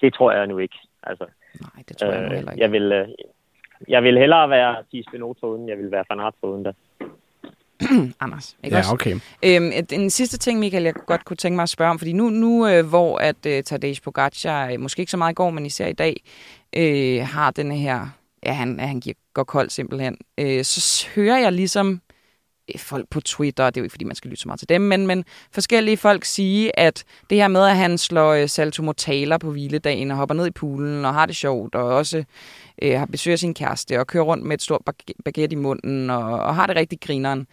det 0.01 0.15
tror 0.15 0.33
jeg 0.33 0.47
nu 0.47 0.59
ikke. 0.59 0.79
Altså, 1.03 1.27
Nej, 1.61 1.83
det 1.89 1.97
tror 1.97 2.13
jeg 2.13 2.23
nu 2.23 2.35
heller 2.35 2.53
ikke. 2.53 2.63
Jeg 2.63 2.73
vil, 2.73 2.93
øh, 2.93 3.09
jeg 3.89 4.03
vil 4.03 4.19
hellere 4.19 4.51
være 4.51 4.77
Tish 4.91 5.11
Binot 5.11 5.37
foruden, 5.41 5.69
jeg 5.69 5.79
vil 5.79 5.91
være 5.91 6.05
Van 6.11 6.21
Aert 6.21 6.35
foruden 6.41 6.63
da. 6.63 6.73
Anders. 8.21 8.57
Ikke 8.65 8.77
ja, 8.77 8.81
også? 8.81 8.93
okay. 8.93 9.17
Øhm, 9.43 9.87
den 9.91 10.11
sidste 10.11 10.39
ting, 10.39 10.59
Michael, 10.59 10.83
jeg 10.83 10.95
godt 11.07 11.25
kunne 11.25 11.37
tænke 11.37 11.57
mig 11.57 11.63
at 11.63 11.69
spørge 11.69 11.91
om, 11.91 11.99
fordi 11.99 12.13
nu, 12.13 12.31
nu 12.31 12.69
øh, 12.69 12.87
hvor 12.87 13.19
at 13.19 13.47
øh, 13.47 13.63
Tadej 13.63 13.95
Pogacar, 14.05 14.71
øh, 14.71 14.81
måske 14.81 15.01
ikke 15.01 15.11
så 15.11 15.17
meget 15.17 15.33
i 15.33 15.35
går, 15.35 15.51
men 15.51 15.67
især 15.67 15.87
i 15.87 15.93
dag, 15.93 16.23
øh, 16.77 17.27
har 17.27 17.51
den 17.51 17.73
her, 17.73 18.07
ja, 18.47 18.53
han, 18.53 18.81
han 18.81 19.01
giver, 19.01 19.15
går 19.35 19.45
kold 19.45 19.71
simpelthen, 19.71 20.17
øh, 20.39 20.65
så 20.65 21.07
hører 21.15 21.39
jeg 21.39 21.53
ligesom 21.53 22.01
Øh, 22.68 22.81
folk 22.81 23.07
på 23.11 23.20
Twitter, 23.20 23.64
det 23.70 23.77
er 23.77 23.81
jo 23.81 23.85
ikke, 23.85 23.92
fordi 23.92 24.05
man 24.05 24.14
skal 24.14 24.31
lytte 24.31 24.42
så 24.42 24.48
meget 24.48 24.59
til 24.59 24.68
dem, 24.68 24.81
men, 24.81 25.07
men 25.07 25.24
forskellige 25.53 25.96
folk 25.96 26.24
sige, 26.24 26.79
at 26.79 27.05
det 27.31 27.38
her 27.38 27.48
med, 27.48 27.64
at 27.66 27.77
han 27.77 27.98
slår 27.98 28.33
øh, 28.33 28.48
salto 28.48 28.83
på 29.40 29.50
hviledagen 29.50 30.11
og 30.11 30.16
hopper 30.16 30.35
ned 30.35 30.46
i 30.46 30.50
poolen 30.50 31.05
og 31.05 31.14
har 31.14 31.27
det 31.27 31.37
sjovt, 31.37 31.74
og 31.74 31.85
også 31.85 32.24
øh, 32.83 32.98
har 32.98 33.07
besøg 33.07 33.33
af 33.33 33.38
sin 33.38 33.55
kæreste 33.55 34.00
og 34.00 34.07
kører 34.07 34.24
rundt 34.24 34.44
med 34.44 34.55
et 34.55 34.62
stort 34.62 34.83
baguette 35.24 35.57
i 35.57 35.59
munden 35.59 36.11
og, 36.11 36.40
og 36.40 36.55
har 36.55 36.66
det 36.66 36.77
rigtig 36.77 36.98
grineren. 37.00 37.46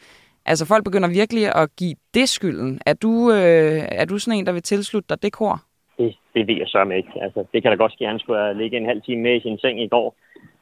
Altså 0.45 0.65
folk 0.65 0.83
begynder 0.83 1.09
virkelig 1.09 1.55
at 1.55 1.75
give 1.75 1.95
det 2.13 2.29
skylden. 2.29 2.79
Er 2.85 2.93
du, 2.93 3.31
øh, 3.31 3.81
er 4.01 4.05
du 4.05 4.17
sådan 4.19 4.39
en, 4.39 4.45
der 4.45 4.51
vil 4.51 4.61
tilslutte 4.61 5.09
dig 5.09 5.23
det 5.23 5.33
kor? 5.33 5.61
Det, 5.97 6.17
det 6.33 6.47
ved 6.47 6.55
jeg 6.55 6.67
så 6.67 6.83
ikke. 6.95 7.11
Altså, 7.21 7.45
det 7.53 7.61
kan 7.61 7.71
da 7.71 7.77
godt 7.77 7.93
ske, 7.93 8.03
at 8.03 8.09
han 8.09 8.19
skulle 8.19 8.53
ligge 8.53 8.77
en 8.77 8.85
halv 8.85 9.01
time 9.01 9.21
med 9.21 9.35
i 9.35 9.41
sin 9.41 9.57
seng 9.57 9.81
i 9.81 9.87
går. 9.87 10.15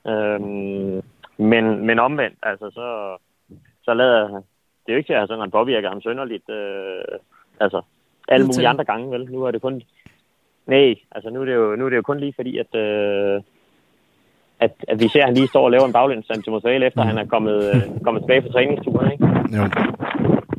Øhm, 0.07 1.01
men, 1.37 1.85
men 1.85 1.99
omvendt, 1.99 2.37
altså, 2.43 2.69
så, 2.73 3.17
så 3.89 3.93
lader 3.93 4.41
det 4.89 4.93
er 4.93 4.95
jo 4.95 5.01
ikke 5.01 5.07
til, 5.07 5.13
at 5.13 5.27
sådan, 5.27 5.45
han 5.45 5.51
påvirker 5.51 5.89
ham 5.89 6.01
sønderligt. 6.01 6.49
Øh, 6.49 7.17
altså, 7.59 7.81
alle 8.27 8.45
mulige 8.45 8.67
andre 8.67 8.85
gange, 8.85 9.11
vel? 9.11 9.23
Nu 9.31 9.43
er 9.43 9.51
det 9.51 9.61
kun... 9.61 9.81
Nej, 10.67 10.95
altså 11.11 11.29
nu 11.29 11.41
er 11.41 11.45
det 11.45 11.55
jo, 11.55 11.75
nu 11.75 11.85
er 11.85 11.89
det 11.89 11.97
jo 11.97 12.01
kun 12.01 12.19
lige 12.19 12.33
fordi, 12.35 12.57
at, 12.57 12.75
øh, 12.75 13.41
at, 14.59 14.73
at 14.87 14.99
vi 14.99 15.07
ser, 15.07 15.19
at 15.19 15.25
han 15.25 15.33
lige 15.33 15.47
står 15.47 15.63
og 15.65 15.71
laver 15.71 15.85
en 15.85 15.93
baglæns 15.93 16.27
til 16.27 16.51
Mosale, 16.51 16.85
efter 16.85 17.01
han 17.01 17.17
er 17.17 17.25
kommet, 17.25 17.57
øh, 17.69 18.01
kommet 18.03 18.23
tilbage 18.23 18.41
fra 18.41 18.51
træningsturen, 18.51 19.11
ikke? 19.11 19.25
Jo. 19.57 19.63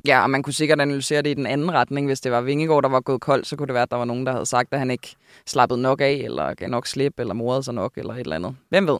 Ja, 0.06 0.22
og 0.22 0.30
man 0.30 0.42
kunne 0.42 0.60
sikkert 0.60 0.80
analysere 0.80 1.22
det 1.22 1.30
i 1.30 1.34
den 1.34 1.46
anden 1.46 1.72
retning. 1.72 2.06
Hvis 2.06 2.20
det 2.20 2.32
var 2.32 2.40
Vingegaard, 2.40 2.82
der 2.82 2.88
var 2.88 3.00
gået 3.00 3.20
kold, 3.20 3.44
så 3.44 3.56
kunne 3.56 3.66
det 3.66 3.74
være, 3.74 3.82
at 3.82 3.90
der 3.90 3.96
var 3.96 4.04
nogen, 4.04 4.26
der 4.26 4.32
havde 4.32 4.46
sagt, 4.46 4.68
at 4.72 4.78
han 4.78 4.90
ikke 4.90 5.08
slappede 5.46 5.82
nok 5.82 6.00
af, 6.00 6.20
eller 6.24 6.54
gav 6.54 6.68
nok 6.68 6.86
slip, 6.86 7.20
eller 7.20 7.34
morede 7.34 7.62
sig 7.62 7.74
nok, 7.74 7.92
eller 7.96 8.12
et 8.12 8.20
eller 8.20 8.36
andet. 8.36 8.56
Hvem 8.68 8.86
ved? 8.86 8.98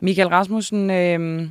Michael 0.00 0.28
Rasmussen, 0.28 0.90
øh, 0.90 1.48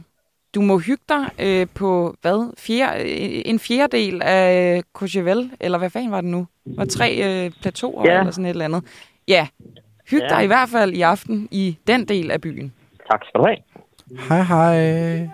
du 0.55 0.61
må 0.61 0.77
hygge 0.79 1.03
dig 1.09 1.29
øh, 1.39 1.67
på, 1.75 2.15
hvad? 2.21 2.53
Fjerde, 2.57 3.03
øh, 3.03 3.41
en 3.45 3.59
fjerdedel 3.59 4.21
af 4.21 4.83
Courchevel, 4.93 5.51
eller 5.59 5.77
hvad 5.77 5.89
fanden 5.89 6.11
var 6.11 6.21
det 6.21 6.29
nu? 6.29 6.47
Var 6.65 6.85
tre 6.85 7.15
øh, 7.45 7.51
plateauer, 7.61 8.05
Ja. 8.11 8.19
eller 8.19 8.31
sådan 8.31 8.45
et 8.45 8.49
eller 8.49 8.65
andet. 8.65 8.83
Ja, 9.27 9.47
hyg 10.09 10.19
Ja. 10.19 10.27
dig 10.35 10.43
i 10.43 10.47
hvert 10.47 10.69
fald 10.69 10.93
i 10.93 11.01
aften 11.01 11.47
i 11.51 11.77
den 11.87 12.05
del 12.07 12.31
af 12.31 12.41
byen. 12.41 12.73
Tak 13.11 13.19
skal 13.23 13.39
du 13.41 13.45
have. 13.45 13.57
Hej, 14.29 14.41
hej. 14.43 15.27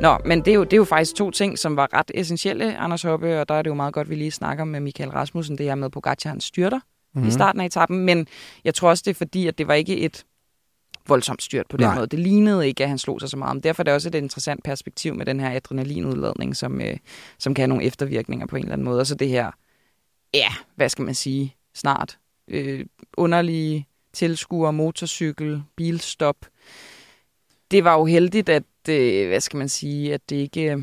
Nå, 0.00 0.18
men 0.24 0.38
det 0.40 0.48
er, 0.48 0.54
jo, 0.54 0.64
det 0.64 0.72
er 0.72 0.76
jo 0.76 0.84
faktisk 0.84 1.14
to 1.14 1.30
ting, 1.30 1.58
som 1.58 1.76
var 1.76 1.88
ret 1.94 2.10
essentielle, 2.14 2.76
Anders 2.76 3.02
Hoppe, 3.02 3.40
og 3.40 3.48
der 3.48 3.54
er 3.54 3.62
det 3.62 3.70
jo 3.70 3.74
meget 3.74 3.94
godt, 3.94 4.04
at 4.06 4.10
vi 4.10 4.14
lige 4.14 4.30
snakker 4.30 4.64
med 4.64 4.80
Michael 4.80 5.10
Rasmussen, 5.10 5.58
det 5.58 5.66
her 5.66 5.74
med 5.74 5.90
Pogacar, 5.90 6.30
han 6.30 6.40
styrter 6.40 6.80
mm. 7.22 7.28
i 7.28 7.30
starten 7.30 7.60
af 7.60 7.66
etappen, 7.66 7.98
men 7.98 8.26
jeg 8.64 8.74
tror 8.74 8.88
også, 8.88 9.02
det 9.06 9.10
er 9.10 9.14
fordi, 9.14 9.46
at 9.46 9.58
det 9.58 9.68
var 9.68 9.74
ikke 9.74 9.98
et 9.98 10.24
voldsomt 11.08 11.42
styrt 11.42 11.66
på 11.68 11.76
den 11.76 11.86
Nej. 11.86 11.94
måde. 11.94 12.06
Det 12.06 12.18
lignede 12.18 12.68
ikke, 12.68 12.82
at 12.82 12.88
han 12.88 12.98
slog 12.98 13.20
sig 13.20 13.28
så 13.28 13.36
meget. 13.36 13.56
Men 13.56 13.62
derfor 13.62 13.82
er 13.82 13.84
det 13.84 13.94
også 13.94 14.08
et 14.08 14.14
interessant 14.14 14.64
perspektiv 14.64 15.14
med 15.14 15.26
den 15.26 15.40
her 15.40 15.50
adrenalinudladning, 15.50 16.56
som, 16.56 16.80
øh, 16.80 16.96
som 17.38 17.54
kan 17.54 17.62
have 17.62 17.68
nogle 17.68 17.84
eftervirkninger 17.84 18.46
på 18.46 18.56
en 18.56 18.62
eller 18.62 18.72
anden 18.72 18.84
måde. 18.84 19.00
Og 19.00 19.06
så 19.06 19.14
det 19.14 19.28
her, 19.28 19.50
ja, 20.34 20.48
hvad 20.76 20.88
skal 20.88 21.04
man 21.04 21.14
sige, 21.14 21.56
snart 21.74 22.18
øh, 22.48 22.86
underlige 23.16 23.86
tilskuer, 24.12 24.70
motorcykel, 24.70 25.62
bilstop. 25.76 26.36
Det 27.70 27.84
var 27.84 27.94
jo 27.98 28.04
heldigt, 28.04 28.48
at, 28.48 28.64
øh, 28.88 29.28
hvad 29.28 29.40
skal 29.40 29.56
man 29.56 29.68
sige, 29.68 30.14
at 30.14 30.30
det 30.30 30.36
ikke 30.36 30.72
øh, 30.72 30.82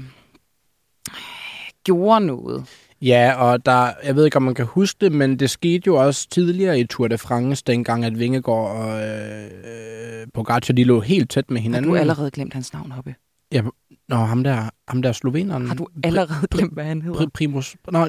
gjorde 1.84 2.26
noget. 2.26 2.66
Ja, 3.02 3.34
og 3.38 3.66
der, 3.66 3.90
jeg 4.04 4.16
ved 4.16 4.26
ikke, 4.26 4.38
om 4.38 4.44
man 4.44 4.56
kan 4.56 4.66
huske 4.66 4.98
det, 5.02 5.12
men 5.12 5.40
det 5.40 5.50
skete 5.50 5.84
jo 5.88 5.96
også 5.96 6.30
tidligere 6.30 6.80
i 6.80 6.84
Tour 6.88 7.08
de 7.08 7.18
France, 7.18 7.64
dengang 7.68 8.06
at 8.06 8.20
Vingegaard 8.20 8.78
og 8.78 9.02
øh, 9.04 9.44
øh, 9.44 10.28
Pogacar, 10.34 10.74
de 10.74 10.84
lå 10.84 11.00
helt 11.00 11.30
tæt 11.30 11.52
med 11.52 11.58
Har 11.58 11.64
hinanden. 11.64 11.92
du 11.92 11.98
allerede 11.98 12.32
glemt 12.32 12.54
hans 12.54 12.74
navn, 12.74 12.92
Hoppe? 12.92 13.16
Ja, 13.52 13.62
nå, 14.10 14.16
ham 14.16 14.44
der, 14.44 14.70
ham 14.88 15.02
der 15.02 15.12
sloveneren. 15.12 15.68
Har 15.68 15.76
du 15.76 15.88
allerede 16.04 16.48
glemt, 16.52 16.74
hvad 16.74 16.84
han 16.84 17.02
hedder? 17.02 17.18
Pri, 17.18 17.28
primus... 17.34 17.76
Nå. 17.92 18.06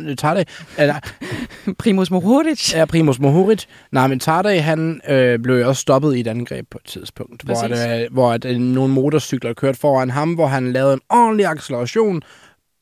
Eller, 0.79 0.99
Primus 1.79 2.11
Mohoric? 2.11 2.75
Ja, 2.75 2.85
Primus 2.85 3.19
Mohoric. 3.19 3.65
Nej, 3.93 4.07
men 4.07 4.19
Tadej, 4.21 4.59
han 4.59 5.01
øh, 5.09 5.39
blev 5.39 5.57
jo 5.57 5.69
også 5.69 5.81
stoppet 5.81 6.17
i 6.17 6.21
et 6.21 6.27
angreb 6.27 6.67
på 6.71 6.79
et 6.85 6.91
tidspunkt, 6.91 7.43
hvor, 7.43 7.55
Præcis. 7.55 7.85
at, 7.85 8.05
øh, 8.05 8.13
hvor 8.13 8.33
at, 8.33 8.45
øh, 8.45 8.59
nogle 8.59 8.95
motorcykler 8.95 9.53
kørte 9.55 9.79
foran 9.79 10.11
ham, 10.11 10.35
hvor 10.35 10.47
han 10.47 10.73
lavede 10.73 10.95
en 10.95 11.01
ordentlig 11.11 11.47
acceleration, 11.47 12.23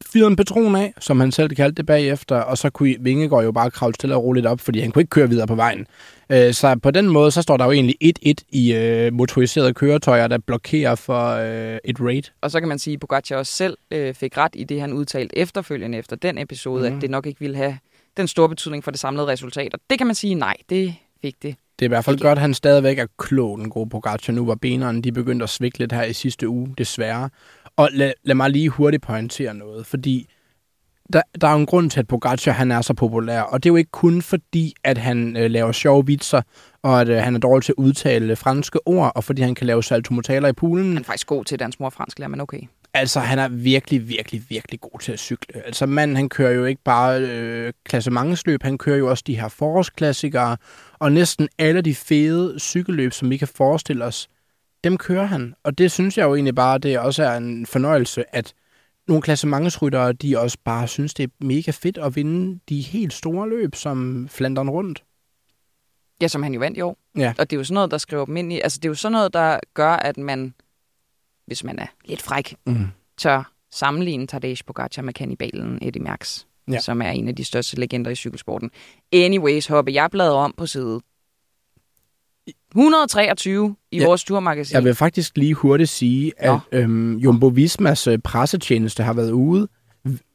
fyrede 0.07 0.29
en 0.29 0.37
patron 0.37 0.77
af, 0.77 0.95
som 1.01 1.21
han 1.21 1.33
selv 1.33 1.49
kaldte 1.49 1.77
det 1.77 1.87
bagefter, 1.87 2.37
og 2.37 2.59
så 2.59 2.71
kunne 2.71 2.97
Vingegaard 3.01 3.45
jo 3.45 3.53
bare 3.53 3.71
kravle 3.71 3.95
stille 3.95 4.15
og 4.15 4.25
roligt 4.25 4.47
op, 4.47 4.61
fordi 4.61 4.81
han 4.81 4.91
kunne 4.91 5.01
ikke 5.01 5.11
køre 5.11 5.29
videre 5.29 5.47
på 5.47 5.55
vejen. 5.55 5.87
Øh, 6.31 6.55
så 6.55 6.79
på 6.83 6.91
den 6.91 7.09
måde, 7.09 7.31
så 7.31 7.43
står 7.43 7.57
der 7.57 7.65
jo 7.65 7.71
egentlig 7.71 7.97
1-1 8.27 8.33
i 8.49 8.75
øh, 8.75 9.13
motoriserede 9.13 9.75
køretøjer, 9.75 10.29
der 10.29 10.39
blokerer 10.39 10.95
for 10.95 11.29
øh, 11.29 11.79
et 11.85 12.01
raid. 12.01 12.23
Og 12.41 12.51
så 12.51 12.61
kan 12.61 12.69
man 12.69 12.79
sige, 12.79 12.95
at 12.95 13.01
Pogacar 13.01 13.37
også 13.37 13.53
selv 13.53 13.77
øh, 13.91 14.15
fik 14.15 14.39
ret 14.39 14.53
i 14.55 14.65
det, 14.65 14.81
han 14.81 14.93
udtalte 14.93 15.39
efterfølgende 15.39 15.99
efter 15.99 16.17
den 16.17 16.39
episode, 16.39 16.91
mm. 16.91 16.97
at 16.97 17.03
det 17.03 17.11
nok 17.11 17.27
ikke 17.27 17.41
ville 17.41 17.57
have 17.57 17.79
den 18.17 18.29
store 18.29 18.49
betydning 18.49 18.85
for 18.85 18.91
det 18.91 19.01
samlede 19.01 19.27
resultat. 19.27 19.75
Og 19.75 19.81
det 19.91 19.99
kan 19.99 20.07
man 20.07 20.15
sige, 20.15 20.35
nej, 20.35 20.57
det 20.71 20.95
fik 21.23 21.43
det. 21.43 21.57
Det 21.79 21.85
er 21.85 21.87
i 21.87 21.89
hvert 21.89 22.05
fald 22.05 22.19
godt, 22.19 22.39
at 22.39 22.43
han 22.43 22.55
stadigvæk 22.55 22.99
er 22.99 23.07
klog, 23.19 23.59
den 23.59 23.71
gode 23.71 23.89
Pogacar, 23.89 24.33
nu 24.33 24.45
hvor 24.45 24.55
benerne 24.55 25.03
de 25.03 25.13
begyndte 25.13 25.43
at 25.43 25.49
svikle 25.49 25.79
lidt 25.79 25.93
her 25.93 26.03
i 26.03 26.13
sidste 26.13 26.49
uge, 26.49 26.75
desværre. 26.79 27.31
Og 27.77 27.89
lad, 27.93 28.13
lad 28.25 28.35
mig 28.35 28.51
lige 28.51 28.69
hurtigt 28.69 29.03
pointere 29.03 29.55
noget, 29.55 29.87
fordi 29.87 30.29
der, 31.13 31.23
der 31.41 31.49
er 31.49 31.53
jo 31.53 31.59
en 31.59 31.67
grund 31.67 31.91
til, 31.91 32.01
at 32.01 32.09
Pogacar 32.09 32.53
han 32.53 32.73
er 32.73 32.81
så 32.81 32.95
populær, 32.95 33.41
og 33.41 33.63
det 33.63 33.69
er 33.69 33.73
jo 33.73 33.77
ikke 33.77 33.91
kun 33.91 34.23
fordi, 34.23 34.75
at 34.85 34.99
han 34.99 35.37
øh, 35.37 35.51
laver 35.51 35.73
sjove 35.73 36.07
vitser, 36.07 36.43
og 36.83 37.01
at 37.01 37.09
øh, 37.09 37.17
han 37.17 37.35
er 37.35 37.39
dårlig 37.39 37.65
til 37.65 37.73
at 37.73 37.83
udtale 37.83 38.37
franske 38.37 38.87
ord, 38.87 39.13
og 39.15 39.25
fordi 39.25 39.43
han 39.43 39.55
kan 39.55 39.67
lave 39.67 39.83
saltomotaler 39.83 40.49
i 40.49 40.53
poolen. 40.53 40.87
Han 40.87 40.99
er 40.99 41.03
faktisk 41.03 41.27
god 41.27 41.45
til 41.45 41.59
dansk 41.59 41.81
mor 41.81 41.87
og 41.87 41.93
fransk 41.93 42.19
lærer, 42.19 42.29
men 42.29 42.41
okay. 42.41 42.61
Altså, 42.95 43.21
han 43.21 43.39
er 43.39 43.49
virkelig, 43.49 44.09
virkelig, 44.09 44.43
virkelig 44.49 44.81
god 44.81 45.01
til 45.01 45.13
at 45.13 45.19
cykle. 45.19 45.67
Altså, 45.67 45.87
manden, 45.87 46.17
han 46.17 46.29
kører 46.29 46.53
jo 46.53 46.65
ikke 46.65 46.83
bare 46.85 47.21
øh, 47.21 47.73
klassementsløb, 47.85 48.63
han 48.63 48.79
kører 48.79 48.97
jo 48.97 49.11
også 49.11 49.25
de 49.27 49.41
her 49.41 49.49
forårsklassikere, 49.49 50.57
og 50.99 51.13
næsten 51.13 51.49
alle 51.59 51.81
de 51.81 51.95
fede 51.95 52.61
cykelløb, 52.61 53.13
som 53.13 53.31
vi 53.31 53.37
kan 53.37 53.49
forestille 53.49 54.05
os, 54.05 54.29
dem 54.85 54.97
kører 54.97 55.25
han. 55.27 55.55
Og 55.63 55.79
det 55.79 55.93
synes 55.93 56.19
jeg 56.19 56.25
jo 56.25 56.35
egentlig 56.35 56.55
bare, 56.55 56.79
det 56.79 56.99
også 56.99 57.23
er 57.25 57.37
en 57.37 57.67
fornøjelse, 57.67 58.25
at 58.37 58.55
nogle 59.09 59.23
klassementsryttere, 59.23 60.13
de 60.13 60.39
også 60.39 60.59
bare 60.65 60.89
synes, 60.89 61.15
det 61.15 61.23
er 61.23 61.29
mega 61.45 61.71
fedt 61.71 61.99
at 61.99 62.17
vinde 62.17 62.61
de 62.69 62.81
helt 62.81 63.13
store 63.13 63.49
løb, 63.49 63.75
som 63.75 64.29
Flandern 64.31 64.71
rundt. 64.71 65.05
Ja, 66.23 66.29
som 66.29 66.43
han 66.43 66.55
jo 66.55 66.61
vandt 66.61 66.79
i 66.79 66.81
år. 66.81 66.97
Ja. 67.17 67.35
Og 67.39 67.51
det 67.51 67.57
er 67.57 67.61
jo 67.61 67.65
sådan 67.65 67.75
noget, 67.75 67.91
der 67.91 67.99
skriver 67.99 68.25
dem 68.25 68.37
ind 68.37 68.53
i... 68.53 68.61
Altså, 68.61 68.79
det 68.79 68.85
er 68.85 68.91
jo 68.91 68.95
sådan 68.95 69.13
noget, 69.13 69.33
der 69.33 69.59
gør, 69.75 69.93
at 69.93 70.17
man, 70.17 70.55
hvis 71.47 71.65
man 71.65 71.79
er 71.79 71.87
lidt 72.05 72.23
fræk, 72.23 72.55
Mm. 72.67 72.87
tør 73.19 73.53
sammenligne 73.71 74.27
Tadej 74.27 74.55
Pogacar 74.67 75.03
med 75.03 75.13
kannibalen 75.15 75.79
Eddie 75.83 76.03
Merckx, 76.03 76.45
Ja. 76.71 76.79
som 76.79 77.03
er 77.03 77.11
en 77.11 77.29
af 77.29 77.37
de 77.37 77.45
største 77.45 77.77
legender 77.77 78.11
i 78.11 78.15
cykelsporten. 78.15 78.71
Anyways, 79.13 79.67
Hoppe, 79.67 79.93
jeg 79.93 80.11
bladrer 80.11 80.39
om 80.39 80.55
på 80.57 80.67
side 80.67 81.01
123 82.75 83.77
i 83.91 83.99
Ja, 83.99 84.07
vores 84.07 84.25
turmagasin. 84.25 84.75
Jeg 84.75 84.85
vil 84.85 84.95
faktisk 84.95 85.37
lige 85.37 85.55
hurtigt 85.55 85.91
sige, 85.91 86.33
at 86.37 86.59
øhm, 86.73 87.17
Jumbo 87.17 87.47
Vismas 87.47 88.07
øh, 88.07 88.19
pressetjeneste 88.19 89.03
har 89.03 89.13
været 89.13 89.31
ude, 89.31 89.69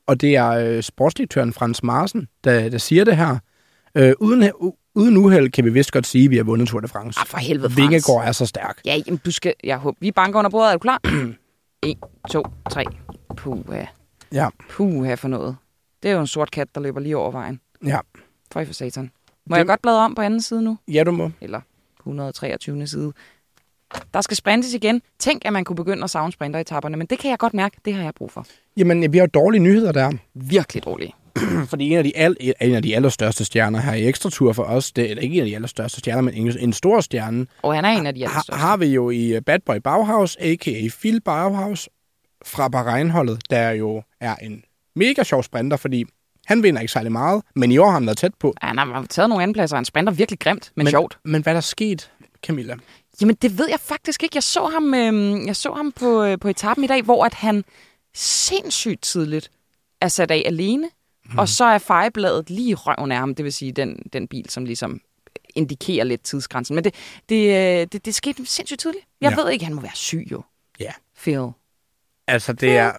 og 0.08 0.22
det 0.22 0.36
er 0.36 0.50
øh, 0.50 0.84
sportsdirektøren 0.84 1.54
Frans 1.54 1.84
Marsen, 1.84 2.28
der, 2.44 2.70
der 2.70 2.78
siger 2.78 3.04
det 3.06 3.18
her. 3.18 3.38
Øh, 3.96 4.14
uden, 4.20 4.52
uden 4.96 5.18
uheld 5.18 5.50
kan 5.52 5.66
vi 5.66 5.70
vist 5.70 5.92
godt 5.92 6.08
sige, 6.08 6.26
at 6.26 6.32
vi 6.32 6.38
har 6.38 6.44
vundet 6.44 6.68
Tour 6.68 6.80
de 6.82 6.88
France. 6.88 7.20
Ah, 7.20 7.28
for 7.28 7.38
helvede, 7.38 7.70
Frans. 7.70 7.78
Vingegaard 7.78 8.28
er 8.28 8.32
så 8.32 8.46
stærk. 8.46 8.82
Ja, 8.86 9.02
jamen, 9.08 9.20
du 9.26 9.32
skal... 9.32 9.54
Jeg 9.64 9.78
håber, 9.78 9.98
vi 10.02 10.12
banker 10.12 10.40
under 10.40 10.50
bordet. 10.52 10.68
Er 10.70 10.74
du 10.74 10.80
klar? 10.80 11.00
1, 11.84 11.96
2, 12.30 12.44
3. 12.70 12.84
Puha. 13.38 13.84
Ja, 14.32 14.48
Puha 14.70 15.14
for 15.16 15.28
noget. 15.28 15.56
Det 16.04 16.12
er 16.12 16.16
jo 16.16 16.22
en 16.22 16.28
sort 16.28 16.52
kat, 16.52 16.68
der 16.76 16.82
løber 16.82 17.00
lige 17.00 17.18
over 17.18 17.32
vejen. 17.32 17.60
ja. 17.86 18.00
For 18.52 18.64
for 18.64 18.74
satan. 18.74 19.12
Må 19.50 19.54
Det- 19.56 19.58
jeg 19.58 19.68
godt 19.68 19.82
bladre 19.82 20.00
om 20.06 20.16
på 20.16 20.22
anden 20.22 20.42
side 20.42 20.62
nu? 20.62 20.78
Ja, 20.88 21.04
du 21.04 21.12
må. 21.12 21.32
Eller 21.42 21.62
123. 22.10 22.88
side. 22.88 23.14
Der 24.14 24.22
skal 24.22 24.38
sprintes 24.38 24.74
igen. 24.74 25.02
Tænk, 25.20 25.42
at 25.46 25.54
man 25.54 25.64
kunne 25.64 25.76
begynde 25.76 26.04
at 26.04 26.10
savne 26.10 26.32
sprinteretapperne, 26.32 26.98
men 26.98 27.08
det 27.08 27.20
kan 27.20 27.30
jeg 27.32 27.40
godt 27.40 27.54
mærke, 27.54 27.78
det 27.86 27.94
har 27.94 28.04
jeg 28.04 28.14
brug 28.16 28.32
for. 28.32 28.46
Jamen, 28.78 29.14
vi 29.14 29.18
har 29.18 29.26
jo 29.26 29.30
dårlige 29.34 29.62
nyheder 29.62 29.92
der. 29.92 30.12
Virkelig 30.34 30.86
dårligt. 30.86 31.12
Fordi 31.70 31.90
en 31.92 31.98
af 31.98 32.04
de, 32.04 32.18
al, 32.18 32.38
en 32.62 32.76
af 32.76 32.82
de 32.84 32.96
allerstørste 32.96 33.46
stjerner 33.46 33.80
her 33.80 33.94
i 33.94 34.08
Ekstratur 34.08 34.54
for 34.54 34.64
os, 34.64 34.92
det 34.92 35.12
er 35.12 35.16
ikke 35.16 35.36
en 35.36 35.42
af 35.42 35.46
de 35.48 35.56
allerstørste 35.56 36.00
stjerner, 36.00 36.22
men 36.22 36.34
en, 36.34 36.58
en 36.60 36.74
stor 36.74 37.02
stjerne, 37.02 37.48
Og 37.62 37.76
han 37.76 37.86
er 37.86 37.90
en 37.90 38.06
af 38.08 38.14
de 38.16 38.22
har, 38.22 38.28
allerstørste. 38.30 38.60
har 38.60 38.78
vi 38.78 38.86
jo 38.86 39.10
i 39.10 39.36
øh, 39.36 39.42
Bad 39.42 39.60
Boy 39.66 39.76
Bauhaus, 39.76 40.38
a.k.a. 40.40 40.88
Phil 41.00 41.22
Bauhaus, 41.22 41.90
fra 42.46 42.68
Bahrein-holdet, 42.70 43.40
der 43.50 43.70
jo 43.70 44.04
er 44.22 44.36
en 44.36 44.64
mega 44.96 45.24
sjov 45.24 45.44
sprinter, 45.44 45.78
fordi 45.78 46.06
han 46.50 46.64
vinder 46.64 46.82
ikke 46.82 46.92
særlig 46.94 47.12
meget, 47.12 47.44
men 47.56 47.72
i 47.72 47.78
år 47.78 47.86
har 47.86 47.94
han 47.94 48.06
været 48.06 48.18
tæt 48.18 48.34
på. 48.40 48.54
Han 48.62 48.78
har 48.78 49.06
taget 49.10 49.30
nogle 49.30 49.44
andenpladser, 49.44 49.76
han 49.76 49.86
sprinter 49.86 50.14
virkelig 50.14 50.40
grimt, 50.40 50.72
men, 50.76 50.84
men 50.84 50.92
sjovt. 50.92 51.18
Men 51.24 51.42
hvad 51.44 51.54
er 51.54 51.56
der 51.56 51.62
sket, 51.62 52.12
Camilla? 52.44 52.76
Jamen, 53.22 53.36
det 53.36 53.58
ved 53.58 53.68
jeg 53.70 53.80
faktisk 53.80 54.24
ikke. 54.24 54.36
Jeg 54.36 54.44
så 54.44 54.66
ham, 54.66 54.94
øh, 54.94 55.46
jeg 55.48 55.56
så 55.56 55.74
ham 55.74 55.92
på, 55.92 56.24
øh, 56.24 56.40
på 56.40 56.48
etappen 56.48 56.84
i 56.84 56.88
dag, 56.88 57.02
hvor 57.02 57.26
at 57.26 57.34
han 57.34 57.64
sindssygt 58.14 59.02
tidligt 59.02 59.52
er 60.02 60.08
sat 60.08 60.32
af 60.32 60.44
alene, 60.46 60.90
mm. 61.26 61.38
og 61.38 61.50
så 61.50 61.66
er 61.66 61.78
fejebladet 61.78 62.50
lige 62.50 62.70
i 62.70 62.74
røven 62.76 63.12
af 63.12 63.18
ham, 63.18 63.36
det 63.36 63.46
vil 63.46 63.54
sige 63.54 63.72
den, 63.72 64.10
den 64.14 64.28
bil, 64.28 64.50
som 64.50 64.66
ligesom 64.66 65.02
indikerer 65.56 66.04
lidt 66.04 66.24
tidsgrænsen. 66.24 66.76
Men 66.76 66.84
det, 66.84 66.94
det, 67.30 67.48
øh, 67.82 67.88
det, 67.92 68.06
det 68.06 68.16
skete 68.16 68.46
sindssygt 68.46 68.80
tidligt. 68.80 69.06
Jeg 69.22 69.32
Ja. 69.32 69.42
ved 69.42 69.50
ikke, 69.52 69.66
han 69.66 69.74
må 69.74 69.82
være 69.82 69.92
syg 69.96 70.28
jo. 70.32 70.44
Ja. 70.80 70.92
Phil. 71.22 71.48
Altså, 72.28 72.54
det 72.54 72.78
er, 72.78 72.92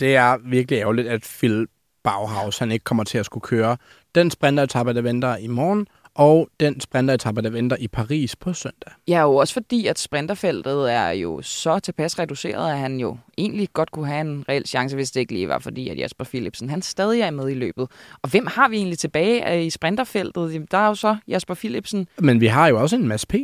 det 0.00 0.16
er 0.16 0.36
virkelig 0.44 0.78
ærgerligt, 0.78 1.08
at 1.08 1.22
Phil 1.38 1.66
Bauhaus, 2.04 2.58
han 2.58 2.72
ikke 2.72 2.84
kommer 2.84 3.04
til 3.04 3.18
at 3.18 3.26
skulle 3.26 3.42
køre 3.42 3.76
den 4.14 4.30
sprinteretappe, 4.30 4.94
der 4.94 5.00
venter 5.00 5.36
i 5.36 5.46
morgen, 5.46 5.86
og 6.14 6.48
den 6.60 6.80
sprinteretappe, 6.80 7.42
der 7.42 7.50
venter 7.50 7.76
i 7.80 7.88
Paris 7.88 8.36
på 8.36 8.52
søndag. 8.52 8.92
Ja, 9.08 9.20
jo 9.20 9.36
også 9.36 9.54
fordi, 9.54 9.86
at 9.86 9.98
sprinterfeltet 9.98 10.92
er 10.92 11.10
jo 11.10 11.42
så 11.42 11.78
tilpas 11.78 12.18
reduceret, 12.18 12.72
at 12.72 12.78
han 12.78 13.00
jo 13.00 13.16
egentlig 13.38 13.68
godt 13.72 13.90
kunne 13.90 14.06
have 14.06 14.20
en 14.20 14.44
reel 14.48 14.66
chance, 14.66 14.96
hvis 14.96 15.10
det 15.10 15.20
ikke 15.20 15.32
lige 15.32 15.48
var 15.48 15.58
fordi, 15.58 15.88
at 15.88 15.98
Jasper 15.98 16.24
Philipsen, 16.24 16.70
han 16.70 16.82
stadig 16.82 17.20
er 17.20 17.30
med 17.30 17.48
i 17.50 17.54
løbet. 17.54 17.88
Og 18.22 18.30
hvem 18.30 18.46
har 18.46 18.68
vi 18.68 18.76
egentlig 18.76 18.98
tilbage 18.98 19.54
øh, 19.54 19.64
i 19.64 19.70
sprinterfeltet? 19.70 20.70
Der 20.70 20.78
er 20.78 20.86
jo 20.86 20.94
så 20.94 21.16
Jasper 21.28 21.54
Philipsen. 21.54 22.08
Men 22.18 22.40
vi 22.40 22.46
har 22.46 22.68
jo 22.68 22.80
også 22.80 22.96
en 22.96 23.08
masse 23.08 23.26
P. 23.26 23.34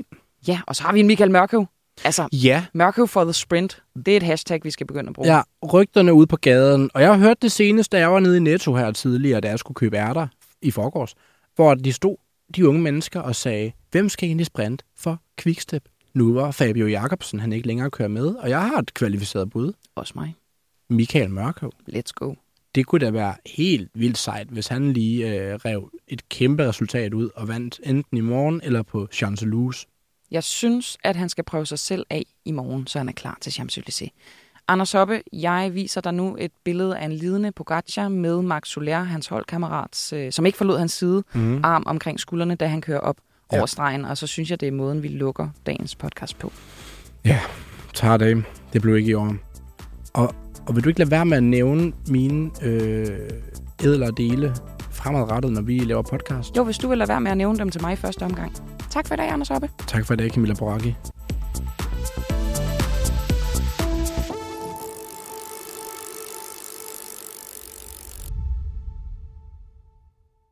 Ja, 0.48 0.60
og 0.66 0.76
så 0.76 0.82
har 0.82 0.92
vi 0.92 1.00
en 1.00 1.06
Michael 1.06 1.30
Mørkøv. 1.30 1.66
Altså, 2.04 2.28
Ja, 2.32 2.66
Mørkøv 2.74 3.08
for 3.08 3.24
the 3.24 3.32
sprint. 3.32 3.82
Det 3.96 4.08
er 4.08 4.16
et 4.16 4.22
hashtag, 4.22 4.60
vi 4.64 4.70
skal 4.70 4.86
begynde 4.86 5.08
at 5.08 5.14
bruge. 5.14 5.34
ja, 5.36 5.42
rygterne 5.72 6.14
ude 6.14 6.26
på 6.26 6.36
gaden. 6.36 6.90
Og 6.94 7.02
jeg 7.02 7.10
har 7.10 7.18
hørt 7.18 7.42
det 7.42 7.52
seneste, 7.52 7.96
da 7.96 8.00
jeg 8.00 8.12
var 8.12 8.20
nede 8.20 8.36
i 8.36 8.40
Netto 8.40 8.74
her 8.74 8.90
tidligere, 8.92 9.40
da 9.40 9.48
jeg 9.48 9.58
skulle 9.58 9.74
købe 9.74 9.96
ærter 9.96 10.26
i 10.62 10.70
forgårs, 10.70 11.14
hvor 11.56 11.74
de 11.74 11.92
stod, 11.92 12.16
de 12.56 12.68
unge 12.68 12.80
mennesker, 12.82 13.20
og 13.20 13.36
sagde, 13.36 13.72
hvem 13.90 14.08
skal 14.08 14.26
egentlig 14.26 14.46
sprint 14.46 14.82
for 14.98 15.20
Quickstep? 15.40 15.84
Nu 16.14 16.34
var 16.34 16.50
Fabio 16.50 16.86
Jacobsen, 16.86 17.40
han 17.40 17.52
ikke 17.52 17.66
længere 17.66 17.90
kører 17.90 18.08
med, 18.08 18.26
og 18.26 18.50
jeg 18.50 18.60
har 18.60 18.78
et 18.78 18.94
kvalificeret 18.94 19.50
bud. 19.50 19.72
Også 19.94 20.12
mig. 20.16 20.34
Michael 20.90 21.30
Mørkøv. 21.30 21.72
Let's 21.90 22.12
go. 22.14 22.34
Det 22.74 22.86
kunne 22.86 23.06
da 23.06 23.10
være 23.10 23.34
helt 23.46 23.90
vildt 23.94 24.18
sejt, 24.18 24.48
hvis 24.48 24.66
han 24.66 24.92
lige 24.92 25.40
øh, 25.40 25.54
rev 25.54 25.90
et 26.08 26.28
kæmpe 26.28 26.68
resultat 26.68 27.14
ud 27.14 27.30
og 27.34 27.48
vandt 27.48 27.80
enten 27.84 28.16
i 28.16 28.20
morgen 28.20 28.60
eller 28.64 28.82
på 28.82 29.08
Champs-Élysées. 29.14 29.93
Jeg 30.34 30.42
synes, 30.44 30.96
at 31.04 31.16
han 31.16 31.28
skal 31.28 31.44
prøve 31.44 31.66
sig 31.66 31.78
selv 31.78 32.06
af 32.10 32.26
i 32.44 32.52
morgen, 32.52 32.86
så 32.86 32.98
han 32.98 33.08
er 33.08 33.12
klar 33.12 33.38
til 33.40 33.50
Champs-Élysées. 33.50 34.08
Anders 34.68 34.92
Hoppe, 34.92 35.22
jeg 35.32 35.70
viser 35.74 36.00
dig 36.00 36.14
nu 36.14 36.36
et 36.40 36.50
billede 36.64 36.98
af 36.98 37.04
en 37.04 37.12
lidende 37.12 37.52
Pogacar 37.52 38.08
med 38.08 38.42
Max 38.42 38.68
Soler, 38.68 39.02
hans 39.02 39.26
holdkammerat, 39.26 40.12
øh, 40.12 40.32
som 40.32 40.46
ikke 40.46 40.58
forlod 40.58 40.78
hans 40.78 40.92
side, 40.92 41.24
mm. 41.34 41.60
arm 41.64 41.82
omkring 41.86 42.20
skuldrene, 42.20 42.54
da 42.54 42.66
han 42.66 42.80
kører 42.80 43.00
op 43.00 43.16
Ja. 43.52 43.58
over 43.58 43.66
stregen. 43.66 44.04
Og 44.04 44.16
så 44.18 44.26
synes 44.26 44.50
jeg, 44.50 44.60
det 44.60 44.68
er 44.68 44.72
måden, 44.72 45.02
vi 45.02 45.08
lukker 45.08 45.48
dagens 45.66 45.94
podcast 45.96 46.38
på. 46.38 46.52
Ja, 47.24 47.40
tager 47.94 48.16
det. 48.16 48.44
Det 48.72 48.82
blev 48.82 48.96
ikke 48.96 49.10
i 49.10 49.14
år. 49.14 49.34
Og, 50.14 50.34
og 50.66 50.76
vil 50.76 50.84
du 50.84 50.88
ikke 50.88 51.00
lade 51.00 51.10
være 51.10 51.24
med 51.26 51.36
at 51.36 51.42
nævne 51.42 51.92
mine 52.08 52.50
øh, 52.62 53.06
ædlere 53.84 54.10
dele 54.16 54.54
fremadrettet, 54.90 55.52
når 55.52 55.62
vi 55.62 55.78
laver 55.78 56.02
podcast? 56.02 56.56
Jo, 56.56 56.64
hvis 56.64 56.78
du 56.78 56.88
vil 56.88 56.98
lade 56.98 57.08
være 57.08 57.20
med 57.20 57.30
at 57.30 57.36
nævne 57.36 57.58
dem 57.58 57.70
til 57.70 57.82
mig 57.82 57.92
i 57.92 57.96
første 57.96 58.22
omgang. 58.22 58.52
Tak 58.94 59.06
for 59.06 59.14
i 59.14 59.16
dag, 59.16 59.28
Anders 59.32 59.50
Oppe. 59.50 59.68
Tak 59.86 60.06
for 60.06 60.14
i 60.14 60.16
dag, 60.16 60.30
Camilla 60.30 60.54
Boracchi. 60.54 60.94